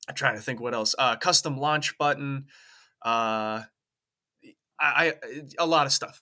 I'm 0.07 0.13
trying 0.13 0.35
to 0.35 0.41
think 0.41 0.61
what 0.61 0.75
else. 0.75 0.93
Uh, 0.99 1.15
custom 1.15 1.57
launch 1.57 1.97
button. 1.97 2.45
Uh, 3.01 3.63
I, 4.79 5.13
a 5.57 5.65
lot 5.65 5.85
of 5.85 5.91
stuff. 5.91 6.21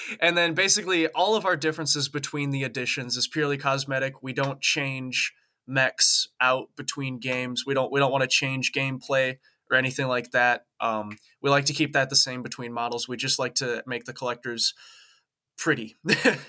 and 0.20 0.36
then 0.36 0.54
basically 0.54 1.08
all 1.08 1.36
of 1.36 1.44
our 1.44 1.56
differences 1.56 2.08
between 2.08 2.50
the 2.50 2.64
editions 2.64 3.16
is 3.16 3.28
purely 3.28 3.58
cosmetic. 3.58 4.22
We 4.22 4.32
don't 4.32 4.60
change 4.60 5.32
mechs 5.66 6.28
out 6.40 6.68
between 6.76 7.18
games. 7.18 7.64
We 7.66 7.74
don't 7.74 7.92
we 7.92 8.00
don't 8.00 8.12
want 8.12 8.22
to 8.22 8.28
change 8.28 8.72
gameplay 8.72 9.36
or 9.70 9.76
anything 9.76 10.08
like 10.08 10.30
that. 10.32 10.66
Um, 10.80 11.18
we 11.40 11.50
like 11.50 11.66
to 11.66 11.72
keep 11.72 11.92
that 11.92 12.10
the 12.10 12.16
same 12.16 12.42
between 12.42 12.72
models. 12.72 13.08
We 13.08 13.16
just 13.16 13.38
like 13.38 13.54
to 13.56 13.82
make 13.86 14.04
the 14.04 14.12
collectors 14.12 14.74
pretty. 15.58 15.96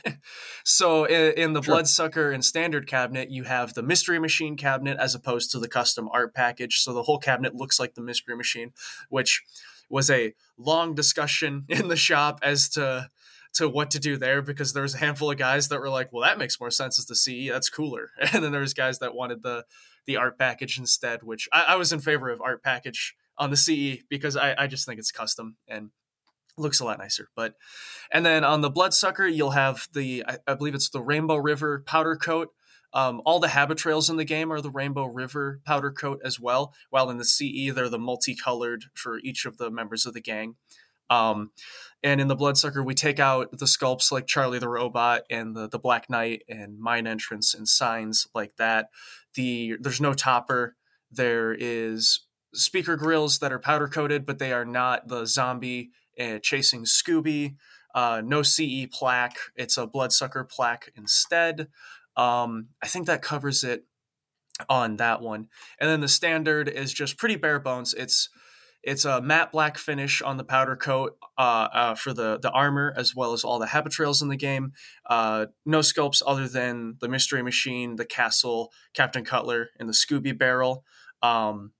so 0.64 1.06
in, 1.06 1.34
in 1.34 1.54
the 1.54 1.62
sure. 1.62 1.76
Bloodsucker 1.76 2.32
and 2.32 2.44
standard 2.44 2.88
cabinet, 2.88 3.30
you 3.30 3.44
have 3.44 3.74
the 3.74 3.84
Mystery 3.84 4.20
Machine 4.20 4.58
cabinet 4.58 4.98
as 5.00 5.14
opposed 5.14 5.52
to 5.52 5.60
the 5.60 5.68
custom 5.68 6.10
art 6.12 6.34
package. 6.34 6.80
So 6.80 6.94
the 6.94 7.04
whole 7.04 7.20
cabinet 7.20 7.56
looks 7.56 7.80
like 7.80 7.96
the 7.96 8.02
Mystery 8.02 8.36
Machine, 8.36 8.72
which 9.10 9.44
was 9.90 10.10
a 10.10 10.34
long 10.58 10.96
discussion 10.96 11.66
in 11.70 11.88
the 11.88 11.96
shop 11.96 12.40
as 12.44 12.70
to 12.70 13.10
to 13.54 13.70
what 13.70 13.92
to 13.92 14.00
do 14.00 14.18
there 14.18 14.42
because 14.42 14.74
there's 14.74 14.96
a 14.96 14.98
handful 14.98 15.30
of 15.30 15.38
guys 15.38 15.68
that 15.68 15.80
were 15.80 15.90
like, 15.90 16.12
well, 16.12 16.24
that 16.24 16.40
makes 16.40 16.60
more 16.60 16.72
sense 16.72 16.98
as 16.98 17.06
the 17.06 17.16
CE. 17.16 17.52
That's 17.52 17.70
cooler. 17.70 18.10
And 18.34 18.44
then 18.44 18.52
there's 18.52 18.74
guys 18.74 19.00
that 19.00 19.14
wanted 19.14 19.44
the 19.44 19.66
the 20.06 20.18
art 20.18 20.38
package 20.38 20.78
instead, 20.78 21.24
which 21.24 21.48
I, 21.54 21.64
I 21.70 21.76
was 21.76 21.94
in 21.94 22.00
favor 22.00 22.30
of 22.30 22.42
art 22.42 22.64
package 22.64 23.16
on 23.38 23.52
the 23.52 23.58
CE 23.58 24.04
because 24.10 24.36
I, 24.36 24.56
I 24.58 24.68
just 24.68 24.86
think 24.86 25.00
it's 25.00 25.12
custom 25.12 25.56
and 25.68 25.92
looks 26.58 26.80
a 26.80 26.86
lot 26.86 27.00
nicer. 27.00 27.30
But 27.36 27.56
and 28.12 28.26
then 28.26 28.44
on 28.44 28.62
the 28.62 28.70
Bloodsucker, 28.70 29.28
you'll 29.28 29.52
have 29.52 29.88
the 29.94 30.24
I, 30.28 30.38
I 30.48 30.54
believe 30.56 30.76
it's 30.76 30.90
the 30.90 31.02
Rainbow 31.02 31.38
River 31.38 31.84
powder 31.86 32.16
coat 32.16 32.50
um, 32.94 33.22
all 33.26 33.40
the 33.40 33.50
habit 33.50 33.78
trails 33.78 34.10
in 34.10 34.18
the 34.18 34.26
game 34.26 34.52
are 34.52 34.62
the 34.62 34.70
Rainbow 34.70 35.06
River 35.06 35.62
powder 35.66 35.92
coat 35.92 36.22
as 36.24 36.40
well, 36.40 36.74
while 36.90 37.10
in 37.10 37.18
the 37.18 37.26
CE 37.26 37.74
they're 37.74 37.90
the 37.90 38.00
multicolored 38.00 38.86
for 38.94 39.20
each 39.20 39.46
of 39.46 39.58
the 39.58 39.72
members 39.72 40.06
of 40.06 40.14
the 40.14 40.22
gang. 40.22 40.56
Um, 41.10 41.52
and 42.04 42.20
in 42.22 42.28
the 42.28 42.36
Bloodsucker, 42.36 42.84
we 42.84 42.96
take 42.96 43.20
out 43.20 43.52
the 43.52 43.66
sculpts 43.66 44.12
like 44.12 44.28
Charlie 44.28 44.60
the 44.60 44.70
Robot 44.70 45.22
and 45.30 45.56
the 45.56 45.68
the 45.68 45.80
Black 45.80 46.10
Knight 46.10 46.44
and 46.48 46.80
Mine 46.80 47.08
Entrance 47.08 47.54
and 47.54 47.68
signs 47.68 48.28
like 48.36 48.56
that. 48.58 48.88
The 49.36 49.76
there's 49.80 50.02
no 50.02 50.14
topper. 50.14 50.76
There 51.12 51.54
is 51.54 52.26
speaker 52.54 52.96
grills 52.96 53.40
that 53.40 53.52
are 53.52 53.60
powder 53.60 53.88
coated, 53.88 54.26
but 54.26 54.40
they 54.40 54.52
are 54.52 54.66
not 54.66 55.08
the 55.08 55.26
zombie 55.26 55.92
uh, 56.20 56.40
chasing 56.40 56.84
Scooby. 56.84 57.56
Uh, 57.96 58.22
no 58.24 58.42
CE 58.42 58.88
plaque. 58.92 59.38
It's 59.56 59.78
a 59.78 59.88
Bloodsucker 59.88 60.44
plaque 60.44 60.92
instead. 60.96 61.68
Um, 62.16 62.70
I 62.82 62.88
think 62.88 63.08
that 63.08 63.22
covers 63.22 63.64
it 63.64 63.86
on 64.70 64.98
that 64.98 65.22
one. 65.22 65.48
And 65.80 65.90
then 65.90 66.02
the 66.02 66.08
standard 66.08 66.70
is 66.70 66.94
just 66.94 67.18
pretty 67.18 67.36
bare 67.36 67.60
bones. 67.60 67.94
It's 67.94 68.30
it's 68.84 69.06
a 69.06 69.22
matte 69.22 69.54
black 69.54 69.78
finish 69.78 70.22
on 70.22 70.36
the 70.36 70.44
powder 70.44 70.76
coat 70.76 71.18
uh, 71.38 71.68
uh, 71.74 71.96
for 71.96 72.14
the 72.14 72.38
the 72.38 72.52
armor 72.52 72.94
as 72.98 73.16
well 73.16 73.34
as 73.34 73.44
all 73.44 73.58
the 73.58 73.68
habit 73.68 73.94
trails 73.94 74.22
in 74.22 74.28
the 74.28 74.36
game. 74.36 74.74
Uh, 75.10 75.48
no 75.66 75.80
sculpts 75.80 76.22
other 76.26 76.48
than 76.48 76.98
the 77.00 77.08
mystery 77.08 77.42
machine, 77.42 77.96
the 77.96 78.06
castle, 78.06 78.72
Captain 78.94 79.24
Cutler, 79.24 79.70
and 79.80 79.88
the 79.88 79.94
Scooby 79.94 80.38
barrel. 80.38 80.84
Um, 81.22 81.72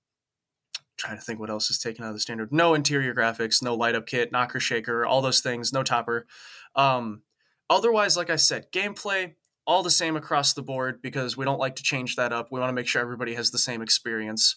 trying 0.96 1.18
to 1.18 1.22
think 1.22 1.40
what 1.40 1.50
else 1.50 1.70
is 1.70 1.78
taken 1.78 2.04
out 2.04 2.08
of 2.08 2.14
the 2.14 2.20
standard. 2.20 2.52
No 2.52 2.72
interior 2.72 3.14
graphics, 3.14 3.62
no 3.62 3.74
light 3.74 3.94
up 3.94 4.06
kit, 4.06 4.32
knocker 4.32 4.60
shaker, 4.60 5.04
all 5.04 5.20
those 5.20 5.40
things, 5.40 5.72
no 5.72 5.82
topper. 5.82 6.26
Um, 6.74 7.22
otherwise, 7.68 8.16
like 8.16 8.30
I 8.30 8.36
said, 8.36 8.72
gameplay 8.72 9.34
all 9.66 9.82
the 9.82 9.90
same 9.90 10.16
across 10.16 10.52
the 10.52 10.62
board 10.62 11.00
because 11.02 11.36
we 11.36 11.44
don't 11.44 11.58
like 11.58 11.76
to 11.76 11.82
change 11.82 12.16
that 12.16 12.32
up. 12.32 12.48
We 12.50 12.60
want 12.60 12.70
to 12.70 12.74
make 12.74 12.86
sure 12.86 13.00
everybody 13.00 13.34
has 13.34 13.50
the 13.50 13.58
same 13.58 13.82
experience. 13.82 14.56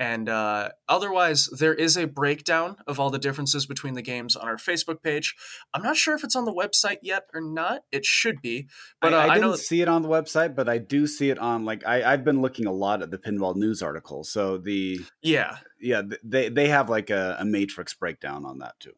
And 0.00 0.30
uh, 0.30 0.70
otherwise, 0.88 1.46
there 1.58 1.74
is 1.74 1.98
a 1.98 2.06
breakdown 2.06 2.76
of 2.86 2.98
all 2.98 3.10
the 3.10 3.18
differences 3.18 3.66
between 3.66 3.92
the 3.92 4.02
games 4.02 4.34
on 4.34 4.48
our 4.48 4.56
Facebook 4.56 5.02
page. 5.02 5.34
I'm 5.74 5.82
not 5.82 5.96
sure 5.96 6.14
if 6.14 6.24
it's 6.24 6.34
on 6.34 6.46
the 6.46 6.54
website 6.54 6.98
yet 7.02 7.24
or 7.34 7.42
not. 7.42 7.82
It 7.92 8.06
should 8.06 8.40
be, 8.40 8.66
but 9.02 9.12
uh, 9.12 9.18
I, 9.18 9.28
I, 9.28 9.34
didn't 9.34 9.58
see 9.58 9.82
it 9.82 9.88
on 9.88 10.00
the 10.00 10.08
website, 10.08 10.54
but 10.56 10.70
I 10.70 10.78
do 10.78 11.06
see 11.06 11.28
it 11.28 11.38
on 11.38 11.66
like 11.66 11.86
I, 11.86 12.02
I've 12.02 12.24
been 12.24 12.40
looking 12.40 12.64
a 12.64 12.72
lot 12.72 13.02
at 13.02 13.10
the 13.10 13.18
Pinball 13.18 13.56
News 13.56 13.82
article. 13.82 14.24
So 14.24 14.56
the 14.56 15.00
yeah 15.22 15.58
yeah 15.78 16.00
they 16.24 16.48
they 16.48 16.68
have 16.68 16.88
like 16.88 17.10
a, 17.10 17.36
a 17.38 17.44
matrix 17.44 17.92
breakdown 17.92 18.46
on 18.46 18.60
that 18.60 18.80
too. 18.80 18.94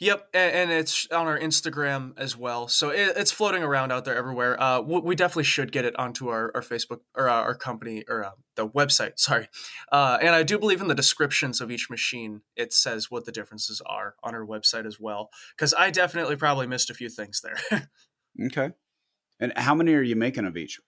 Yep, 0.00 0.28
and, 0.34 0.70
it's 0.70 1.06
on 1.10 1.26
our 1.26 1.38
Instagram 1.38 2.12
as 2.16 2.36
well, 2.36 2.68
so 2.68 2.90
it's 2.90 3.30
floating 3.30 3.62
around 3.62 3.92
out 3.92 4.04
there 4.04 4.16
everywhere. 4.16 4.60
Uh, 4.60 4.80
we 4.80 5.14
definitely 5.14 5.44
should 5.44 5.72
get 5.72 5.84
it 5.84 5.98
onto 5.98 6.28
our, 6.28 6.50
our 6.54 6.62
Facebook 6.62 7.00
or 7.16 7.28
uh, 7.28 7.34
our 7.34 7.54
company 7.54 8.04
or 8.08 8.24
uh, 8.24 8.30
the 8.54 8.68
website. 8.68 9.12
Sorry, 9.16 9.48
uh, 9.90 10.18
and 10.20 10.34
I 10.34 10.42
do 10.42 10.58
believe 10.58 10.80
in 10.80 10.88
the 10.88 10.94
descriptions 10.94 11.60
of 11.60 11.70
each 11.70 11.90
machine 11.90 12.42
it 12.56 12.72
says 12.72 13.10
what 13.10 13.24
the 13.24 13.32
differences 13.32 13.82
are 13.86 14.14
on 14.22 14.34
our 14.34 14.46
website 14.46 14.86
as 14.86 14.98
well, 15.00 15.30
because 15.56 15.74
I 15.74 15.90
definitely 15.90 16.36
probably 16.36 16.66
missed 16.66 16.90
a 16.90 16.94
few 16.94 17.08
things 17.08 17.40
there. 17.42 17.88
okay, 18.46 18.70
and 19.40 19.52
how 19.56 19.74
many 19.74 19.94
are 19.94 20.02
you 20.02 20.16
making 20.16 20.44
of 20.44 20.56
each? 20.56 20.80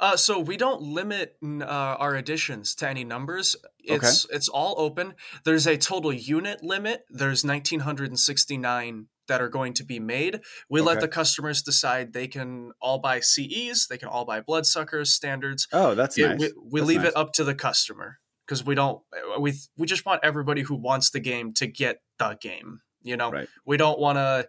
Uh, 0.00 0.16
so 0.16 0.38
we 0.38 0.56
don't 0.56 0.82
limit 0.82 1.36
uh, 1.42 1.64
our 1.64 2.14
additions 2.14 2.74
to 2.76 2.88
any 2.88 3.04
numbers. 3.04 3.56
It's 3.78 4.24
okay. 4.24 4.36
it's 4.36 4.48
all 4.48 4.74
open. 4.78 5.14
There's 5.44 5.66
a 5.66 5.76
total 5.76 6.12
unit 6.12 6.62
limit. 6.62 7.04
There's 7.10 7.44
1969 7.44 9.06
that 9.28 9.40
are 9.40 9.48
going 9.48 9.74
to 9.74 9.84
be 9.84 9.98
made. 9.98 10.40
We 10.68 10.80
okay. 10.80 10.86
let 10.86 11.00
the 11.00 11.08
customers 11.08 11.62
decide. 11.62 12.12
They 12.12 12.28
can 12.28 12.72
all 12.80 12.98
buy 12.98 13.20
CEs. 13.20 13.86
They 13.88 13.98
can 13.98 14.08
all 14.08 14.24
buy 14.24 14.40
bloodsuckers, 14.40 15.10
standards. 15.12 15.68
Oh, 15.72 15.94
that's 15.94 16.16
it, 16.18 16.28
nice. 16.28 16.38
We, 16.38 16.52
we 16.70 16.80
that's 16.80 16.88
leave 16.88 17.02
nice. 17.02 17.08
it 17.10 17.16
up 17.16 17.32
to 17.34 17.44
the 17.44 17.54
customer 17.54 18.18
because 18.46 18.64
we 18.64 18.74
don't. 18.74 19.02
We 19.38 19.54
we 19.76 19.86
just 19.86 20.06
want 20.06 20.20
everybody 20.22 20.62
who 20.62 20.74
wants 20.74 21.10
the 21.10 21.20
game 21.20 21.52
to 21.54 21.66
get 21.66 22.00
the 22.18 22.36
game. 22.40 22.80
You 23.02 23.16
know, 23.16 23.30
right. 23.30 23.48
we 23.64 23.76
don't 23.76 23.98
want 23.98 24.16
to 24.16 24.48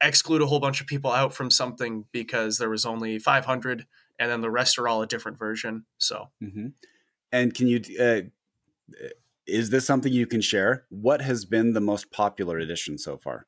exclude 0.00 0.42
a 0.42 0.46
whole 0.46 0.60
bunch 0.60 0.80
of 0.80 0.86
people 0.86 1.10
out 1.10 1.32
from 1.32 1.50
something 1.50 2.04
because 2.12 2.58
there 2.58 2.70
was 2.70 2.84
only 2.84 3.18
500 3.18 3.86
and 4.18 4.30
then 4.30 4.40
the 4.40 4.50
rest 4.50 4.78
are 4.78 4.88
all 4.88 5.02
a 5.02 5.06
different 5.06 5.38
version. 5.38 5.84
So, 5.98 6.30
mm-hmm. 6.42 6.68
and 7.32 7.54
can 7.54 7.66
you? 7.66 7.82
Uh, 7.98 8.20
is 9.46 9.70
this 9.70 9.86
something 9.86 10.12
you 10.12 10.26
can 10.26 10.40
share? 10.40 10.84
What 10.88 11.22
has 11.22 11.44
been 11.44 11.72
the 11.72 11.80
most 11.80 12.10
popular 12.10 12.58
edition 12.58 12.98
so 12.98 13.16
far? 13.16 13.46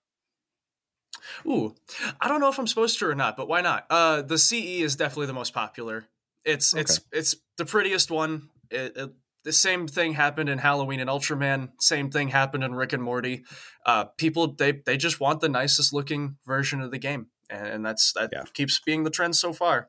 Ooh, 1.46 1.74
I 2.20 2.28
don't 2.28 2.40
know 2.40 2.48
if 2.48 2.58
I'm 2.58 2.66
supposed 2.66 2.98
to 3.00 3.08
or 3.08 3.14
not, 3.14 3.36
but 3.36 3.48
why 3.48 3.60
not? 3.60 3.86
Uh, 3.90 4.22
the 4.22 4.38
CE 4.38 4.80
is 4.80 4.96
definitely 4.96 5.26
the 5.26 5.32
most 5.32 5.52
popular. 5.52 6.06
It's 6.44 6.72
okay. 6.72 6.80
it's 6.80 7.00
it's 7.12 7.36
the 7.56 7.64
prettiest 7.64 8.10
one. 8.10 8.48
It, 8.70 8.96
it, 8.96 9.10
the 9.44 9.52
same 9.52 9.86
thing 9.86 10.14
happened 10.14 10.48
in 10.48 10.58
Halloween 10.58 11.00
and 11.00 11.08
Ultraman. 11.08 11.70
Same 11.80 12.10
thing 12.10 12.28
happened 12.28 12.64
in 12.64 12.74
Rick 12.74 12.92
and 12.92 13.02
Morty. 13.02 13.44
Uh, 13.84 14.04
people 14.16 14.54
they 14.54 14.72
they 14.72 14.96
just 14.96 15.20
want 15.20 15.40
the 15.40 15.48
nicest 15.48 15.92
looking 15.92 16.36
version 16.46 16.80
of 16.80 16.90
the 16.90 16.98
game, 16.98 17.28
and, 17.50 17.66
and 17.66 17.86
that's 17.86 18.12
that 18.14 18.30
yeah. 18.32 18.44
keeps 18.54 18.78
being 18.78 19.04
the 19.04 19.10
trend 19.10 19.36
so 19.36 19.52
far. 19.52 19.88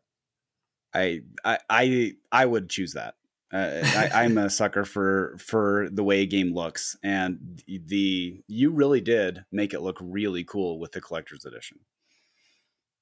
I 0.94 1.22
I 1.44 1.58
I, 1.70 2.12
I 2.32 2.46
would 2.46 2.70
choose 2.70 2.94
that. 2.94 3.16
Uh, 3.52 3.82
I, 4.14 4.26
am 4.26 4.38
a 4.38 4.48
sucker 4.48 4.86
for 4.86 5.36
for 5.40 5.88
the 5.92 6.04
way 6.04 6.22
a 6.22 6.28
game 6.28 6.54
looks, 6.54 6.96
and 7.02 7.64
the 7.68 8.44
you 8.48 8.70
really 8.70 9.02
did 9.02 9.44
make 9.52 9.74
it 9.74 9.82
look 9.82 9.98
really 10.00 10.44
cool 10.44 10.80
with 10.80 10.92
the 10.92 11.02
collector's 11.02 11.46
edition. 11.46 11.80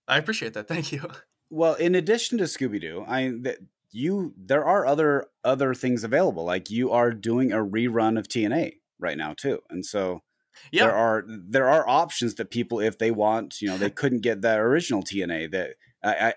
I 0.07 0.17
appreciate 0.17 0.53
that. 0.53 0.67
Thank 0.67 0.91
you. 0.91 1.01
Well, 1.49 1.75
in 1.75 1.95
addition 1.95 2.37
to 2.39 2.43
Scooby 2.43 2.81
Doo, 2.81 3.05
I 3.07 3.31
that 3.43 3.59
you 3.91 4.33
there 4.35 4.65
are 4.65 4.85
other 4.85 5.27
other 5.45 5.73
things 5.73 6.03
available. 6.03 6.43
Like 6.43 6.69
you 6.69 6.91
are 6.91 7.13
doing 7.13 7.53
a 7.53 7.63
rerun 7.63 8.19
of 8.19 8.27
TNA 8.27 8.73
right 8.99 9.17
now 9.17 9.33
too, 9.33 9.61
and 9.69 9.85
so 9.85 10.23
yeah. 10.71 10.83
there 10.83 10.95
are 10.95 11.23
there 11.25 11.69
are 11.69 11.87
options 11.87 12.35
that 12.35 12.51
people, 12.51 12.79
if 12.79 12.97
they 12.97 13.11
want, 13.11 13.61
you 13.61 13.69
know, 13.69 13.77
they 13.77 13.89
couldn't 13.89 14.21
get 14.21 14.41
the 14.41 14.55
original 14.55 15.03
TNA 15.03 15.51
that 15.51 15.75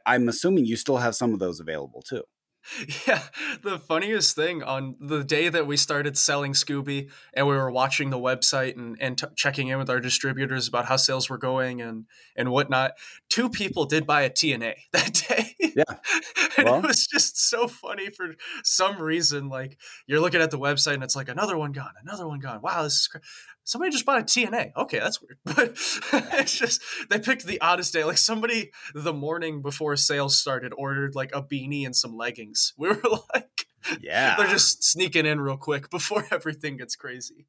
I, 0.07 0.15
am 0.15 0.29
assuming 0.29 0.67
you 0.67 0.77
still 0.77 0.99
have 0.99 1.15
some 1.15 1.33
of 1.33 1.39
those 1.39 1.61
available 1.61 2.03
too. 2.03 2.23
Yeah, 3.07 3.23
the 3.63 3.79
funniest 3.79 4.37
thing 4.37 4.63
on 4.63 4.95
the 5.01 5.25
day 5.25 5.49
that 5.49 5.67
we 5.67 5.79
started 5.79 6.19
selling 6.19 6.53
Scooby 6.53 7.11
and 7.33 7.47
we 7.47 7.57
were 7.57 7.71
watching 7.71 8.11
the 8.11 8.19
website 8.19 8.77
and, 8.77 8.99
and 9.01 9.17
t- 9.17 9.27
checking 9.35 9.69
in 9.69 9.79
with 9.79 9.89
our 9.89 9.99
distributors 9.99 10.69
about 10.69 10.85
how 10.85 10.97
sales 10.97 11.31
were 11.31 11.39
going 11.39 11.81
and 11.81 12.05
and 12.37 12.51
whatnot, 12.51 12.93
two 13.31 13.49
people 13.49 13.87
did 13.87 14.07
buy 14.07 14.23
a 14.23 14.31
TNA 14.31 14.75
that 14.93 15.25
day. 15.29 15.57
Yeah. 15.59 15.85
and 16.59 16.67
Well- 16.67 16.79
it 16.81 16.87
was 16.87 17.07
just 17.07 17.41
so 17.49 17.67
funny 17.67 18.11
for 18.11 18.35
some 18.63 19.01
reason. 19.01 19.49
Like 19.49 19.79
you're 20.07 20.21
looking 20.21 20.43
at 20.43 20.51
the 20.51 20.59
website 20.59 20.95
and 20.95 21.03
it's 21.03 21.17
like 21.17 21.31
another 21.31 21.57
one 21.57 21.73
gone, 21.73 21.95
another 22.03 22.29
one 22.29 22.41
gone. 22.41 22.61
Wow, 22.63 22.83
this 22.83 22.93
is 22.95 23.09
somebody 23.71 23.93
just 23.93 24.05
bought 24.05 24.21
a 24.21 24.25
TNA. 24.25 24.73
Okay, 24.77 24.99
that's 24.99 25.21
weird. 25.23 25.39
But 25.45 25.71
it's 26.41 26.59
just 26.59 26.83
they 27.09 27.19
picked 27.19 27.47
the 27.47 27.61
oddest 27.61 27.93
day. 27.93 28.05
Like 28.05 28.19
somebody 28.19 28.71
the 28.95 29.13
morning 29.13 29.63
before 29.63 29.97
sales 29.97 30.37
started 30.37 30.73
ordered 30.77 31.15
like 31.15 31.31
a 31.35 31.43
beanie 31.43 31.87
and 31.87 31.95
some 31.95 32.17
leggings. 32.17 32.73
We 32.79 32.89
were 32.89 33.01
like, 33.35 33.67
Yeah. 34.01 34.37
they're 34.37 34.49
just 34.49 34.83
sneaking 34.85 35.27
in 35.27 35.41
real 35.41 35.57
quick 35.57 35.89
before 35.99 36.27
everything 36.31 36.77
gets 36.77 36.97
crazy. 36.97 37.47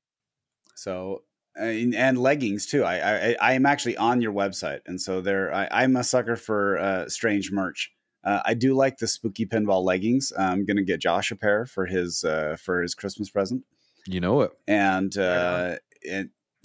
So 0.75 1.23
and 1.55 1.93
and 1.95 2.17
leggings 2.17 2.65
too. 2.65 2.83
I, 2.83 2.95
I 2.95 3.35
I 3.41 3.53
am 3.53 3.65
actually 3.65 3.97
on 3.97 4.21
your 4.21 4.33
website, 4.33 4.79
and 4.85 4.99
so 5.01 5.21
there. 5.21 5.53
I, 5.53 5.67
I'm 5.71 5.95
a 5.97 6.03
sucker 6.03 6.35
for 6.37 6.77
uh, 6.77 7.09
strange 7.09 7.51
merch. 7.51 7.91
Uh, 8.23 8.39
I 8.45 8.53
do 8.53 8.73
like 8.73 8.97
the 8.99 9.07
spooky 9.07 9.45
pinball 9.45 9.83
leggings. 9.83 10.31
I'm 10.37 10.65
gonna 10.65 10.83
get 10.83 11.01
Josh 11.01 11.31
a 11.31 11.35
pair 11.35 11.65
for 11.65 11.85
his 11.87 12.23
uh, 12.23 12.55
for 12.63 12.81
his 12.81 12.95
Christmas 12.95 13.29
present, 13.29 13.63
You 14.07 14.21
know 14.21 14.41
it. 14.41 14.51
and 14.67 15.15
uh, 15.17 15.75
and 16.09 16.29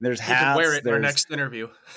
there's 0.00 0.18
You 0.20 0.24
hats. 0.24 0.44
can 0.44 0.56
wear 0.56 0.74
it 0.74 0.84
in 0.86 0.92
our 0.92 0.98
next 0.98 1.30
interview. 1.30 1.68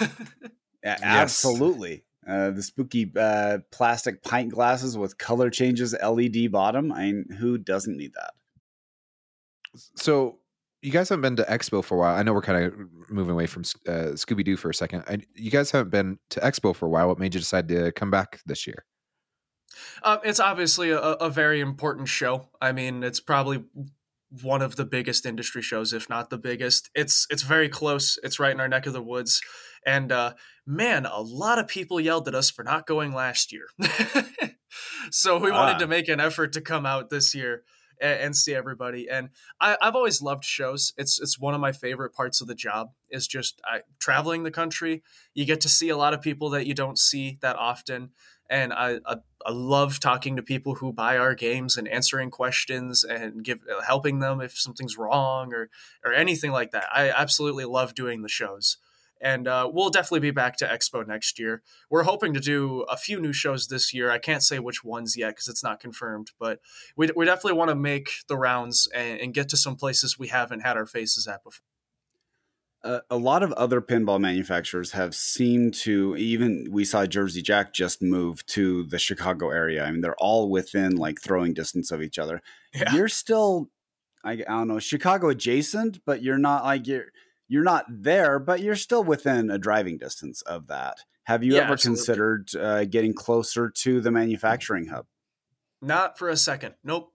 A- 0.84 1.04
Absolutely. 1.04 2.04
Uh, 2.28 2.52
the 2.52 2.62
spooky 2.64 3.12
uh, 3.20 3.60
plastic 3.72 4.22
pint 4.24 4.52
glasses 4.52 4.98
with 4.98 5.18
color 5.18 5.50
changes, 5.50 5.96
LED 6.04 6.52
bottom. 6.52 6.92
I 6.92 7.12
mean, 7.12 7.26
who 7.40 7.58
doesn't 7.58 7.98
need 7.98 8.14
that? 8.14 8.34
So 9.96 10.38
you 10.82 10.92
guys 10.92 11.10
haven't 11.10 11.22
been 11.22 11.36
to 11.38 11.44
Expo 11.44 11.84
for 11.84 11.96
a 11.96 11.98
while. 12.00 12.16
I 12.16 12.24
know 12.24 12.34
we're 12.34 12.42
kind 12.42 12.66
of 12.66 12.74
moving 13.10 13.32
away 13.32 13.48
from 13.48 13.64
uh, 13.88 14.14
Scooby 14.14 14.44
Doo 14.44 14.58
for 14.58 14.70
a 14.70 14.74
second. 14.74 15.04
I, 15.08 15.20
you 15.36 15.50
guys 15.52 15.72
haven't 15.72 15.90
been 15.92 16.20
to 16.32 16.40
Expo 16.42 16.76
for 16.76 16.86
a 16.86 16.90
while. 16.90 17.08
What 17.08 17.20
made 17.20 17.34
you 17.34 17.40
decide 17.40 17.68
to 17.70 17.92
come 17.92 18.12
back 18.12 18.40
this 18.46 18.68
year? 18.68 18.86
Uh, 20.04 20.18
it's 20.24 20.40
obviously 20.40 20.92
a, 20.92 21.00
a 21.00 21.30
very 21.30 21.60
important 21.62 22.08
show. 22.08 22.50
I 22.62 22.72
mean, 22.72 23.04
it's 23.04 23.20
probably 23.20 23.64
one 24.42 24.62
of 24.62 24.76
the 24.78 24.86
biggest 24.86 25.26
industry 25.26 25.62
shows, 25.62 25.92
if 25.94 26.10
not 26.10 26.30
the 26.30 26.38
biggest. 26.38 26.90
It's 26.96 27.28
it's 27.30 27.44
very 27.44 27.68
close. 27.70 28.18
It's 28.24 28.40
right 28.40 28.54
in 28.54 28.60
our 28.62 28.68
neck 28.70 28.86
of 28.86 28.94
the 28.94 29.02
woods, 29.02 29.42
and 29.86 30.12
uh, 30.12 30.34
man, 30.66 31.06
a 31.06 31.20
lot 31.22 31.60
of 31.60 31.68
people 31.68 32.00
yelled 32.00 32.28
at 32.28 32.36
us 32.36 32.50
for 32.50 32.64
not 32.64 32.88
going 32.88 33.14
last 33.14 33.52
year. 33.52 33.66
so 35.12 35.38
we 35.38 35.52
wanted 35.52 35.76
Ah. 35.76 35.80
to 35.80 35.88
make 35.88 36.08
an 36.08 36.20
effort 36.20 36.54
to 36.54 36.62
come 36.62 36.86
out 36.86 37.10
this 37.10 37.34
year 37.36 37.64
and, 38.02 38.20
and 38.20 38.36
see 38.36 38.54
everybody. 38.56 39.10
And 39.10 39.30
I, 39.60 39.78
I've 39.82 39.96
always 39.96 40.22
loved 40.22 40.44
shows. 40.44 40.94
It's 40.98 41.20
it's 41.20 41.40
one 41.40 41.54
of 41.54 41.62
my 41.62 41.72
favorite 41.72 42.14
parts 42.14 42.42
of 42.42 42.48
the 42.48 42.56
job. 42.56 42.92
Is 43.10 43.28
just 43.28 43.62
I, 43.66 43.82
traveling 44.00 44.44
the 44.44 44.52
country. 44.52 45.04
You 45.34 45.46
get 45.46 45.62
to 45.62 45.70
see 45.70 45.90
a 45.90 45.98
lot 45.98 46.14
of 46.14 46.22
people 46.22 46.50
that 46.52 46.66
you 46.66 46.74
don't 46.74 46.98
see 46.98 47.38
that 47.42 47.56
often 47.58 48.12
and 48.52 48.74
I, 48.74 49.00
I 49.06 49.16
I 49.44 49.52
love 49.52 50.00
talking 50.00 50.36
to 50.36 50.44
people 50.44 50.76
who 50.76 50.94
buy 50.94 51.18
our 51.18 51.34
games 51.34 51.78
and 51.78 51.88
answering 51.88 52.30
questions 52.30 53.04
and 53.04 53.44
give 53.44 53.62
helping 53.88 54.20
them 54.20 54.40
if 54.42 54.56
something's 54.60 54.98
wrong 54.98 55.54
or 55.54 55.70
or 56.06 56.14
anything 56.14 56.52
like 56.52 56.72
that. 56.72 56.86
I 56.94 57.10
absolutely 57.10 57.66
love 57.66 57.96
doing 57.96 58.22
the 58.22 58.30
shows. 58.30 58.78
And 59.24 59.48
uh, 59.48 59.70
we'll 59.72 59.92
definitely 59.92 60.22
be 60.22 60.32
back 60.32 60.58
to 60.58 60.66
Expo 60.66 61.06
next 61.08 61.38
year. 61.38 61.62
We're 61.92 62.04
hoping 62.04 62.34
to 62.34 62.40
do 62.40 62.82
a 62.90 62.98
few 62.98 63.20
new 63.22 63.34
shows 63.34 63.68
this 63.68 63.94
year. 63.94 64.10
I 64.10 64.18
can't 64.18 64.42
say 64.42 64.58
which 64.58 64.84
ones 64.84 65.16
yet 65.16 65.30
because 65.36 65.48
it's 65.48 65.64
not 65.64 65.80
confirmed, 65.80 66.32
but 66.40 66.60
we, 66.98 67.08
we 67.16 67.26
definitely 67.26 67.54
want 67.54 67.70
to 67.70 67.76
make 67.76 68.10
the 68.28 68.36
rounds 68.36 68.88
and, 68.96 69.20
and 69.20 69.34
get 69.34 69.48
to 69.50 69.58
some 69.58 69.76
places 69.76 70.18
we 70.18 70.30
haven't 70.30 70.62
had 70.62 70.76
our 70.76 70.88
faces 70.88 71.28
at 71.28 71.44
before. 71.44 71.71
Uh, 72.84 73.00
a 73.12 73.18
lot 73.18 73.44
of 73.44 73.52
other 73.54 73.80
pinball 73.80 74.20
manufacturers 74.20 74.92
have 74.94 75.14
seemed 75.14 75.74
to 75.74 76.16
even 76.18 76.68
we 76.72 76.84
saw 76.84 77.06
Jersey 77.06 77.42
Jack 77.44 77.74
just 77.74 78.02
move 78.02 78.44
to 78.48 78.84
the 78.84 78.98
Chicago 78.98 79.50
area. 79.52 79.84
I 79.86 79.92
mean, 79.92 80.02
they're 80.02 80.16
all 80.16 80.50
within 80.50 80.96
like 80.96 81.22
throwing 81.22 81.54
distance 81.54 81.92
of 81.92 82.02
each 82.02 82.18
other. 82.18 82.42
Yeah. 82.74 82.94
You're 82.96 83.08
still, 83.08 83.70
I, 84.24 84.32
I 84.32 84.36
don't 84.38 84.68
know, 84.68 84.80
Chicago 84.80 85.30
adjacent, 85.30 86.00
but 86.06 86.24
you're 86.24 86.40
not 86.40 86.64
like 86.64 86.88
you're 86.88 87.06
you're 87.48 87.64
not 87.64 87.86
there, 87.88 88.40
but 88.40 88.62
you're 88.62 88.76
still 88.76 89.04
within 89.04 89.52
a 89.52 89.60
driving 89.60 89.98
distance 90.00 90.42
of 90.44 90.68
that. 90.68 90.98
Have 91.26 91.44
you 91.44 91.54
Yeah, 91.56 91.64
ever 91.64 91.74
absolutely. 91.74 91.98
considered 92.00 92.56
uh, 92.60 92.86
getting 92.86 93.14
closer 93.14 93.70
to 93.70 94.02
the 94.02 94.10
manufacturing 94.10 94.88
hub? 94.88 95.06
Not 95.84 96.18
for 96.18 96.30
a 96.30 96.38
second. 96.38 96.76
Nope. 96.84 97.12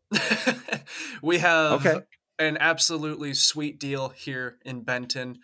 we 1.22 1.38
have 1.38 1.84
Okay. 1.86 2.00
An 2.38 2.56
absolutely 2.60 3.34
sweet 3.34 3.78
deal 3.78 4.10
here 4.10 4.58
in 4.64 4.82
Benton. 4.82 5.38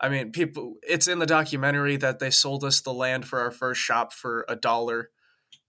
I 0.00 0.08
mean, 0.08 0.30
people 0.30 0.76
it's 0.82 1.08
in 1.08 1.18
the 1.18 1.26
documentary 1.26 1.96
that 1.96 2.18
they 2.18 2.30
sold 2.30 2.64
us 2.64 2.80
the 2.80 2.92
land 2.92 3.26
for 3.26 3.40
our 3.40 3.50
first 3.50 3.80
shop 3.80 4.12
for 4.12 4.44
a 4.48 4.56
dollar 4.56 5.10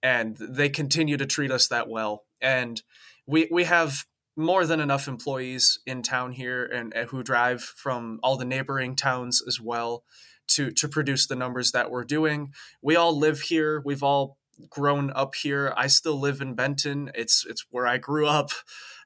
and 0.01 0.38
they 0.38 0.70
continue 0.70 1.17
to 1.17 1.26
treat 1.26 1.51
us 1.51 1.67
that 1.67 1.89
well. 1.89 2.24
And 2.41 2.82
we 3.26 3.47
we 3.51 3.65
have 3.65 4.05
more 4.36 4.65
than 4.65 4.80
enough 4.80 5.07
employees 5.07 5.80
in 5.86 6.01
town 6.01 6.32
here 6.32 6.63
and, 6.63 6.93
and 6.95 7.09
who 7.09 7.24
drive 7.24 7.61
from 7.61 8.20
all 8.24 8.38
the 8.38 8.45
neighboring 8.45 8.95
towns 8.95 9.41
as 9.45 9.59
well 9.59 10.03
to 10.47 10.72
to 10.72 10.88
produce 10.88 11.28
the 11.28 11.36
numbers 11.36 11.72
that 11.72 11.91
we're 11.91 12.05
doing. 12.05 12.53
We 12.82 12.95
all 12.95 13.17
live 13.17 13.41
here. 13.41 13.82
We've 13.84 14.03
all 14.03 14.38
grown 14.70 15.11
up 15.11 15.36
here. 15.36 15.74
I 15.78 15.88
still 15.88 16.20
live 16.20 16.41
in 16.41 16.53
Benton. 16.53 17.11
It's 17.15 17.45
it's 17.47 17.65
where 17.70 17.88
I 17.88 17.97
grew 17.97 18.28
up, 18.28 18.51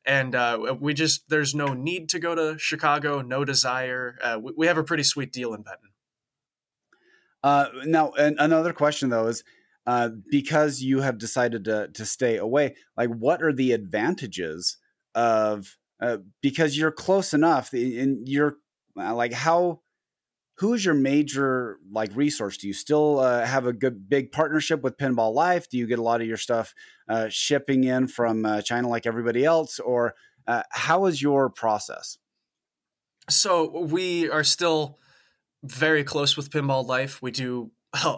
and 0.06 0.36
uh, 0.36 0.76
we 0.80 0.93
just 0.93 1.30
there's 1.30 1.56
no 1.56 1.74
need 1.74 2.10
to 2.10 2.20
go 2.20 2.36
to 2.36 2.58
Chicago. 2.58 3.22
No 3.22 3.45
desire. 3.45 4.18
Uh, 4.22 4.39
we, 4.41 4.54
we 4.58 4.68
have 4.68 4.78
a 4.78 4.84
pretty 4.84 5.04
sweet 5.04 5.32
deal 5.32 5.54
in 5.54 5.62
Benton. 5.62 5.89
Uh, 7.43 7.68
now, 7.86 8.12
another 8.18 8.74
question 8.74 9.10
though 9.10 9.28
is 9.28 9.43
uh, 9.86 10.10
because 10.32 10.82
you 10.82 11.01
have 11.01 11.18
decided 11.18 11.66
to 11.66 11.89
to 11.89 12.06
stay 12.06 12.38
away. 12.38 12.76
Like, 12.97 13.10
what 13.10 13.41
are 13.41 13.54
the 13.54 13.72
advantages 13.72 14.78
of 15.16 15.78
uh, 15.99 16.18
because 16.41 16.78
you're 16.78 16.91
close 16.91 17.34
enough 17.34 17.72
and 17.74 18.28
you're 18.28 18.58
uh, 18.97 19.14
like 19.16 19.34
how 19.34 19.82
who 20.58 20.74
is 20.74 20.86
your 20.86 20.93
major 20.93 21.78
like 21.91 22.12
resource 22.16 22.58
do 22.58 22.68
you 22.68 22.74
still 22.74 23.20
uh, 23.20 23.45
have 23.45 23.66
a 23.66 23.74
good 23.74 24.10
big 24.10 24.32
partnership 24.32 24.82
with 24.82 24.97
pinball 24.97 25.34
life 25.34 25.70
do 25.70 25.78
you 25.78 25.88
get 25.88 25.99
a 25.99 26.04
lot 26.04 26.22
of 26.22 26.28
your 26.28 26.38
stuff 26.38 26.74
uh, 27.10 27.28
shipping 27.30 27.84
in 27.84 28.08
from 28.08 28.45
uh, 28.45 28.62
china 28.62 28.88
like 28.88 29.06
everybody 29.06 29.43
else 29.43 29.80
or 29.80 30.16
uh, 30.47 30.64
how 30.72 31.06
is 31.06 31.22
your 31.22 31.49
process 31.49 32.18
So 33.30 33.80
we 33.80 34.30
are 34.30 34.43
still 34.43 34.99
very 35.64 36.04
close 36.04 36.36
with 36.36 36.49
Pinball 36.49 36.86
Life. 36.86 37.22
We 37.22 37.32
do 37.32 37.72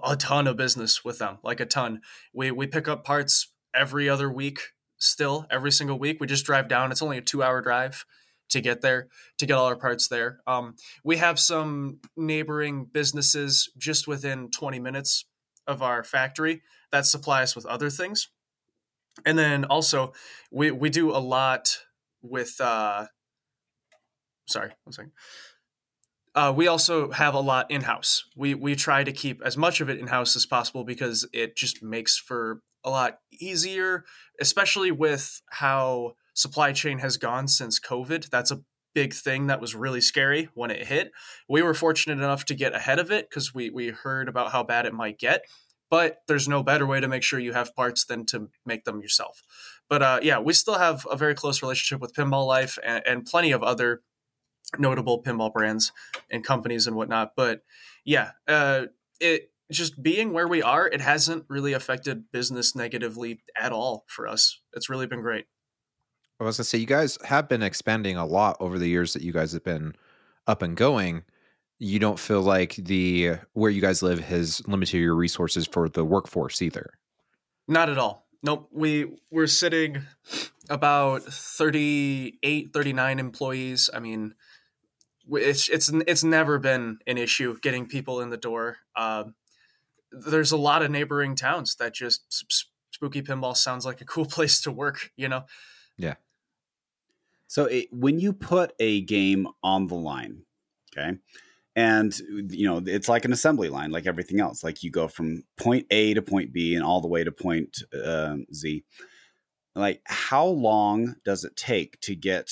a, 0.03 0.15
ton 0.17 0.47
of 0.47 0.57
business 0.57 1.05
with 1.05 1.19
them, 1.19 1.37
like 1.43 1.59
a 1.59 1.65
ton. 1.65 2.01
We 2.33 2.51
we 2.51 2.67
pick 2.67 2.87
up 2.87 3.03
parts 3.03 3.51
every 3.73 4.09
other 4.09 4.31
week. 4.31 4.59
Still, 4.97 5.45
every 5.51 5.71
single 5.71 5.99
week, 5.99 6.17
we 6.19 6.27
just 6.27 6.45
drive 6.45 6.67
down. 6.67 6.91
It's 6.91 7.01
only 7.01 7.17
a 7.17 7.21
two-hour 7.21 7.61
drive 7.61 8.05
to 8.49 8.61
get 8.61 8.81
there 8.81 9.07
to 9.37 9.45
get 9.45 9.57
all 9.57 9.65
our 9.65 9.75
parts 9.75 10.07
there. 10.07 10.39
Um, 10.47 10.75
we 11.03 11.17
have 11.17 11.39
some 11.39 11.99
neighboring 12.15 12.85
businesses 12.85 13.69
just 13.77 14.07
within 14.07 14.49
20 14.51 14.79
minutes 14.79 15.25
of 15.67 15.81
our 15.81 16.03
factory 16.03 16.61
that 16.91 17.05
supply 17.05 17.41
us 17.43 17.55
with 17.55 17.65
other 17.65 17.89
things. 17.89 18.29
And 19.25 19.37
then 19.37 19.65
also, 19.65 20.13
we 20.51 20.71
we 20.71 20.89
do 20.89 21.11
a 21.11 21.19
lot 21.19 21.77
with. 22.21 22.59
Uh, 22.59 23.07
sorry, 24.47 24.71
one 24.83 24.93
second. 24.93 25.11
Uh, 26.33 26.53
we 26.53 26.67
also 26.67 27.11
have 27.11 27.33
a 27.33 27.39
lot 27.39 27.71
in 27.71 27.81
house. 27.81 28.25
We 28.35 28.55
we 28.55 28.75
try 28.75 29.05
to 29.05 29.13
keep 29.13 29.41
as 29.43 29.55
much 29.55 29.79
of 29.79 29.89
it 29.89 29.99
in 29.99 30.07
house 30.07 30.35
as 30.35 30.45
possible 30.45 30.83
because 30.83 31.25
it 31.31 31.55
just 31.55 31.81
makes 31.81 32.17
for 32.17 32.61
a 32.83 32.89
lot 32.89 33.19
easier, 33.31 34.03
especially 34.39 34.91
with 34.91 35.41
how 35.49 36.15
supply 36.35 36.71
chain 36.71 36.99
has 36.99 37.17
gone 37.17 37.47
since 37.47 37.79
COVID. 37.79 38.29
That's 38.29 38.51
a 38.51 38.61
big 38.93 39.13
thing 39.13 39.47
that 39.47 39.59
was 39.59 39.75
really 39.75 40.01
scary 40.01 40.49
when 40.53 40.69
it 40.69 40.87
hit. 40.87 41.11
We 41.49 41.63
were 41.63 41.73
fortunate 41.73 42.23
enough 42.23 42.45
to 42.45 42.55
get 42.55 42.75
ahead 42.75 42.99
of 42.99 43.11
it 43.11 43.29
because 43.29 43.53
we 43.53 43.71
we 43.71 43.89
heard 43.89 44.29
about 44.29 44.51
how 44.51 44.63
bad 44.63 44.85
it 44.85 44.93
might 44.93 45.17
get. 45.17 45.41
But 45.89 46.17
there's 46.27 46.47
no 46.47 46.63
better 46.63 46.85
way 46.85 46.99
to 46.99 47.07
make 47.07 47.23
sure 47.23 47.39
you 47.39 47.53
have 47.53 47.75
parts 47.75 48.05
than 48.05 48.25
to 48.27 48.49
make 48.65 48.85
them 48.85 49.01
yourself. 49.01 49.43
But 49.89 50.01
uh, 50.01 50.19
yeah, 50.21 50.39
we 50.39 50.53
still 50.53 50.79
have 50.79 51.05
a 51.09 51.15
very 51.15 51.35
close 51.35 51.61
relationship 51.61 52.01
with 52.01 52.13
Pinball 52.13 52.47
Life 52.47 52.77
and, 52.83 53.03
and 53.05 53.25
plenty 53.25 53.51
of 53.51 53.61
other 53.63 54.01
notable 54.79 55.21
pinball 55.21 55.53
brands 55.53 55.91
and 56.29 56.43
companies 56.43 56.87
and 56.87 56.95
whatnot. 56.95 57.33
But 57.35 57.61
yeah, 58.03 58.31
uh, 58.47 58.85
it 59.19 59.51
just 59.71 60.01
being 60.01 60.33
where 60.33 60.47
we 60.47 60.61
are, 60.61 60.87
it 60.87 61.01
hasn't 61.01 61.45
really 61.49 61.73
affected 61.73 62.31
business 62.31 62.75
negatively 62.75 63.41
at 63.59 63.71
all 63.71 64.05
for 64.07 64.27
us. 64.27 64.59
It's 64.73 64.89
really 64.89 65.07
been 65.07 65.21
great. 65.21 65.45
I 66.39 66.43
was 66.43 66.57
gonna 66.57 66.65
say 66.65 66.77
you 66.77 66.85
guys 66.85 67.17
have 67.23 67.47
been 67.47 67.63
expanding 67.63 68.17
a 68.17 68.25
lot 68.25 68.57
over 68.59 68.77
the 68.77 68.89
years 68.89 69.13
that 69.13 69.21
you 69.21 69.31
guys 69.31 69.53
have 69.53 69.63
been 69.63 69.95
up 70.47 70.61
and 70.61 70.75
going. 70.75 71.23
You 71.79 71.99
don't 71.99 72.19
feel 72.19 72.41
like 72.41 72.75
the 72.75 73.35
where 73.53 73.71
you 73.71 73.81
guys 73.81 74.01
live 74.01 74.19
has 74.19 74.65
limited 74.67 74.97
your 74.97 75.15
resources 75.15 75.67
for 75.67 75.89
the 75.89 76.05
workforce 76.05 76.61
either. 76.61 76.91
Not 77.67 77.89
at 77.89 77.97
all. 77.97 78.27
Nope, 78.43 78.69
we 78.71 79.07
we're 79.31 79.47
sitting 79.47 80.03
about 80.69 81.23
38, 81.23 82.71
39 82.73 83.19
employees. 83.19 83.89
I 83.93 83.99
mean, 83.99 84.35
it's 85.31 85.69
it's 85.69 85.89
it's 85.89 86.23
never 86.23 86.59
been 86.59 86.99
an 87.07 87.17
issue 87.17 87.57
getting 87.61 87.87
people 87.87 88.21
in 88.21 88.29
the 88.29 88.37
door. 88.37 88.77
Uh, 88.95 89.25
there's 90.11 90.51
a 90.51 90.57
lot 90.57 90.83
of 90.83 90.91
neighboring 90.91 91.35
towns 91.35 91.75
that 91.75 91.93
just 91.93 92.45
spooky 92.91 93.21
pinball 93.21 93.57
sounds 93.57 93.85
like 93.85 94.01
a 94.01 94.05
cool 94.05 94.25
place 94.35 94.61
to 94.61 94.71
work. 94.71 95.11
You 95.15 95.27
know? 95.27 95.45
Yeah. 95.97 96.15
So 97.47 97.65
it, 97.65 97.87
when 97.91 98.19
you 98.19 98.33
put 98.33 98.73
a 98.79 99.01
game 99.01 99.47
on 99.63 99.87
the 99.87 99.95
line, 99.95 100.43
okay, 100.97 101.17
and 101.75 102.17
you 102.29 102.67
know 102.67 102.81
it's 102.85 103.09
like 103.09 103.25
an 103.25 103.33
assembly 103.33 103.69
line, 103.69 103.91
like 103.91 104.07
everything 104.07 104.39
else. 104.39 104.63
Like 104.63 104.83
you 104.83 104.91
go 104.91 105.07
from 105.07 105.43
point 105.57 105.87
A 105.91 106.13
to 106.13 106.21
point 106.21 106.53
B 106.53 106.75
and 106.75 106.83
all 106.83 107.01
the 107.01 107.07
way 107.07 107.23
to 107.23 107.31
point 107.31 107.83
uh, 107.93 108.37
Z. 108.53 108.83
Like 109.75 110.01
how 110.05 110.45
long 110.45 111.15
does 111.25 111.43
it 111.43 111.55
take 111.55 111.99
to 112.01 112.15
get 112.15 112.49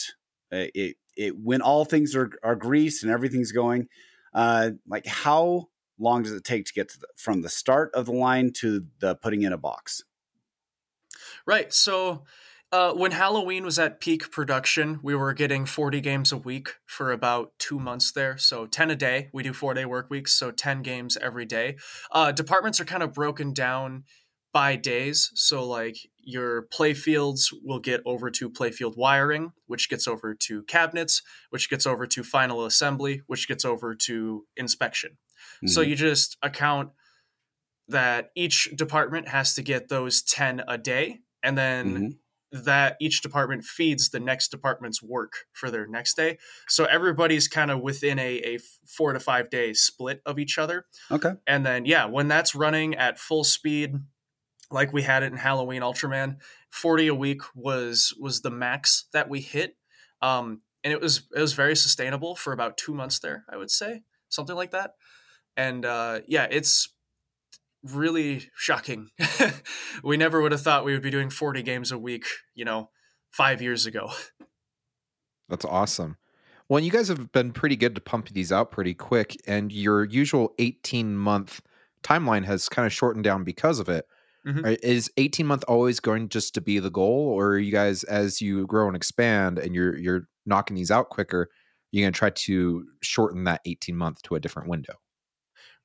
uh, 0.52 0.68
it? 0.76 0.98
It 1.16 1.38
when 1.38 1.62
all 1.62 1.86
things 1.86 2.16
are 2.16 2.32
are 2.44 2.56
greased 2.56 3.04
and 3.04 3.12
everything's 3.12 3.52
going. 3.52 3.88
Uh, 4.34 4.72
like 4.88 5.06
how 5.06 5.70
long 6.00 6.24
does 6.24 6.34
it 6.34 6.44
take 6.44 6.66
to 6.66 6.74
get 6.74 6.90
to 6.90 7.00
the, 7.00 7.08
from 7.16 7.42
the 7.42 7.50
start 7.50 7.92
of 7.94 8.08
the 8.08 8.12
line 8.12 8.52
to 8.52 8.86
the 9.00 9.16
putting 9.16 9.44
in 9.44 9.54
a 9.54 9.58
box? 9.58 10.04
Right. 11.46 11.74
So 11.74 12.24
uh, 12.74 12.92
when 12.92 13.12
Halloween 13.12 13.64
was 13.64 13.78
at 13.78 14.00
peak 14.00 14.32
production, 14.32 15.00
we 15.04 15.14
were 15.14 15.32
getting 15.34 15.68
40 15.68 16.02
games 16.02 16.32
a 16.32 16.38
week 16.38 16.70
for 16.88 17.12
about 17.12 17.52
two 17.60 17.78
months 17.78 18.12
there. 18.12 18.36
So 18.36 18.66
10 18.66 18.90
a 18.90 18.96
day. 18.96 19.30
We 19.32 19.44
do 19.44 19.54
four 19.54 19.76
day 19.76 19.86
work 19.86 20.10
weeks, 20.10 20.34
so 20.34 20.50
10 20.50 20.82
games 20.82 21.16
every 21.22 21.46
day. 21.46 21.78
Uh, 22.12 22.32
departments 22.32 22.80
are 22.80 22.86
kind 22.86 23.04
of 23.04 23.14
broken 23.14 23.54
down 23.54 24.06
by 24.54 24.76
days. 24.76 25.32
So, 25.36 25.64
like, 25.64 25.98
your 26.18 26.68
playfields 26.74 27.54
will 27.64 27.80
get 27.80 28.02
over 28.08 28.32
to 28.32 28.50
playfield 28.50 28.98
wiring, 28.98 29.52
which 29.68 29.88
gets 29.88 30.08
over 30.08 30.34
to 30.34 30.64
cabinets, 30.64 31.22
which 31.52 31.70
gets 31.70 31.86
over 31.86 32.08
to 32.08 32.24
final 32.24 32.66
assembly, 32.66 33.22
which 33.28 33.48
gets 33.48 33.66
over 33.66 33.94
to 33.94 34.46
inspection. 34.58 35.12
Mm-hmm. 35.58 35.68
So, 35.68 35.82
you 35.82 35.96
just 35.96 36.38
account 36.42 36.90
that 37.88 38.32
each 38.36 38.72
department 38.76 39.28
has 39.28 39.54
to 39.56 39.62
get 39.62 39.90
those 39.90 40.24
10 40.24 40.64
a 40.68 40.80
day. 40.80 41.20
And 41.44 41.56
then 41.56 41.94
mm-hmm 41.94 42.08
that 42.54 42.98
each 43.02 43.22
department 43.22 43.64
feeds 43.64 44.10
the 44.10 44.20
next 44.20 44.50
department's 44.50 45.02
work 45.02 45.48
for 45.52 45.72
their 45.72 45.88
next 45.88 46.16
day. 46.16 46.38
So 46.68 46.86
everybody's 46.86 47.48
kind 47.48 47.72
of 47.72 47.82
within 47.82 48.20
a, 48.20 48.38
a 48.38 48.60
four 48.86 49.12
to 49.12 49.20
five 49.20 49.50
day 49.50 49.74
split 49.74 50.22
of 50.26 50.38
each 50.38 50.58
other. 50.58 50.86
Okay. 51.12 51.34
And 51.48 51.66
then, 51.66 51.86
yeah, 51.86 52.06
when 52.06 52.28
that's 52.28 52.54
running 52.54 52.96
at 52.96 53.18
full 53.18 53.44
speed, 53.44 53.96
like 54.70 54.94
we 54.94 55.02
had 55.02 55.24
it 55.24 55.32
in 55.32 55.38
Halloween 55.38 55.82
Ultraman, 55.82 56.38
40 56.70 57.08
a 57.08 57.16
week 57.16 57.42
was 57.56 58.14
was 58.20 58.42
the 58.42 58.52
max 58.52 59.06
that 59.14 59.30
we 59.30 59.42
hit. 59.42 59.76
Um, 60.22 60.62
and 60.84 60.94
it 60.94 61.02
was 61.02 61.24
it 61.36 61.42
was 61.42 61.54
very 61.54 61.76
sustainable 61.76 62.36
for 62.36 62.54
about 62.54 62.78
two 62.78 62.94
months 62.94 63.20
there, 63.20 63.46
I 63.50 63.58
would 63.58 63.72
say, 63.72 64.04
something 64.30 64.56
like 64.56 64.72
that. 64.72 64.94
And 65.58 65.86
uh, 65.86 66.22
yeah, 66.28 66.48
it's 66.50 66.90
really 67.84 68.50
shocking. 68.56 69.10
we 70.04 70.18
never 70.18 70.42
would 70.42 70.52
have 70.52 70.62
thought 70.62 70.86
we 70.86 70.94
would 70.94 71.02
be 71.02 71.12
doing 71.12 71.30
40 71.30 71.62
games 71.64 71.92
a 71.92 71.98
week, 71.98 72.26
you 72.56 72.66
know, 72.66 72.90
five 73.32 73.62
years 73.62 73.86
ago. 73.86 74.12
That's 75.50 75.66
awesome. 75.66 76.18
Well, 76.70 76.82
you 76.82 76.92
guys 76.92 77.10
have 77.10 77.32
been 77.32 77.52
pretty 77.52 77.76
good 77.76 77.96
to 77.96 78.02
pump 78.02 78.30
these 78.30 78.52
out 78.52 78.72
pretty 78.72 78.94
quick, 78.94 79.36
and 79.46 79.72
your 79.72 80.06
usual 80.06 80.54
18 80.60 81.16
month 81.16 81.62
timeline 82.04 82.46
has 82.46 82.70
kind 82.70 82.86
of 82.86 82.94
shortened 82.94 83.24
down 83.24 83.44
because 83.44 83.80
of 83.80 83.90
it. 83.90 84.06
Mm-hmm. 84.48 84.74
Is 84.82 85.10
18 85.18 85.46
month 85.46 85.64
always 85.68 86.00
going 86.00 86.30
just 86.30 86.54
to 86.56 86.62
be 86.62 86.80
the 86.80 86.90
goal, 86.90 87.30
or 87.30 87.52
are 87.52 87.60
you 87.60 87.72
guys, 87.72 88.04
as 88.06 88.42
you 88.42 88.66
grow 88.68 88.88
and 88.88 88.96
expand, 88.96 89.58
and 89.58 89.74
you're 89.74 89.98
you're 89.98 90.28
knocking 90.46 90.76
these 90.76 90.92
out 90.92 91.10
quicker, 91.10 91.50
you're 91.92 92.04
going 92.04 92.14
to 92.14 92.18
try 92.18 92.30
to 92.30 92.86
shorten 93.02 93.46
that 93.46 93.62
18 93.66 93.96
month 93.96 94.22
to 94.24 94.36
a 94.36 94.40
different 94.40 94.68
window? 94.68 94.96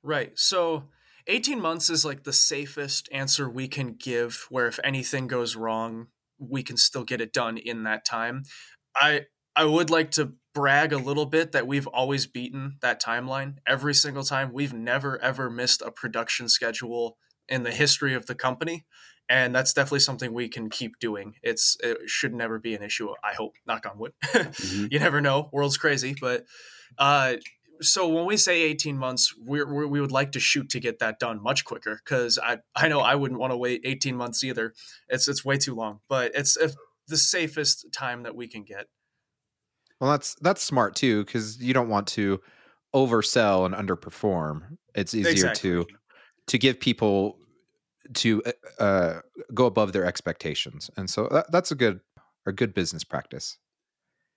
Right. 0.03 0.33
So 0.37 0.85
18 1.29 1.61
months 1.61 1.91
is 1.91 2.05
like 2.05 2.24
the 2.24 2.33
safest 2.33 3.09
answer 3.12 3.49
we 3.49 3.68
can 3.68 3.95
give 3.95 4.47
where 4.49 4.66
if 4.66 4.81
anything 4.83 5.26
goes 5.26 5.55
wrong 5.55 6.09
we 6.39 6.62
can 6.62 6.76
still 6.76 7.05
get 7.05 7.20
it 7.20 7.33
done 7.33 7.59
in 7.59 7.83
that 7.85 8.05
time. 8.05 8.45
I 8.95 9.26
i 9.57 9.64
would 9.64 9.91
like 9.91 10.11
to 10.12 10.35
brag 10.55 10.93
a 10.93 10.99
little 10.99 11.26
bit 11.26 11.53
that 11.53 11.66
we've 11.66 11.87
always 11.89 12.26
beaten 12.26 12.76
that 12.81 13.03
timeline. 13.03 13.57
Every 13.66 13.95
single 13.95 14.24
time 14.24 14.53
we've 14.53 14.72
never 14.72 15.20
ever 15.20 15.51
missed 15.51 15.83
a 15.83 15.91
production 15.91 16.49
schedule 16.49 17.16
in 17.49 17.62
the 17.62 17.72
history 17.72 18.14
of 18.14 18.26
the 18.26 18.35
company 18.35 18.87
and 19.31 19.55
that's 19.55 19.74
definitely 19.74 20.01
something 20.01 20.33
we 20.33 20.49
can 20.49 20.70
keep 20.70 20.99
doing. 20.99 21.35
It's 21.43 21.76
it 21.83 21.99
should 22.09 22.35
never 22.35 22.59
be 22.59 22.74
an 22.74 22.83
issue 22.83 23.11
i 23.22 23.35
hope 23.35 23.55
knock 23.66 23.87
on 23.87 23.99
wood. 23.99 24.12
Mm-hmm. 24.29 24.87
you 24.91 24.99
never 24.99 25.20
know 25.20 25.49
world's 25.53 25.76
crazy 25.76 26.14
but 26.20 26.45
uh 26.99 27.35
so 27.81 28.09
when 28.09 28.26
we 28.26 28.37
say 28.37 28.62
18 28.62 28.97
months 28.97 29.35
we're, 29.37 29.72
we're, 29.72 29.87
we 29.87 30.01
would 30.01 30.12
like 30.12 30.33
to 30.33 30.41
shoot 30.41 30.68
to 30.70 30.81
get 30.81 30.99
that 30.99 31.18
done 31.18 31.43
much 31.43 31.64
quicker 31.64 32.01
because 32.05 32.39
I, 32.39 32.59
I 32.74 32.89
know 32.89 33.01
i 33.01 33.14
wouldn't 33.14 33.41
want 33.41 33.53
to 33.53 33.57
wait 33.57 33.83
18 33.85 34.16
months 34.16 34.45
either. 34.45 34.74
It's 35.09 35.29
it's 35.29 35.45
way 35.45 35.57
too 35.59 35.74
long 35.74 36.01
but 36.09 36.33
it's 36.35 36.57
the 37.07 37.16
safest 37.16 37.87
time 37.93 38.22
that 38.24 38.37
we 38.37 38.47
can 38.47 38.64
get. 38.64 38.87
Well 40.01 40.11
that's 40.11 40.37
that's 40.41 40.62
smart 40.62 40.95
too 40.95 41.24
because 41.24 41.61
you 41.62 41.74
don't 41.74 41.89
want 41.89 42.07
to 42.09 42.41
oversell 42.95 43.66
and 43.66 43.74
underperform. 43.74 44.79
It's 44.95 45.14
easier 45.14 45.33
exactly. 45.33 45.70
to 45.70 45.87
to 46.49 46.59
give 46.59 46.81
people 46.81 47.39
to 48.14 48.43
uh, 48.45 48.83
uh, 48.83 49.20
go 49.53 49.66
above 49.66 49.93
their 49.93 50.07
expectations 50.07 50.91
and 50.97 51.11
so 51.11 51.29
that, 51.31 51.51
that's 51.53 51.70
a 51.70 51.74
good 51.74 52.01
a 52.47 52.53
good 52.53 52.72
business 52.72 53.05
practice 53.05 53.59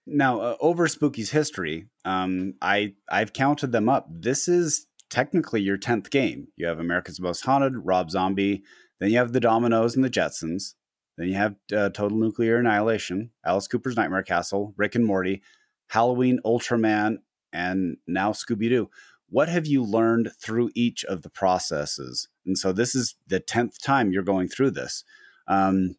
now, 0.06 0.40
uh, 0.40 0.56
over 0.60 0.88
Spooky's 0.88 1.32
history, 1.32 1.88
um, 2.06 2.56
I 2.62 2.94
I've 3.10 3.34
counted 3.34 3.72
them 3.72 3.88
up. 3.88 4.08
This 4.10 4.48
is 4.48 4.88
technically 5.10 5.62
your 5.62 5.78
tenth 5.78 6.10
game. 6.10 6.48
You 6.56 6.68
have 6.68 6.80
America's 6.80 7.20
Most 7.20 7.46
Haunted, 7.46 7.74
Rob 7.76 8.10
Zombie, 8.10 8.64
then 9.00 9.12
you 9.12 9.18
have 9.18 9.34
the 9.34 9.40
Domino's 9.40 9.96
and 9.96 10.04
the 10.04 10.10
Jetsons, 10.10 10.76
then 11.18 11.28
you 11.28 11.36
have 11.36 11.56
uh, 11.76 11.90
Total 11.90 12.18
Nuclear 12.18 12.58
Annihilation, 12.58 13.32
Alice 13.46 13.68
Cooper's 13.68 13.96
Nightmare 13.96 14.24
Castle, 14.24 14.74
Rick 14.78 14.96
and 14.96 15.06
Morty, 15.06 15.42
Halloween, 15.88 16.40
Ultraman, 16.46 17.18
and 17.52 17.98
now 18.08 18.32
Scooby 18.32 18.70
Doo. 18.70 18.90
What 19.30 19.50
have 19.50 19.68
you 19.68 19.84
learned 19.84 20.32
through 20.42 20.72
each 20.76 21.06
of 21.06 21.22
the 21.22 21.30
processes? 21.30 22.28
And 22.46 22.58
so 22.58 22.72
this 22.72 22.96
is 22.96 23.16
the 23.28 23.40
tenth 23.40 23.82
time 23.82 24.12
you're 24.12 24.24
going 24.24 24.48
through 24.48 24.72
this. 24.72 25.04
Um, 25.48 25.96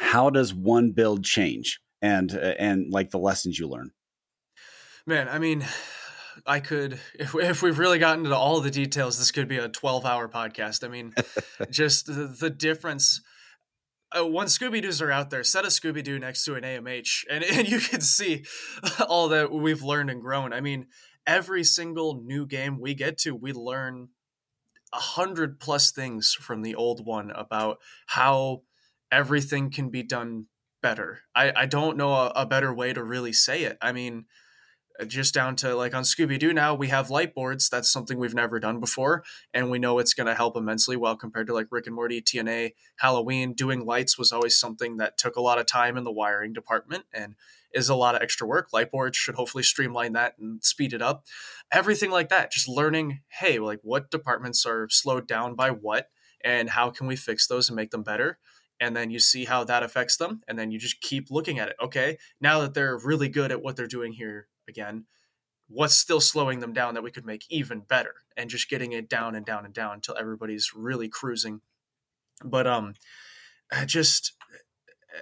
how 0.00 0.30
does 0.30 0.52
one 0.54 0.92
build 0.92 1.24
change? 1.24 1.80
And 2.02 2.32
uh, 2.34 2.54
and 2.58 2.90
like 2.90 3.10
the 3.10 3.18
lessons 3.18 3.58
you 3.58 3.68
learn 3.68 3.90
man 5.06 5.28
i 5.28 5.38
mean 5.38 5.64
i 6.46 6.60
could 6.60 6.98
if, 7.18 7.34
if 7.34 7.62
we've 7.62 7.78
really 7.78 7.98
gotten 7.98 8.24
into 8.24 8.36
all 8.36 8.60
the 8.60 8.70
details 8.70 9.18
this 9.18 9.30
could 9.30 9.48
be 9.48 9.58
a 9.58 9.68
12 9.68 10.04
hour 10.04 10.28
podcast 10.28 10.84
i 10.84 10.88
mean 10.88 11.12
just 11.70 12.06
the, 12.06 12.34
the 12.40 12.50
difference 12.50 13.20
uh, 14.16 14.26
when 14.26 14.46
Scooby 14.46 14.80
Doo's 14.80 15.02
are 15.02 15.10
out 15.10 15.30
there, 15.30 15.44
set 15.44 15.64
a 15.64 15.68
Scooby 15.68 16.02
Doo 16.02 16.18
next 16.18 16.44
to 16.44 16.54
an 16.54 16.64
AMH, 16.64 17.24
and, 17.30 17.44
and 17.44 17.68
you 17.68 17.78
can 17.78 18.00
see 18.00 18.44
all 19.06 19.28
that 19.28 19.52
we've 19.52 19.82
learned 19.82 20.10
and 20.10 20.22
grown. 20.22 20.52
I 20.52 20.60
mean, 20.60 20.86
every 21.26 21.64
single 21.64 22.22
new 22.24 22.46
game 22.46 22.80
we 22.80 22.94
get 22.94 23.18
to, 23.18 23.34
we 23.34 23.52
learn 23.52 24.08
a 24.92 24.98
hundred 24.98 25.60
plus 25.60 25.90
things 25.90 26.32
from 26.32 26.62
the 26.62 26.74
old 26.74 27.04
one 27.04 27.30
about 27.30 27.78
how 28.06 28.62
everything 29.12 29.70
can 29.70 29.90
be 29.90 30.02
done 30.02 30.46
better. 30.80 31.20
I, 31.34 31.52
I 31.54 31.66
don't 31.66 31.96
know 31.96 32.12
a, 32.12 32.32
a 32.36 32.46
better 32.46 32.72
way 32.72 32.92
to 32.92 33.02
really 33.02 33.32
say 33.32 33.62
it. 33.62 33.78
I 33.80 33.92
mean, 33.92 34.26
uh, 35.00 35.04
just 35.04 35.34
down 35.34 35.56
to 35.56 35.74
like 35.74 35.94
on 35.94 36.02
Scooby 36.02 36.38
Doo 36.38 36.52
now, 36.52 36.74
we 36.74 36.88
have 36.88 37.10
light 37.10 37.34
boards. 37.34 37.68
That's 37.68 37.90
something 37.90 38.18
we've 38.18 38.34
never 38.34 38.58
done 38.58 38.80
before. 38.80 39.22
And 39.54 39.70
we 39.70 39.78
know 39.78 39.98
it's 39.98 40.14
going 40.14 40.26
to 40.26 40.34
help 40.34 40.56
immensely 40.56 40.96
well 40.96 41.16
compared 41.16 41.46
to 41.48 41.54
like 41.54 41.68
Rick 41.70 41.86
and 41.86 41.94
Morty, 41.94 42.20
TNA, 42.20 42.72
Halloween. 42.96 43.52
Doing 43.52 43.84
lights 43.84 44.18
was 44.18 44.32
always 44.32 44.58
something 44.58 44.96
that 44.96 45.18
took 45.18 45.36
a 45.36 45.40
lot 45.40 45.58
of 45.58 45.66
time 45.66 45.96
in 45.96 46.04
the 46.04 46.12
wiring 46.12 46.52
department 46.52 47.04
and 47.12 47.34
is 47.72 47.88
a 47.88 47.94
lot 47.94 48.14
of 48.14 48.22
extra 48.22 48.46
work. 48.46 48.72
Light 48.72 48.90
boards 48.90 49.16
should 49.16 49.34
hopefully 49.34 49.62
streamline 49.62 50.14
that 50.14 50.34
and 50.38 50.64
speed 50.64 50.92
it 50.92 51.02
up. 51.02 51.24
Everything 51.70 52.10
like 52.10 52.30
that. 52.30 52.50
Just 52.50 52.68
learning, 52.68 53.20
hey, 53.28 53.58
like 53.58 53.80
what 53.82 54.10
departments 54.10 54.64
are 54.66 54.88
slowed 54.90 55.28
down 55.28 55.54
by 55.54 55.70
what 55.70 56.08
and 56.42 56.70
how 56.70 56.90
can 56.90 57.06
we 57.06 57.16
fix 57.16 57.46
those 57.46 57.68
and 57.68 57.76
make 57.76 57.90
them 57.90 58.02
better 58.02 58.38
and 58.80 58.96
then 58.96 59.10
you 59.10 59.18
see 59.18 59.44
how 59.44 59.64
that 59.64 59.82
affects 59.82 60.16
them 60.16 60.42
and 60.48 60.58
then 60.58 60.70
you 60.70 60.78
just 60.78 61.00
keep 61.00 61.30
looking 61.30 61.58
at 61.58 61.68
it. 61.68 61.76
Okay 61.82 62.18
now 62.40 62.60
that 62.60 62.74
they're 62.74 62.98
really 62.98 63.28
good 63.28 63.52
at 63.52 63.62
what 63.62 63.76
they're 63.76 63.86
doing 63.86 64.12
here 64.12 64.48
again 64.68 65.04
what's 65.68 65.96
still 65.96 66.20
slowing 66.20 66.60
them 66.60 66.72
down 66.72 66.94
that 66.94 67.02
we 67.02 67.10
could 67.10 67.26
make 67.26 67.44
even 67.50 67.80
better? 67.80 68.14
And 68.36 68.50
just 68.50 68.70
getting 68.70 68.92
it 68.92 69.08
down 69.08 69.34
and 69.34 69.44
down 69.44 69.64
and 69.64 69.74
down 69.74 69.94
until 69.94 70.16
everybody's 70.18 70.72
really 70.74 71.08
cruising. 71.08 71.60
But 72.44 72.66
um 72.66 72.94
just 73.86 74.34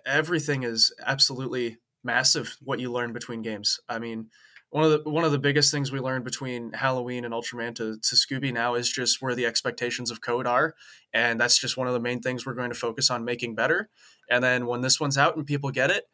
everything 0.04 0.62
is 0.62 0.94
absolutely 1.04 1.78
massive 2.04 2.56
what 2.62 2.78
you 2.78 2.92
learn 2.92 3.12
between 3.12 3.42
games. 3.42 3.80
I 3.88 3.98
mean 3.98 4.30
one 4.76 4.84
of 4.84 5.02
the 5.02 5.10
one 5.10 5.24
of 5.24 5.32
the 5.32 5.38
biggest 5.38 5.70
things 5.70 5.90
we 5.90 6.00
learned 6.00 6.22
between 6.22 6.70
Halloween 6.74 7.24
and 7.24 7.32
Ultraman 7.32 7.74
to, 7.76 7.96
to 7.96 8.14
Scooby 8.14 8.52
now 8.52 8.74
is 8.74 8.92
just 8.92 9.22
where 9.22 9.34
the 9.34 9.46
expectations 9.46 10.10
of 10.10 10.20
code 10.20 10.46
are, 10.46 10.74
and 11.14 11.40
that's 11.40 11.58
just 11.58 11.78
one 11.78 11.86
of 11.86 11.94
the 11.94 12.00
main 12.00 12.20
things 12.20 12.44
we're 12.44 12.52
going 12.52 12.68
to 12.68 12.76
focus 12.76 13.08
on 13.10 13.24
making 13.24 13.54
better. 13.54 13.88
And 14.28 14.44
then 14.44 14.66
when 14.66 14.82
this 14.82 15.00
one's 15.00 15.16
out 15.16 15.34
and 15.34 15.46
people 15.46 15.70
get 15.70 15.90
it, 15.90 16.10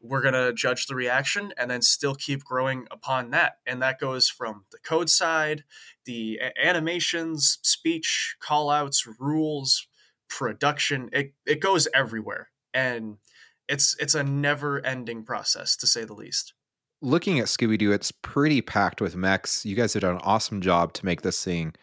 we're 0.00 0.22
going 0.22 0.34
to 0.34 0.52
judge 0.52 0.86
the 0.86 0.96
reaction 0.96 1.52
and 1.56 1.70
then 1.70 1.82
still 1.82 2.16
keep 2.16 2.42
growing 2.42 2.88
upon 2.90 3.30
that. 3.30 3.58
And 3.64 3.80
that 3.80 4.00
goes 4.00 4.28
from 4.28 4.64
the 4.72 4.78
code 4.78 5.08
side, 5.08 5.62
the 6.04 6.40
animations, 6.60 7.60
speech, 7.62 8.34
callouts, 8.42 9.06
rules, 9.20 9.86
production. 10.28 11.10
It 11.12 11.34
it 11.46 11.60
goes 11.60 11.86
everywhere, 11.94 12.48
and 12.74 13.18
it's 13.68 13.94
it's 14.00 14.16
a 14.16 14.24
never 14.24 14.84
ending 14.84 15.22
process 15.22 15.76
to 15.76 15.86
say 15.86 16.02
the 16.02 16.14
least 16.14 16.54
looking 17.02 17.38
at 17.38 17.46
Scooby 17.46 17.78
Doo, 17.78 17.92
it's 17.92 18.12
pretty 18.12 18.60
packed 18.62 19.00
with 19.00 19.16
mechs. 19.16 19.64
You 19.64 19.76
guys 19.76 19.94
have 19.94 20.02
done 20.02 20.16
an 20.16 20.22
awesome 20.22 20.60
job 20.60 20.92
to 20.94 21.04
make 21.06 21.22
this 21.22 21.42
thing, 21.44 21.74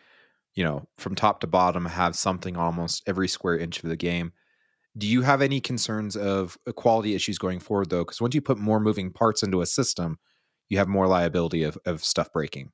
you 0.56 0.64
know, 0.64 0.88
from 0.98 1.16
top 1.16 1.40
to 1.42 1.48
bottom, 1.48 1.86
have 1.86 2.16
something 2.16 2.56
almost 2.56 3.04
every 3.08 3.28
square 3.28 3.58
inch 3.58 3.84
of 3.84 3.90
the 3.90 3.96
game. 3.96 4.34
Do 4.98 5.08
you 5.08 5.22
have 5.22 5.42
any 5.42 5.60
concerns 5.62 6.16
of 6.16 6.58
uh, 6.68 6.72
quality 6.72 7.14
issues 7.14 7.38
going 7.38 7.60
forward, 7.60 7.90
though? 7.90 8.04
Because 8.04 8.22
once 8.22 8.34
you 8.34 8.42
put 8.42 8.58
more 8.58 8.80
moving 8.80 9.12
parts 9.12 9.44
into 9.44 9.62
a 9.62 9.66
system, 9.66 10.18
you 10.70 10.80
have 10.80 10.88
more 10.88 11.08
liability 11.08 11.64
of, 11.64 11.78
of 11.86 12.04
stuff 12.04 12.32
breaking. 12.34 12.72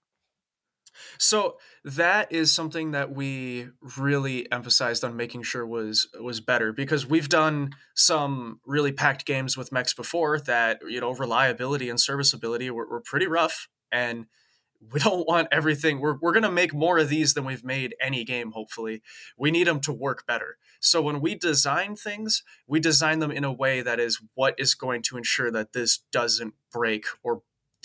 So 1.17 1.57
that 1.83 2.31
is 2.31 2.51
something 2.51 2.91
that 2.91 3.13
we 3.13 3.67
really 3.97 4.51
emphasized 4.51 5.03
on 5.03 5.15
making 5.15 5.43
sure 5.43 5.65
was 5.65 6.07
was 6.19 6.39
better 6.39 6.71
because 6.71 7.05
we've 7.05 7.29
done 7.29 7.71
some 7.95 8.59
really 8.65 8.91
packed 8.91 9.25
games 9.25 9.57
with 9.57 9.71
mechs 9.71 9.93
before 9.93 10.39
that 10.39 10.79
you 10.87 11.01
know 11.01 11.11
reliability 11.11 11.89
and 11.89 11.99
serviceability 11.99 12.69
were, 12.69 12.87
were 12.87 13.01
pretty 13.01 13.27
rough 13.27 13.67
and 13.91 14.25
we 14.91 14.99
don't 15.01 15.27
want 15.27 15.47
everything 15.51 15.99
we're, 15.99 16.17
we're 16.21 16.33
going 16.33 16.43
to 16.43 16.51
make 16.51 16.73
more 16.73 16.97
of 16.97 17.09
these 17.09 17.33
than 17.33 17.45
we've 17.45 17.63
made 17.63 17.95
any 18.01 18.23
game 18.23 18.51
hopefully. 18.51 19.01
We 19.37 19.51
need 19.51 19.67
them 19.67 19.79
to 19.81 19.93
work 19.93 20.25
better. 20.25 20.57
So 20.79 21.01
when 21.01 21.21
we 21.21 21.35
design 21.35 21.95
things 21.95 22.43
we 22.67 22.79
design 22.79 23.19
them 23.19 23.31
in 23.31 23.43
a 23.43 23.51
way 23.51 23.81
that 23.81 23.99
is 23.99 24.21
what 24.35 24.55
is 24.57 24.73
going 24.73 25.01
to 25.03 25.17
ensure 25.17 25.51
that 25.51 25.73
this 25.73 25.99
doesn't 26.11 26.53
break 26.71 27.05
or 27.23 27.41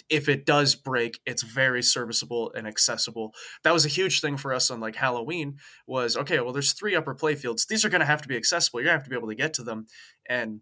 if 0.09 0.29
it 0.29 0.47
does 0.47 0.75
break, 0.75 1.21
it's 1.27 1.43
very 1.43 1.83
serviceable 1.83 2.53
and 2.55 2.67
accessible. 2.67 3.35
That 3.63 3.73
was 3.73 3.85
a 3.85 3.91
huge 3.91 4.21
thing 4.21 4.37
for 4.37 4.53
us 4.53 4.71
on 4.71 4.81
like 4.81 4.97
Halloween 4.97 5.57
was 5.87 6.17
okay, 6.17 6.41
well, 6.41 6.53
there's 6.53 6.73
three 6.73 6.97
upper 6.97 7.15
playfields. 7.15 7.67
These 7.67 7.85
are 7.85 7.89
going 7.89 8.01
to 8.01 8.07
have 8.07 8.23
to 8.23 8.29
be 8.29 8.37
accessible. 8.37 8.81
You're 8.81 8.87
going 8.87 8.95
to 8.95 8.99
have 9.01 9.05
to 9.05 9.11
be 9.11 9.17
able 9.17 9.29
to 9.29 9.35
get 9.35 9.55
to 9.55 9.63
them. 9.63 9.87
And 10.29 10.61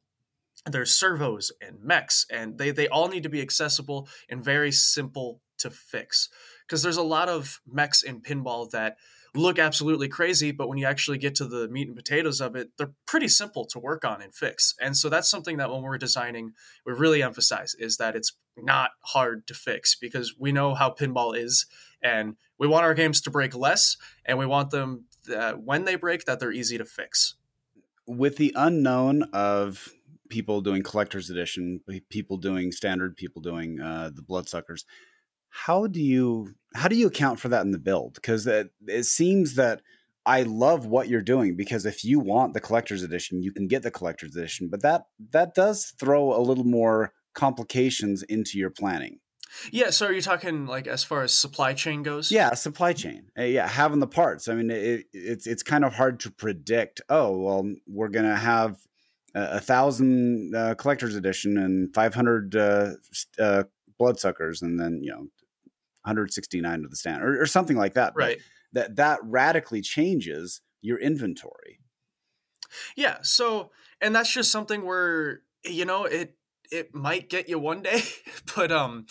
there's 0.69 0.93
servos 0.93 1.53
and 1.61 1.81
mechs, 1.81 2.27
and 2.31 2.59
they, 2.59 2.71
they 2.73 2.89
all 2.89 3.09
need 3.09 3.23
to 3.23 3.29
be 3.29 3.41
accessible 3.41 4.09
and 4.29 4.43
very 4.43 4.73
simple 4.73 5.41
to 5.59 5.71
fix. 5.71 6.29
Because 6.67 6.83
there's 6.83 6.97
a 6.97 7.03
lot 7.03 7.29
of 7.29 7.61
mechs 7.67 8.03
in 8.03 8.21
pinball 8.21 8.69
that 8.71 8.97
look 9.37 9.59
absolutely 9.59 10.09
crazy, 10.09 10.51
but 10.51 10.69
when 10.69 10.79
you 10.79 10.87
actually 10.87 11.19
get 11.19 11.35
to 11.37 11.47
the 11.47 11.69
meat 11.69 11.87
and 11.87 11.97
potatoes 11.97 12.41
of 12.41 12.57
it, 12.57 12.71
they're 12.77 12.93
pretty 13.07 13.29
simple 13.29 13.65
to 13.67 13.79
work 13.79 14.05
on 14.05 14.23
and 14.23 14.35
fix. 14.35 14.75
And 14.81 14.97
so 14.97 15.09
that's 15.09 15.31
something 15.31 15.57
that 15.59 15.71
when 15.71 15.83
we're 15.83 15.99
designing, 15.99 16.53
we 16.85 16.93
really 16.93 17.23
emphasize 17.23 17.75
is 17.79 17.97
that 17.97 18.17
it's 18.17 18.33
not 18.57 18.91
hard 19.03 19.47
to 19.47 19.55
fix 19.55 19.95
because 19.95 20.35
we 20.39 20.53
know 20.53 20.75
how 20.75 20.91
pinball 20.91 21.37
is 21.37 21.67
and 22.03 22.37
we 22.59 22.67
want 22.67 22.85
our 22.85 22.95
games 22.95 23.21
to 23.23 23.31
break 23.31 23.55
less 23.55 23.97
and 24.25 24.39
we 24.39 24.47
want 24.47 24.71
them 24.71 25.05
uh, 25.35 25.53
when 25.53 25.85
they 25.85 25.97
break 25.97 26.25
that 26.25 26.41
they're 26.41 26.53
easy 26.53 26.79
to 26.79 26.85
fix. 26.85 27.35
With 28.07 28.37
the 28.37 28.53
unknown 28.57 29.25
of 29.33 29.93
people 30.29 30.61
doing 30.61 30.83
collector's 30.83 31.31
edition, 31.31 31.81
people 32.09 32.37
doing 32.37 32.73
standard, 32.73 33.17
people 33.17 33.43
doing 33.43 33.81
uh, 33.81 34.11
the 34.15 34.23
bloodsuckers, 34.23 34.85
how 35.65 35.87
do 35.87 36.01
you 36.01 36.55
how 36.75 36.89
do 36.89 36.97
you 36.97 37.07
account 37.07 37.41
for 37.41 37.49
that 37.49 37.65
in 37.65 37.71
the 37.71 37.79
build? 37.79 38.15
Because 38.15 38.47
it, 38.47 38.71
it 38.87 39.05
seems 39.05 39.55
that 39.55 39.81
I 40.27 40.43
love 40.43 40.85
what 40.85 41.09
you're 41.09 41.23
doing 41.23 41.57
because 41.57 41.87
if 41.87 42.05
you 42.05 42.21
want 42.21 42.53
the 42.53 42.61
collector's 42.61 43.03
edition, 43.03 43.43
you 43.43 43.53
can 43.53 43.67
get 43.67 43.83
the 43.83 43.91
collector's 43.91 44.37
edition, 44.37 44.69
but 44.69 44.83
that 44.83 45.05
that 45.33 45.55
does 45.55 45.95
throw 45.99 46.37
a 46.37 46.43
little 46.43 46.65
more 46.65 47.13
complications 47.35 48.23
into 48.25 48.59
your 48.59 48.71
planning. 48.71 49.21
Yeah, 49.71 49.91
so 49.91 50.07
are 50.07 50.13
you 50.13 50.21
talking 50.21 50.67
like 50.67 50.87
as 50.87 51.03
far 51.03 51.23
as 51.23 51.33
supply 51.33 51.73
chain 51.73 52.03
goes? 52.03 52.31
Yeah, 52.31 52.53
supply 52.55 52.93
chain. 52.93 53.31
Uh, 53.39 53.45
yeah, 53.45 53.67
having 53.67 54.01
the 54.01 54.07
parts. 54.07 54.49
I 54.49 54.55
mean, 54.55 54.71
it, 54.71 55.07
it's 55.13 55.47
it's 55.47 55.63
kind 55.63 55.85
of 55.85 55.95
hard 55.95 56.21
to 56.21 56.31
predict. 56.31 57.01
Oh, 57.09 57.39
well, 57.39 57.73
we're 57.87 58.09
gonna 58.09 58.37
have 58.37 58.77
a, 59.35 59.57
a 59.57 59.61
thousand 59.61 60.55
uh, 60.55 60.75
collector's 60.75 61.17
edition 61.17 61.57
and 61.57 61.95
five 61.95 62.15
hundred 62.15 62.55
uh, 62.57 62.91
uh, 63.39 63.65
bloodsuckers, 63.99 64.61
and 64.61 64.79
then 64.79 65.01
you 65.03 65.13
know 65.13 65.29
169 66.07 66.83
to 66.83 66.89
the 66.89 66.97
stand 66.97 67.23
or, 67.23 67.43
or 67.43 67.47
something 67.47 67.77
like 67.77 67.95
that. 67.95 68.13
Right. 68.15 68.39
But 68.39 68.45
that 68.73 68.97
that 68.97 69.21
radically 69.23 69.81
changes 69.81 70.61
your 70.81 70.99
inventory. 70.99 71.81
Yeah. 72.97 73.19
So, 73.23 73.71
and 74.01 74.15
that's 74.15 74.33
just 74.33 74.53
something 74.53 74.85
where 74.85 75.41
you 75.65 75.85
know 75.85 76.05
it 76.05 76.37
it 76.71 76.95
might 76.95 77.29
get 77.29 77.49
you 77.49 77.59
one 77.59 77.83
day, 77.83 78.03
but 78.57 78.71
um, 78.71 79.07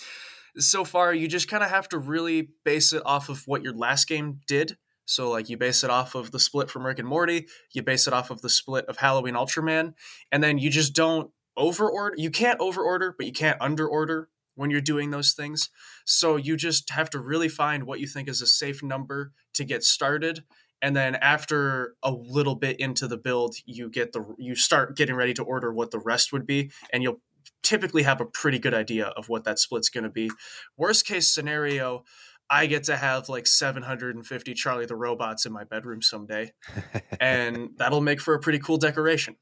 so 0.57 0.83
far 0.83 1.13
you 1.13 1.27
just 1.27 1.49
kind 1.49 1.63
of 1.63 1.69
have 1.69 1.89
to 1.89 1.97
really 1.97 2.49
base 2.63 2.93
it 2.93 3.01
off 3.05 3.29
of 3.29 3.43
what 3.47 3.63
your 3.63 3.73
last 3.73 4.07
game 4.07 4.41
did. 4.47 4.77
So 5.05 5.29
like 5.29 5.49
you 5.49 5.57
base 5.57 5.83
it 5.83 5.89
off 5.89 6.15
of 6.15 6.31
the 6.31 6.39
split 6.39 6.69
from 6.69 6.85
Rick 6.85 6.99
and 6.99 7.07
Morty, 7.07 7.47
you 7.73 7.83
base 7.83 8.07
it 8.07 8.13
off 8.13 8.31
of 8.31 8.41
the 8.41 8.49
split 8.49 8.85
of 8.85 8.97
Halloween 8.97 9.35
Ultraman, 9.35 9.93
and 10.31 10.43
then 10.43 10.57
you 10.57 10.69
just 10.69 10.93
don't 10.93 11.31
over 11.57 11.89
order. 11.89 12.15
You 12.17 12.31
can't 12.31 12.59
over 12.59 12.81
order, 12.81 13.13
but 13.17 13.25
you 13.25 13.33
can't 13.33 13.61
under 13.61 13.87
order 13.87 14.29
when 14.55 14.69
you're 14.69 14.81
doing 14.81 15.11
those 15.11 15.33
things. 15.33 15.69
So 16.05 16.35
you 16.35 16.57
just 16.57 16.89
have 16.91 17.09
to 17.11 17.19
really 17.19 17.49
find 17.49 17.83
what 17.83 17.99
you 17.99 18.07
think 18.07 18.27
is 18.27 18.41
a 18.41 18.47
safe 18.47 18.81
number 18.81 19.31
to 19.53 19.63
get 19.63 19.83
started. 19.83 20.43
And 20.81 20.95
then 20.95 21.15
after 21.15 21.95
a 22.03 22.11
little 22.11 22.55
bit 22.55 22.79
into 22.79 23.07
the 23.07 23.17
build, 23.17 23.55
you 23.65 23.89
get 23.89 24.13
the 24.13 24.35
you 24.37 24.55
start 24.55 24.95
getting 24.95 25.15
ready 25.15 25.33
to 25.33 25.43
order 25.43 25.73
what 25.73 25.91
the 25.91 25.99
rest 25.99 26.33
would 26.33 26.45
be, 26.45 26.71
and 26.91 27.01
you'll 27.01 27.21
typically 27.63 28.03
have 28.03 28.21
a 28.21 28.25
pretty 28.25 28.59
good 28.59 28.73
idea 28.73 29.07
of 29.07 29.29
what 29.29 29.43
that 29.45 29.57
split's 29.57 29.89
going 29.89 30.03
to 30.03 30.09
be. 30.09 30.29
Worst 30.77 31.07
case 31.07 31.27
scenario, 31.27 32.03
I 32.49 32.67
get 32.67 32.83
to 32.83 32.97
have 32.97 33.29
like 33.29 33.47
750 33.47 34.53
Charlie 34.53 34.85
the 34.85 34.95
robots 34.95 35.45
in 35.45 35.53
my 35.53 35.63
bedroom 35.63 36.01
someday, 36.01 36.53
and 37.19 37.69
that'll 37.77 38.01
make 38.01 38.21
for 38.21 38.33
a 38.33 38.39
pretty 38.39 38.59
cool 38.59 38.77
decoration. 38.77 39.37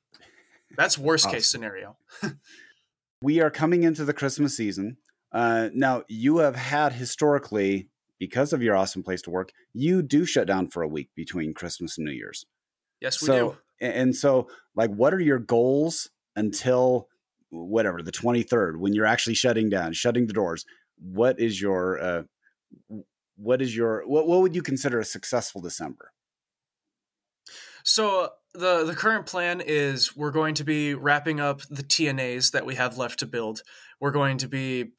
That's 0.78 0.98
worst 0.98 1.26
awesome. 1.26 1.36
case 1.36 1.50
scenario. 1.50 1.98
we 3.24 3.40
are 3.40 3.50
coming 3.50 3.84
into 3.84 4.04
the 4.04 4.14
Christmas 4.14 4.58
season. 4.58 4.98
Uh, 5.32 5.70
now, 5.74 6.04
you 6.10 6.40
have 6.40 6.58
had 6.58 6.92
historically, 6.92 7.88
because 8.20 8.52
of 8.52 8.62
your 8.62 8.76
awesome 8.76 9.02
place 9.02 9.22
to 9.22 9.32
work, 9.32 9.52
you 9.74 10.02
do 10.02 10.26
shut 10.26 10.46
down 10.46 10.68
for 10.68 10.84
a 10.84 10.88
week 10.88 11.10
between 11.16 11.54
Christmas 11.54 11.98
and 11.98 12.06
New 12.06 12.12
Year's. 12.12 12.46
Yes, 13.00 13.22
we 13.22 13.28
so, 13.28 13.58
do. 13.80 13.88
And 13.88 14.14
so, 14.14 14.50
like, 14.76 14.92
what 14.92 15.14
are 15.14 15.22
your 15.22 15.40
goals 15.40 16.10
until 16.36 17.08
whatever 17.50 18.02
the 18.02 18.12
23rd 18.12 18.78
when 18.78 18.94
you're 18.94 19.06
actually 19.06 19.36
shutting 19.36 19.70
down, 19.70 19.94
shutting 19.94 20.28
the 20.28 20.34
doors? 20.34 20.66
What 21.00 21.40
is 21.40 21.62
your 21.62 22.00
uh, 22.00 22.24
what 23.38 23.62
is 23.62 23.76
your 23.76 24.04
what 24.06 24.28
what 24.28 24.42
would 24.42 24.56
you 24.56 24.62
consider 24.62 25.00
a 25.00 25.06
successful 25.06 25.62
December? 25.62 26.12
So 27.84 28.30
the 28.54 28.84
the 28.84 28.96
current 28.96 29.26
plan 29.26 29.62
is 29.62 30.16
we're 30.16 30.32
going 30.32 30.56
to 30.56 30.64
be 30.64 30.94
wrapping 30.94 31.40
up 31.40 31.62
the 31.70 31.84
TNAs 31.84 32.52
that 32.52 32.66
we 32.66 32.76
have 32.76 32.98
left 32.98 33.20
to 33.20 33.26
build. 33.26 33.62
We're 34.00 34.12
going 34.12 34.38
to 34.40 34.48
be 34.48 34.92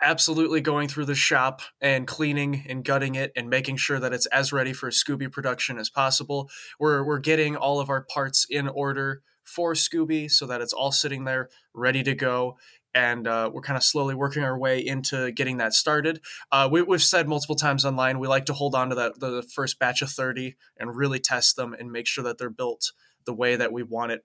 absolutely 0.00 0.60
going 0.60 0.88
through 0.88 1.04
the 1.04 1.14
shop 1.14 1.62
and 1.80 2.06
cleaning 2.06 2.64
and 2.68 2.84
gutting 2.84 3.14
it 3.14 3.30
and 3.36 3.48
making 3.48 3.76
sure 3.76 4.00
that 4.00 4.12
it's 4.12 4.26
as 4.26 4.52
ready 4.52 4.72
for 4.72 4.90
Scooby 4.90 5.30
production 5.30 5.78
as 5.78 5.90
possible. 5.90 6.50
We're 6.78 7.04
we're 7.04 7.18
getting 7.18 7.56
all 7.56 7.80
of 7.80 7.90
our 7.90 8.02
parts 8.02 8.46
in 8.48 8.68
order 8.68 9.22
for 9.44 9.74
Scooby 9.74 10.30
so 10.30 10.46
that 10.46 10.60
it's 10.60 10.72
all 10.72 10.92
sitting 10.92 11.24
there 11.24 11.48
ready 11.74 12.02
to 12.02 12.14
go. 12.14 12.56
And 12.94 13.26
uh, 13.26 13.50
we're 13.52 13.62
kind 13.62 13.76
of 13.76 13.82
slowly 13.82 14.14
working 14.14 14.44
our 14.44 14.58
way 14.58 14.78
into 14.78 15.32
getting 15.32 15.56
that 15.58 15.72
started. 15.72 16.20
Uh, 16.50 16.68
we, 16.70 16.80
have 16.80 17.02
said 17.02 17.26
multiple 17.28 17.56
times 17.56 17.84
online 17.84 18.18
we 18.18 18.28
like 18.28 18.44
to 18.46 18.52
hold 18.52 18.74
on 18.74 18.90
to 18.90 18.94
that 18.94 19.18
the 19.18 19.42
first 19.54 19.78
batch 19.78 20.02
of 20.02 20.10
thirty 20.10 20.56
and 20.76 20.94
really 20.94 21.18
test 21.18 21.56
them 21.56 21.74
and 21.78 21.90
make 21.90 22.06
sure 22.06 22.22
that 22.24 22.38
they're 22.38 22.50
built 22.50 22.92
the 23.24 23.32
way 23.32 23.56
that 23.56 23.72
we 23.72 23.82
want 23.82 24.12
it 24.12 24.24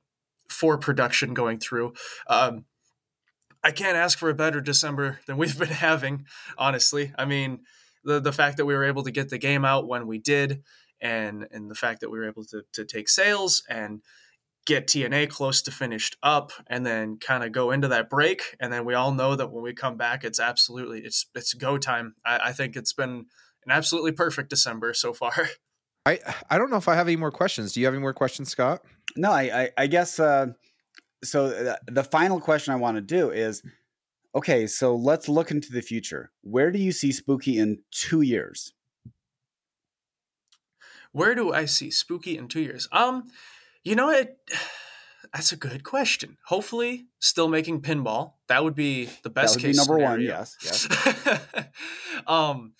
for 0.50 0.78
production 0.78 1.34
going 1.34 1.58
through. 1.58 1.94
Um, 2.28 2.66
I 3.64 3.72
can't 3.72 3.98
ask 3.98 4.18
for 4.18 4.30
a 4.30 4.36
better 4.36 4.62
December 4.62 5.20
than 5.28 5.38
we've 5.38 5.58
been 5.58 5.68
having, 5.70 6.26
honestly. 6.58 7.14
I 7.18 7.26
mean, 7.26 7.60
the 8.04 8.20
the 8.20 8.34
fact 8.34 8.58
that 8.58 8.66
we 8.66 8.76
were 8.76 8.86
able 8.86 9.04
to 9.04 9.12
get 9.12 9.30
the 9.30 9.38
game 9.38 9.66
out 9.66 9.88
when 9.88 10.08
we 10.08 10.20
did, 10.20 10.64
and 11.02 11.48
and 11.52 11.70
the 11.70 11.76
fact 11.76 12.02
that 12.02 12.10
we 12.10 12.18
were 12.20 12.28
able 12.28 12.46
to 12.46 12.64
to 12.74 12.86
take 12.86 13.10
sales 13.10 13.64
and 13.70 14.02
get 14.68 14.86
TNA 14.86 15.30
close 15.30 15.64
to 15.64 15.72
finished 15.72 16.18
up, 16.22 16.52
and 16.68 16.86
then 16.86 17.18
kind 17.18 17.44
of 17.44 17.52
go 17.52 17.72
into 17.72 17.88
that 17.88 18.10
break, 18.10 18.56
and 18.60 18.72
then 18.72 18.86
we 18.86 18.94
all 18.94 19.12
know 19.12 19.36
that 19.36 19.52
when 19.52 19.64
we 19.64 19.74
come 19.74 19.98
back, 19.98 20.24
it's 20.24 20.40
absolutely 20.40 21.00
it's 21.00 21.26
it's 21.34 21.56
go 21.56 21.80
time. 21.80 22.14
I, 22.24 22.40
I 22.50 22.52
think 22.54 22.76
it's 22.76 22.94
been 22.94 23.26
an 23.66 23.72
absolutely 23.72 24.12
perfect 24.12 24.52
December 24.52 24.94
so 24.94 25.14
far. 25.14 25.50
I 26.06 26.20
I 26.50 26.60
don't 26.60 26.70
know 26.70 26.78
if 26.78 26.88
I 26.88 26.94
have 26.96 27.08
any 27.08 27.16
more 27.16 27.32
questions. 27.32 27.74
Do 27.74 27.80
you 27.80 27.88
have 27.88 27.96
any 27.96 28.02
more 28.02 28.14
questions, 28.14 28.50
Scott? 28.50 28.82
No, 29.16 29.32
I 29.32 29.64
I, 29.64 29.70
I 29.78 29.88
guess. 29.88 30.20
Uh, 30.20 30.48
so 31.24 31.50
the, 31.50 31.80
the 31.88 32.04
final 32.04 32.40
question 32.40 32.74
I 32.74 32.76
want 32.76 32.96
to 32.96 33.02
do 33.02 33.32
is, 33.32 33.64
Okay, 34.38 34.68
so 34.68 34.96
let's 34.96 35.28
look 35.28 35.50
into 35.50 35.72
the 35.72 35.82
future. 35.82 36.32
Where 36.42 36.70
do 36.70 36.78
you 36.78 36.92
see 36.92 37.12
Spooky 37.12 37.58
in 37.58 37.80
two 37.90 38.22
years? 38.22 38.72
Where 41.12 41.34
do 41.34 41.52
I 41.52 41.66
see 41.66 41.90
Spooky 41.90 42.38
in 42.38 42.48
two 42.48 42.62
years? 42.62 42.88
Um, 42.92 43.24
you 43.88 43.96
know 43.96 44.10
it. 44.10 44.38
That's 45.34 45.52
a 45.52 45.58
good 45.58 45.84
question. 45.84 46.38
Hopefully, 46.46 47.08
still 47.20 47.50
making 47.50 47.82
pinball. 47.82 48.34
That 48.48 48.64
would 48.64 48.76
be 48.76 49.10
the 49.24 49.30
best 49.30 49.56
that 49.56 49.62
would 49.62 49.68
case. 49.68 49.76
Be 49.76 49.78
number 49.78 50.00
scenario. 50.00 50.10
one, 50.10 50.22
yes. 50.22 50.58
yes. 50.64 51.68
um, 52.28 52.74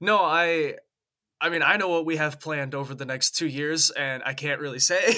no, 0.00 0.18
I. 0.18 0.76
I 1.42 1.48
mean, 1.48 1.62
I 1.62 1.78
know 1.78 1.88
what 1.88 2.04
we 2.04 2.16
have 2.16 2.38
planned 2.38 2.74
over 2.74 2.94
the 2.94 3.06
next 3.06 3.30
two 3.30 3.46
years, 3.46 3.90
and 3.90 4.22
I 4.26 4.34
can't 4.34 4.60
really 4.60 4.78
say 4.78 5.14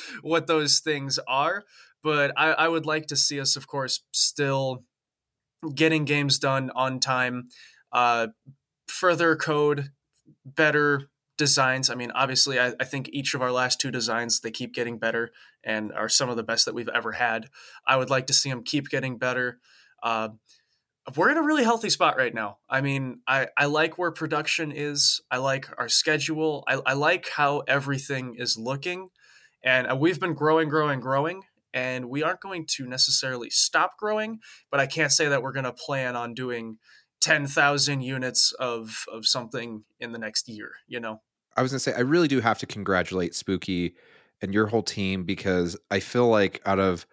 what 0.22 0.48
those 0.48 0.80
things 0.80 1.20
are. 1.28 1.64
But 2.02 2.32
I, 2.36 2.52
I 2.52 2.68
would 2.68 2.84
like 2.84 3.06
to 3.06 3.16
see 3.16 3.40
us, 3.40 3.54
of 3.54 3.68
course, 3.68 4.00
still 4.12 4.82
getting 5.72 6.04
games 6.04 6.40
done 6.40 6.70
on 6.74 6.98
time, 6.98 7.48
uh, 7.92 8.28
further 8.88 9.36
code, 9.36 9.90
better 10.44 11.10
designs. 11.36 11.90
I 11.90 11.94
mean, 11.94 12.10
obviously, 12.12 12.58
I, 12.58 12.72
I, 12.80 12.84
think 12.84 13.10
each 13.12 13.34
of 13.34 13.42
our 13.42 13.52
last 13.52 13.80
two 13.80 13.90
designs 13.90 14.40
they 14.40 14.50
keep 14.50 14.72
getting 14.72 14.98
better 14.98 15.32
and 15.62 15.92
are 15.92 16.08
some 16.08 16.28
of 16.28 16.36
the 16.36 16.42
best 16.42 16.64
that 16.64 16.74
we've 16.74 16.88
ever 16.88 17.12
had. 17.12 17.48
I 17.86 17.96
would 17.96 18.10
like 18.10 18.26
to 18.28 18.32
see 18.32 18.50
them 18.50 18.62
keep 18.62 18.88
getting 18.88 19.18
better. 19.18 19.58
Uh, 20.02 20.30
we're 21.14 21.30
in 21.30 21.36
a 21.36 21.42
really 21.42 21.62
healthy 21.62 21.90
spot 21.90 22.16
right 22.16 22.34
now. 22.34 22.58
I 22.68 22.80
mean, 22.80 23.20
I, 23.28 23.48
I 23.56 23.66
like 23.66 23.96
where 23.96 24.10
production 24.10 24.72
is. 24.72 25.20
I 25.30 25.38
like 25.38 25.68
our 25.78 25.88
schedule. 25.88 26.64
I, 26.66 26.80
I 26.84 26.94
like 26.94 27.28
how 27.28 27.60
everything 27.68 28.34
is 28.38 28.56
looking. 28.56 29.08
And 29.62 29.90
uh, 29.90 29.96
we've 29.96 30.18
been 30.18 30.34
growing, 30.34 30.68
growing, 30.68 31.00
growing. 31.00 31.42
And 31.72 32.08
we 32.08 32.22
aren't 32.22 32.40
going 32.40 32.64
to 32.70 32.86
necessarily 32.86 33.50
stop 33.50 33.98
growing, 33.98 34.38
but 34.70 34.80
I 34.80 34.86
can't 34.86 35.12
say 35.12 35.28
that 35.28 35.42
we're 35.42 35.52
going 35.52 35.64
to 35.64 35.72
plan 35.72 36.16
on 36.16 36.32
doing 36.32 36.78
10,000 37.20 38.00
units 38.02 38.52
of, 38.52 39.04
of 39.12 39.26
something 39.26 39.84
in 40.00 40.12
the 40.12 40.18
next 40.18 40.48
year, 40.48 40.72
you 40.86 41.00
know? 41.00 41.20
I 41.56 41.62
was 41.62 41.72
going 41.72 41.78
to 41.78 41.82
say, 41.82 41.94
I 41.94 42.00
really 42.00 42.28
do 42.28 42.40
have 42.40 42.58
to 42.58 42.66
congratulate 42.66 43.34
Spooky 43.34 43.94
and 44.42 44.52
your 44.52 44.66
whole 44.66 44.82
team 44.82 45.24
because 45.24 45.76
I 45.90 46.00
feel 46.00 46.28
like 46.28 46.60
out 46.66 46.78
of 46.78 47.06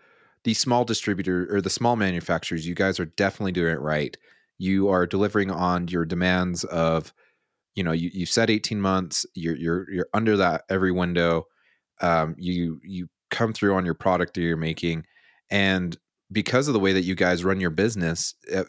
the 0.43 0.53
small 0.53 0.83
distributor 0.83 1.47
or 1.49 1.61
the 1.61 1.69
small 1.69 1.95
manufacturers, 1.95 2.67
you 2.67 2.75
guys 2.75 2.99
are 2.99 3.05
definitely 3.05 3.53
doing 3.53 3.73
it 3.73 3.79
right. 3.79 4.17
You 4.57 4.89
are 4.89 5.07
delivering 5.07 5.49
on 5.49 5.87
your 5.87 6.05
demands 6.05 6.65
of, 6.65 7.13
you 7.75 7.83
know, 7.83 7.93
you, 7.93 8.09
you 8.13 8.25
said 8.25 8.49
18 8.49 8.81
months, 8.81 9.25
you're, 9.33 9.55
you're, 9.55 9.89
you're 9.89 10.09
under 10.13 10.37
that 10.37 10.63
every 10.69 10.91
window. 10.91 11.45
Um, 12.01 12.35
you, 12.37 12.81
you 12.83 13.07
come 13.31 13.53
through 13.53 13.75
on 13.75 13.85
your 13.85 13.93
product 13.93 14.33
that 14.33 14.41
you're 14.41 14.57
making. 14.57 15.05
And 15.49 15.97
because 16.31 16.67
of 16.67 16.73
the 16.73 16.79
way 16.79 16.93
that 16.93 17.03
you 17.03 17.15
guys 17.15 17.43
run 17.43 17.61
your 17.61 17.69
business, 17.69 18.35
uh, 18.53 18.63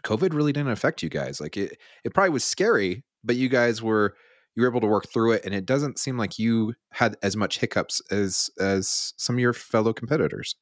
COVID 0.00 0.32
really 0.32 0.52
didn't 0.52 0.70
affect 0.70 1.02
you 1.02 1.08
guys. 1.08 1.40
Like 1.40 1.56
it, 1.56 1.78
it 2.04 2.14
probably 2.14 2.30
was 2.30 2.44
scary, 2.44 3.04
but 3.22 3.36
you 3.36 3.48
guys 3.48 3.82
were, 3.82 4.14
you 4.54 4.62
were 4.62 4.68
able 4.68 4.80
to 4.80 4.86
work 4.86 5.08
through 5.12 5.32
it 5.32 5.44
and 5.44 5.54
it 5.54 5.66
doesn't 5.66 5.98
seem 5.98 6.18
like 6.18 6.38
you 6.38 6.74
had 6.92 7.16
as 7.22 7.36
much 7.36 7.58
hiccups 7.58 8.00
as 8.10 8.50
as 8.60 9.14
some 9.16 9.36
of 9.36 9.40
your 9.40 9.52
fellow 9.52 9.92
competitors 9.92 10.56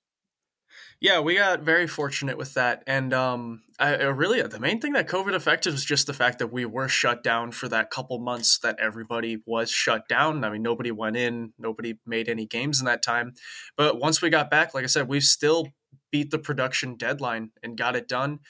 yeah 1.00 1.18
we 1.18 1.36
got 1.36 1.62
very 1.62 1.86
fortunate 1.86 2.36
with 2.36 2.54
that 2.54 2.82
and 2.86 3.12
um 3.12 3.62
I, 3.78 3.94
really 4.04 4.42
the 4.42 4.60
main 4.60 4.80
thing 4.80 4.92
that 4.92 5.08
covid 5.08 5.34
affected 5.34 5.72
was 5.72 5.84
just 5.84 6.06
the 6.06 6.12
fact 6.12 6.38
that 6.38 6.52
we 6.52 6.64
were 6.64 6.88
shut 6.88 7.22
down 7.22 7.52
for 7.52 7.68
that 7.68 7.90
couple 7.90 8.18
months 8.18 8.58
that 8.58 8.78
everybody 8.78 9.38
was 9.46 9.70
shut 9.70 10.08
down 10.08 10.44
i 10.44 10.50
mean 10.50 10.62
nobody 10.62 10.90
went 10.90 11.16
in 11.16 11.52
nobody 11.58 11.98
made 12.06 12.28
any 12.28 12.46
games 12.46 12.80
in 12.80 12.86
that 12.86 13.02
time 13.02 13.32
but 13.76 13.98
once 13.98 14.22
we 14.22 14.30
got 14.30 14.50
back 14.50 14.74
like 14.74 14.84
i 14.84 14.88
said 14.88 15.08
we've 15.08 15.22
still 15.22 15.68
beat 16.12 16.30
the 16.30 16.38
production 16.38 16.96
deadline 16.96 17.50
and 17.62 17.76
got 17.76 17.96
it 17.96 18.08
done 18.08 18.40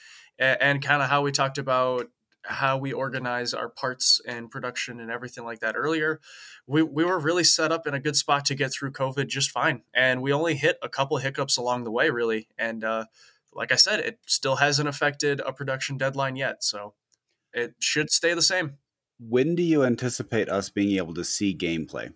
and, 0.41 0.81
kind 0.81 1.01
of 1.01 1.09
how 1.09 1.21
we 1.21 1.31
talked 1.31 1.57
about 1.57 2.07
how 2.43 2.75
we 2.75 2.91
organize 2.91 3.53
our 3.53 3.69
parts 3.69 4.19
and 4.27 4.49
production 4.49 4.99
and 4.99 5.11
everything 5.11 5.45
like 5.45 5.59
that 5.59 5.75
earlier, 5.75 6.19
we, 6.65 6.81
we 6.81 7.05
were 7.05 7.19
really 7.19 7.43
set 7.43 7.71
up 7.71 7.85
in 7.85 7.93
a 7.93 7.99
good 7.99 8.15
spot 8.15 8.45
to 8.45 8.55
get 8.55 8.71
through 8.71 8.91
COVID 8.91 9.27
just 9.27 9.51
fine. 9.51 9.83
And 9.93 10.21
we 10.21 10.33
only 10.33 10.55
hit 10.55 10.77
a 10.81 10.89
couple 10.89 11.17
hiccups 11.17 11.57
along 11.57 11.83
the 11.83 11.91
way, 11.91 12.09
really. 12.09 12.47
And 12.57 12.83
uh, 12.83 13.05
like 13.53 13.71
I 13.71 13.75
said, 13.75 13.99
it 13.99 14.19
still 14.25 14.55
hasn't 14.55 14.89
affected 14.89 15.39
a 15.45 15.53
production 15.53 15.97
deadline 15.97 16.35
yet. 16.35 16.63
So 16.63 16.95
it 17.53 17.75
should 17.79 18.09
stay 18.09 18.33
the 18.33 18.41
same. 18.41 18.77
When 19.19 19.53
do 19.53 19.61
you 19.61 19.83
anticipate 19.83 20.49
us 20.49 20.71
being 20.71 20.97
able 20.97 21.13
to 21.13 21.23
see 21.23 21.55
gameplay? 21.55 22.11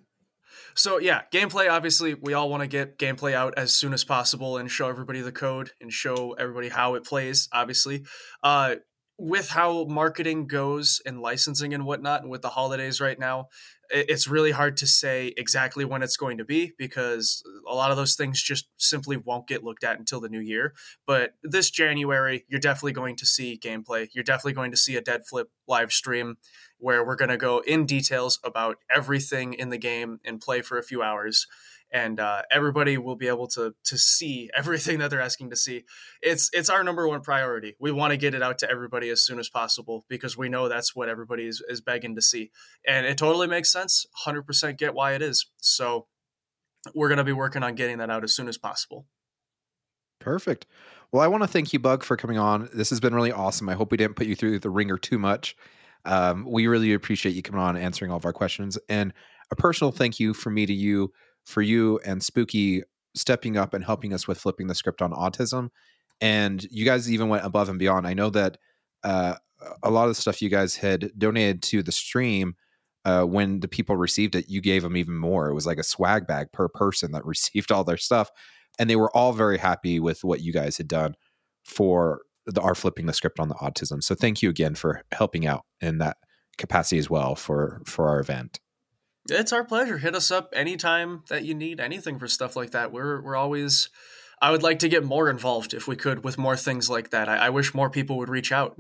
So 0.76 1.00
yeah, 1.00 1.22
gameplay. 1.32 1.70
Obviously, 1.70 2.16
we 2.16 2.34
all 2.34 2.50
want 2.50 2.62
to 2.62 2.68
get 2.68 2.98
gameplay 2.98 3.34
out 3.34 3.54
as 3.58 3.72
soon 3.72 3.94
as 3.94 4.04
possible 4.04 4.58
and 4.58 4.70
show 4.70 4.90
everybody 4.90 5.22
the 5.22 5.32
code 5.32 5.72
and 5.80 5.92
show 5.92 6.34
everybody 6.34 6.70
how 6.70 6.96
it 6.96 7.06
plays. 7.06 7.48
Obviously, 7.54 8.06
uh, 8.44 8.76
with 9.18 9.50
how 9.50 9.86
marketing 9.86 10.48
goes 10.48 11.02
and 11.06 11.22
licensing 11.22 11.74
and 11.74 11.86
whatnot, 11.86 12.22
and 12.22 12.30
with 12.30 12.42
the 12.42 12.50
holidays 12.50 13.00
right 13.00 13.18
now, 13.18 13.48
it's 13.90 14.28
really 14.28 14.52
hard 14.52 14.78
to 14.78 14.88
say 14.88 15.34
exactly 15.38 15.86
when 15.86 16.02
it's 16.04 16.18
going 16.18 16.38
to 16.38 16.44
be 16.46 16.74
because 16.78 17.44
a 17.70 17.74
lot 17.74 17.92
of 17.92 17.98
those 17.98 18.16
things 18.16 18.42
just 18.42 18.68
simply 18.78 19.16
won't 19.16 19.48
get 19.48 19.64
looked 19.64 19.84
at 19.84 20.00
until 20.00 20.20
the 20.20 20.30
new 20.30 20.40
year. 20.40 20.74
But 21.08 21.36
this 21.44 21.70
January, 21.70 22.46
you're 22.50 22.60
definitely 22.60 22.94
going 22.94 23.16
to 23.18 23.26
see 23.26 23.58
gameplay. 23.58 24.08
You're 24.14 24.24
definitely 24.24 24.54
going 24.54 24.72
to 24.72 24.78
see 24.78 24.96
a 24.96 25.02
Dead 25.02 25.22
Flip 25.28 25.50
live 25.68 25.92
stream 25.92 26.38
where 26.78 27.06
we're 27.06 27.16
going 27.16 27.30
to 27.30 27.38
go 27.38 27.60
in 27.60 27.86
details 27.86 28.40
about 28.44 28.78
everything 28.94 29.54
in 29.54 29.70
the 29.70 29.78
game 29.78 30.20
and 30.26 30.42
play 30.42 30.62
for 30.62 30.78
a 30.78 30.84
few 30.84 31.02
hours 31.02 31.48
and 31.92 32.20
uh, 32.20 32.42
everybody 32.52 32.98
will 32.98 33.16
be 33.16 33.28
able 33.28 33.48
to 33.48 33.74
to 33.86 33.98
see 33.98 34.50
everything 34.58 35.00
that 35.00 35.10
they're 35.10 35.22
asking 35.22 35.50
to 35.50 35.56
see. 35.56 35.84
It's 36.22 36.50
it's 36.54 36.70
our 36.70 36.84
number 36.84 37.08
one 37.08 37.22
priority. 37.22 37.76
We 37.80 37.92
want 37.92 38.12
to 38.12 38.18
get 38.18 38.34
it 38.34 38.44
out 38.44 38.58
to 38.60 38.70
everybody 38.70 39.10
as 39.10 39.24
soon 39.24 39.40
as 39.40 39.50
possible 39.50 40.06
because 40.10 40.38
we 40.38 40.50
know 40.50 40.68
that's 40.68 40.96
what 40.96 41.10
everybody 41.10 41.48
is, 41.48 41.64
is 41.70 41.82
begging 41.82 42.16
to 42.16 42.22
see, 42.22 42.52
and 42.86 43.06
it 43.06 43.18
totally 43.18 43.48
makes 43.48 43.72
sense. 43.72 44.06
Hundred 44.14 44.44
percent 44.44 44.78
get 44.78 44.94
why 44.94 45.14
it 45.14 45.22
is. 45.22 45.48
So 45.58 46.08
we're 46.94 47.08
going 47.08 47.18
to 47.18 47.24
be 47.24 47.32
working 47.32 47.64
on 47.64 47.76
getting 47.76 47.98
that 48.00 48.10
out 48.10 48.24
as 48.24 48.36
soon 48.36 48.48
as 48.48 48.58
possible. 48.58 49.08
Perfect. 50.20 50.66
Well, 51.16 51.24
I 51.24 51.30
want 51.30 51.44
to 51.44 51.48
thank 51.48 51.72
you, 51.72 51.80
Bug, 51.80 52.04
for 52.04 52.18
coming 52.18 52.38
on. 52.38 52.68
This 52.74 52.90
has 52.90 53.00
been 53.00 53.16
really 53.16 53.32
awesome. 53.32 53.70
I 53.70 53.74
hope 53.74 53.90
we 53.90 53.96
didn't 53.96 54.18
put 54.18 54.28
you 54.28 54.36
through 54.36 54.60
the 54.60 54.70
ringer 54.70 54.98
too 54.98 55.18
much. 55.18 55.56
Um, 56.04 56.44
we 56.46 56.68
really 56.68 56.92
appreciate 56.92 57.34
you 57.36 57.42
coming 57.42 57.62
on, 57.62 57.78
and 57.78 57.86
answering 57.86 58.12
all 58.12 58.18
of 58.18 58.26
our 58.26 58.34
questions, 58.34 58.78
and 58.90 59.14
a 59.50 59.56
personal 59.56 59.94
thank 59.94 60.20
you 60.20 60.34
from 60.34 60.56
me 60.56 60.66
to 60.66 60.74
you 60.74 61.14
for 61.46 61.62
you 61.62 62.02
and 62.06 62.22
Spooky 62.22 62.84
stepping 63.16 63.56
up 63.56 63.74
and 63.74 63.86
helping 63.86 64.14
us 64.14 64.28
with 64.28 64.38
flipping 64.38 64.68
the 64.68 64.76
script 64.76 65.02
on 65.02 65.14
autism. 65.14 65.70
And 66.20 66.62
you 66.70 66.84
guys 66.84 67.10
even 67.10 67.30
went 67.30 67.46
above 67.46 67.70
and 67.70 67.80
beyond. 67.80 68.06
I 68.06 68.14
know 68.14 68.30
that 68.32 68.58
uh, 69.06 69.36
a 69.84 69.90
lot 69.90 70.10
of 70.10 70.10
the 70.10 70.22
stuff 70.22 70.42
you 70.42 70.50
guys 70.50 70.76
had 70.76 71.14
donated 71.18 71.64
to 71.64 71.82
the 71.82 71.94
stream 71.94 72.56
uh, 73.06 73.24
when 73.24 73.62
the 73.62 73.70
people 73.70 73.96
received 73.96 74.36
it, 74.36 74.50
you 74.50 74.60
gave 74.60 74.84
them 74.84 74.98
even 74.98 75.16
more. 75.16 75.48
It 75.48 75.54
was 75.54 75.66
like 75.66 75.78
a 75.78 75.84
swag 75.84 76.28
bag 76.28 76.52
per 76.52 76.68
person 76.68 77.14
that 77.14 77.26
received 77.26 77.72
all 77.72 77.86
their 77.86 77.96
stuff, 77.96 78.30
and 78.80 78.90
they 78.90 78.96
were 78.96 79.16
all 79.16 79.34
very 79.34 79.58
happy 79.58 80.00
with 80.00 80.24
what 80.24 80.42
you 80.42 80.54
guys 80.54 80.78
had 80.78 80.88
done 80.88 81.16
for 81.64 82.22
the 82.46 82.62
our 82.62 82.76
flipping 82.76 83.06
the 83.06 83.14
script 83.14 83.40
on 83.40 83.50
the 83.50 83.56
autism. 83.56 84.04
So 84.04 84.16
thank 84.16 84.42
you 84.42 84.50
again 84.50 84.76
for 84.76 85.02
helping 85.12 85.46
out 85.48 85.66
in 85.82 85.98
that 86.00 86.18
capacity 86.58 86.98
as 86.98 87.10
well 87.10 87.36
for 87.36 87.82
for 87.86 88.08
our 88.08 88.20
event. 88.20 88.60
It's 89.30 89.52
our 89.52 89.64
pleasure. 89.64 89.98
Hit 89.98 90.16
us 90.16 90.30
up 90.30 90.50
anytime 90.54 91.24
that 91.30 91.44
you 91.44 91.56
need 91.56 91.80
anything 91.80 92.20
for 92.20 92.28
stuff 92.28 92.56
like 92.56 92.72
that. 92.72 92.92
We're 92.92 93.22
we're 93.22 93.36
always. 93.36 93.90
I 94.42 94.52
would 94.52 94.64
like 94.64 94.80
to 94.80 94.90
get 94.90 95.06
more 95.06 95.30
involved 95.30 95.74
if 95.74 95.88
we 95.88 95.96
could 95.96 96.24
with 96.24 96.38
more 96.38 96.58
things 96.58 96.90
like 96.90 97.10
that. 97.12 97.30
I, 97.30 97.38
I 97.38 97.50
wish 97.50 97.74
more 97.74 97.90
people 97.90 98.18
would 98.18 98.30
reach 98.30 98.52
out. 98.52 98.78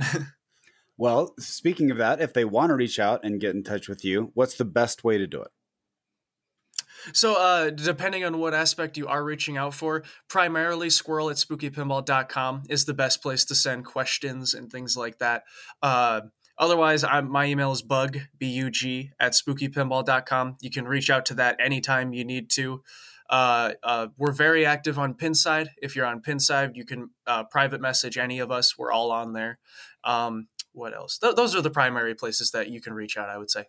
well, 0.98 1.34
speaking 1.40 1.90
of 1.92 1.98
that, 1.98 2.22
if 2.22 2.34
they 2.34 2.44
want 2.44 2.70
to 2.70 2.76
reach 2.76 3.00
out 3.00 3.24
and 3.24 3.40
get 3.40 3.56
in 3.56 3.64
touch 3.64 3.88
with 3.88 4.04
you, 4.04 4.32
what's 4.34 4.56
the 4.56 4.66
best 4.66 5.06
way 5.06 5.18
to 5.18 5.26
do 5.26 5.42
it? 5.42 5.52
So, 7.14 7.36
uh, 7.36 7.70
depending 7.70 8.24
on 8.24 8.40
what 8.40 8.54
aspect 8.54 8.98
you 8.98 9.08
are 9.08 9.24
reaching 9.24 9.58
out 9.58 9.74
for, 9.74 10.04
primarily 10.28 10.90
squirrel 10.90 11.30
at 11.30 11.38
spookypinball.com 11.38 12.64
is 12.70 12.86
the 12.86 12.94
best 12.94 13.22
place 13.22 13.46
to 13.46 13.56
send 13.56 13.86
questions 13.86 14.54
and 14.54 14.72
things 14.72 14.96
like 14.98 15.20
that. 15.20 15.44
Uh, 15.82 16.22
Otherwise, 16.58 17.04
I'm, 17.04 17.30
my 17.30 17.46
email 17.46 17.72
is 17.72 17.82
bug, 17.82 18.18
B-U-G, 18.38 19.12
at 19.20 19.34
spookypinball.com. 19.34 20.58
You 20.62 20.70
can 20.70 20.86
reach 20.86 21.10
out 21.10 21.26
to 21.26 21.34
that 21.36 21.58
anytime 21.60 22.14
you 22.14 22.24
need 22.24 22.50
to. 22.52 22.82
Uh, 23.30 23.74
uh, 23.84 24.08
we're 24.18 24.32
very 24.32 24.66
active 24.66 24.98
on 24.98 25.16
Pinside. 25.16 25.70
If 25.82 25.96
you're 25.96 26.06
on 26.06 26.22
Pinside, 26.22 26.76
you 26.76 26.86
can 26.86 27.10
uh, 27.28 27.44
private 27.44 27.82
message 27.82 28.18
any 28.18 28.40
of 28.40 28.52
us. 28.52 28.78
We're 28.78 28.92
all 28.92 29.12
on 29.12 29.34
there. 29.34 29.58
Um, 30.04 30.48
what 30.72 30.94
else? 30.94 31.18
Th- 31.18 31.36
those 31.36 31.56
are 31.56 31.62
the 31.62 31.72
primary 31.72 32.16
places 32.16 32.52
that 32.52 32.70
you 32.70 32.80
can 32.80 32.94
reach 32.94 33.18
out, 33.18 33.30
I 33.30 33.38
would 33.38 33.50
say. 33.50 33.66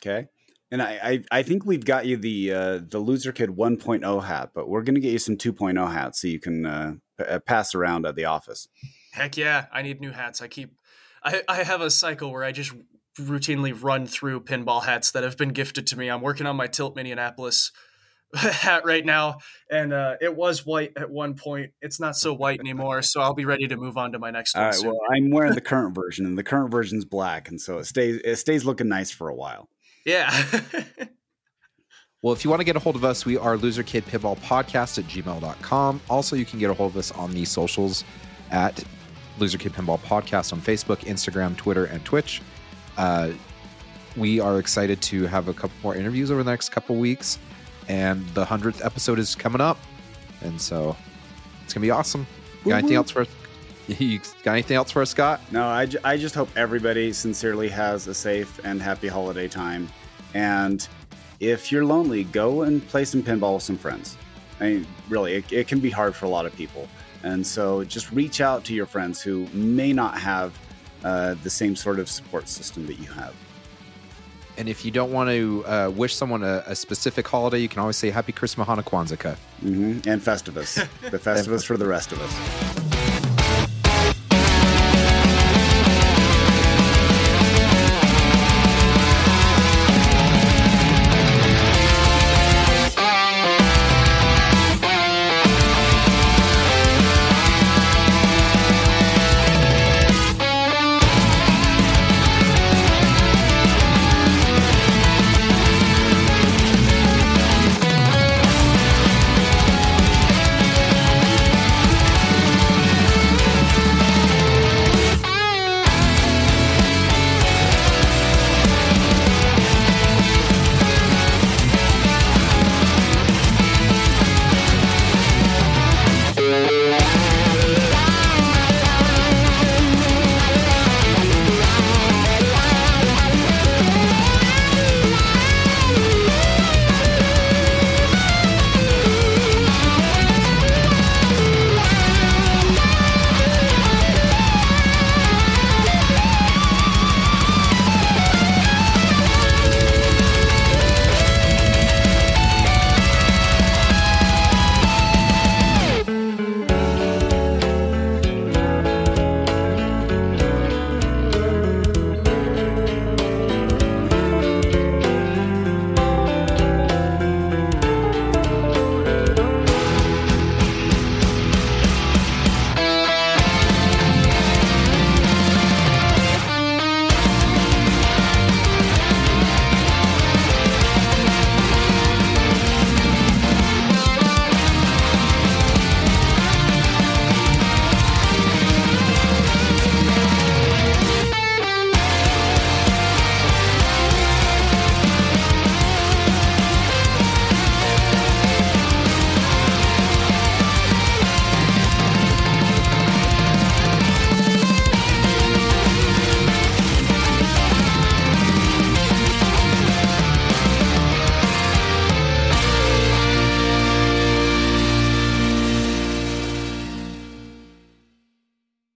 Okay. 0.00 0.28
And 0.72 0.80
I, 0.80 0.98
I, 1.02 1.24
I 1.30 1.42
think 1.42 1.66
we've 1.66 1.84
got 1.84 2.06
you 2.06 2.16
the 2.16 2.52
uh, 2.52 2.80
the 2.88 2.98
Loser 2.98 3.30
Kid 3.30 3.50
1.0 3.50 4.24
hat, 4.24 4.50
but 4.54 4.68
we're 4.68 4.82
going 4.82 4.94
to 4.94 5.02
get 5.02 5.12
you 5.12 5.18
some 5.18 5.36
2.0 5.36 5.92
hats 5.92 6.22
so 6.22 6.28
you 6.28 6.40
can 6.40 6.64
uh, 6.64 6.94
p- 7.18 7.24
uh, 7.24 7.38
pass 7.40 7.74
around 7.74 8.06
at 8.06 8.16
the 8.16 8.24
office. 8.24 8.68
Heck 9.12 9.36
yeah, 9.36 9.66
I 9.70 9.82
need 9.82 10.00
new 10.00 10.12
hats. 10.12 10.40
I 10.40 10.48
keep 10.48 10.74
I, 11.22 11.42
I 11.46 11.62
have 11.62 11.82
a 11.82 11.90
cycle 11.90 12.32
where 12.32 12.42
I 12.42 12.52
just 12.52 12.72
routinely 13.20 13.76
run 13.80 14.06
through 14.06 14.40
pinball 14.40 14.84
hats 14.84 15.10
that 15.10 15.22
have 15.22 15.36
been 15.36 15.50
gifted 15.50 15.86
to 15.88 15.98
me. 15.98 16.08
I'm 16.08 16.22
working 16.22 16.46
on 16.46 16.56
my 16.56 16.68
Tilt 16.68 16.96
Minneapolis 16.96 17.70
hat 18.34 18.86
right 18.86 19.04
now, 19.04 19.36
and 19.70 19.92
uh, 19.92 20.16
it 20.22 20.34
was 20.34 20.64
white 20.64 20.92
at 20.96 21.10
one 21.10 21.34
point. 21.34 21.72
It's 21.82 22.00
not 22.00 22.16
so 22.16 22.32
white 22.32 22.60
anymore, 22.60 23.02
so 23.02 23.20
I'll 23.20 23.34
be 23.34 23.44
ready 23.44 23.68
to 23.68 23.76
move 23.76 23.98
on 23.98 24.12
to 24.12 24.18
my 24.18 24.30
next 24.30 24.56
All 24.56 24.62
one. 24.62 24.70
right. 24.70 24.84
Well, 24.84 24.98
I'm 25.14 25.30
wearing 25.30 25.54
the 25.54 25.60
current 25.72 25.94
version, 25.94 26.24
and 26.24 26.38
the 26.38 26.42
current 26.42 26.70
version's 26.70 27.04
black, 27.04 27.50
and 27.50 27.60
so 27.60 27.76
it 27.78 27.84
stays 27.84 28.22
it 28.24 28.36
stays 28.36 28.64
looking 28.64 28.88
nice 28.88 29.10
for 29.10 29.28
a 29.28 29.34
while. 29.34 29.68
Yeah. 30.04 30.44
Well, 32.22 32.32
if 32.32 32.44
you 32.44 32.50
want 32.50 32.60
to 32.60 32.64
get 32.64 32.76
a 32.76 32.78
hold 32.78 32.94
of 32.94 33.04
us, 33.04 33.26
we 33.26 33.36
are 33.36 33.56
loserkidpinballpodcast 33.56 34.98
at 34.98 35.04
gmail.com. 35.06 36.00
Also, 36.08 36.36
you 36.36 36.44
can 36.44 36.60
get 36.60 36.70
a 36.70 36.74
hold 36.74 36.92
of 36.92 36.96
us 36.96 37.10
on 37.10 37.32
the 37.32 37.44
socials 37.44 38.04
at 38.52 38.84
Loser 39.38 39.58
Kid 39.58 39.72
Pinball 39.72 39.98
Podcast 39.98 40.52
on 40.52 40.60
Facebook, 40.60 40.98
Instagram, 40.98 41.56
Twitter, 41.56 41.86
and 41.86 42.04
Twitch. 42.04 42.40
Uh, 42.96 43.32
we 44.16 44.38
are 44.38 44.60
excited 44.60 45.02
to 45.02 45.26
have 45.26 45.48
a 45.48 45.52
couple 45.52 45.74
more 45.82 45.96
interviews 45.96 46.30
over 46.30 46.44
the 46.44 46.50
next 46.52 46.68
couple 46.68 46.94
weeks, 46.94 47.40
and 47.88 48.24
the 48.34 48.44
100th 48.44 48.84
episode 48.84 49.18
is 49.18 49.34
coming 49.34 49.60
up. 49.60 49.78
And 50.42 50.60
so 50.60 50.96
it's 51.64 51.74
going 51.74 51.80
to 51.82 51.86
be 51.86 51.90
awesome. 51.90 52.24
You 52.64 52.68
got 52.70 52.78
anything 52.78 52.90
Woo-woo. 52.90 52.96
else 52.98 53.10
for 53.10 53.22
us? 53.22 53.28
You 53.98 54.20
got 54.42 54.52
anything 54.52 54.76
else 54.76 54.90
for 54.90 55.02
us, 55.02 55.10
Scott? 55.10 55.40
No, 55.50 55.64
I, 55.64 55.88
I 56.04 56.16
just 56.16 56.34
hope 56.34 56.48
everybody 56.56 57.12
sincerely 57.12 57.68
has 57.68 58.06
a 58.06 58.14
safe 58.14 58.60
and 58.64 58.80
happy 58.80 59.08
holiday 59.08 59.48
time. 59.48 59.88
And 60.34 60.86
if 61.40 61.72
you're 61.72 61.84
lonely, 61.84 62.24
go 62.24 62.62
and 62.62 62.86
play 62.88 63.04
some 63.04 63.22
pinball 63.22 63.54
with 63.54 63.64
some 63.64 63.76
friends. 63.76 64.16
I 64.60 64.64
mean, 64.64 64.86
really, 65.08 65.34
it, 65.34 65.52
it 65.52 65.68
can 65.68 65.80
be 65.80 65.90
hard 65.90 66.14
for 66.14 66.26
a 66.26 66.28
lot 66.28 66.46
of 66.46 66.54
people. 66.54 66.88
And 67.24 67.46
so 67.46 67.84
just 67.84 68.12
reach 68.12 68.40
out 68.40 68.64
to 68.64 68.74
your 68.74 68.86
friends 68.86 69.20
who 69.20 69.46
may 69.52 69.92
not 69.92 70.18
have 70.18 70.56
uh, 71.04 71.34
the 71.42 71.50
same 71.50 71.74
sort 71.76 71.98
of 71.98 72.08
support 72.08 72.48
system 72.48 72.86
that 72.86 72.98
you 73.00 73.10
have. 73.10 73.34
And 74.58 74.68
if 74.68 74.84
you 74.84 74.90
don't 74.90 75.12
want 75.12 75.30
to 75.30 75.64
uh, 75.66 75.90
wish 75.90 76.14
someone 76.14 76.42
a, 76.44 76.62
a 76.66 76.76
specific 76.76 77.26
holiday, 77.26 77.58
you 77.58 77.68
can 77.68 77.80
always 77.80 77.96
say 77.96 78.10
Happy 78.10 78.32
Christmas, 78.32 78.68
Hanukkah, 78.68 78.84
Kwanzaa. 78.84 79.36
hmm 79.60 79.92
And 80.06 80.20
Festivus, 80.20 80.74
the 81.10 81.18
Festivus 81.18 81.64
for 81.64 81.76
the 81.76 81.86
rest 81.86 82.12
of 82.12 82.20
us. 82.20 82.91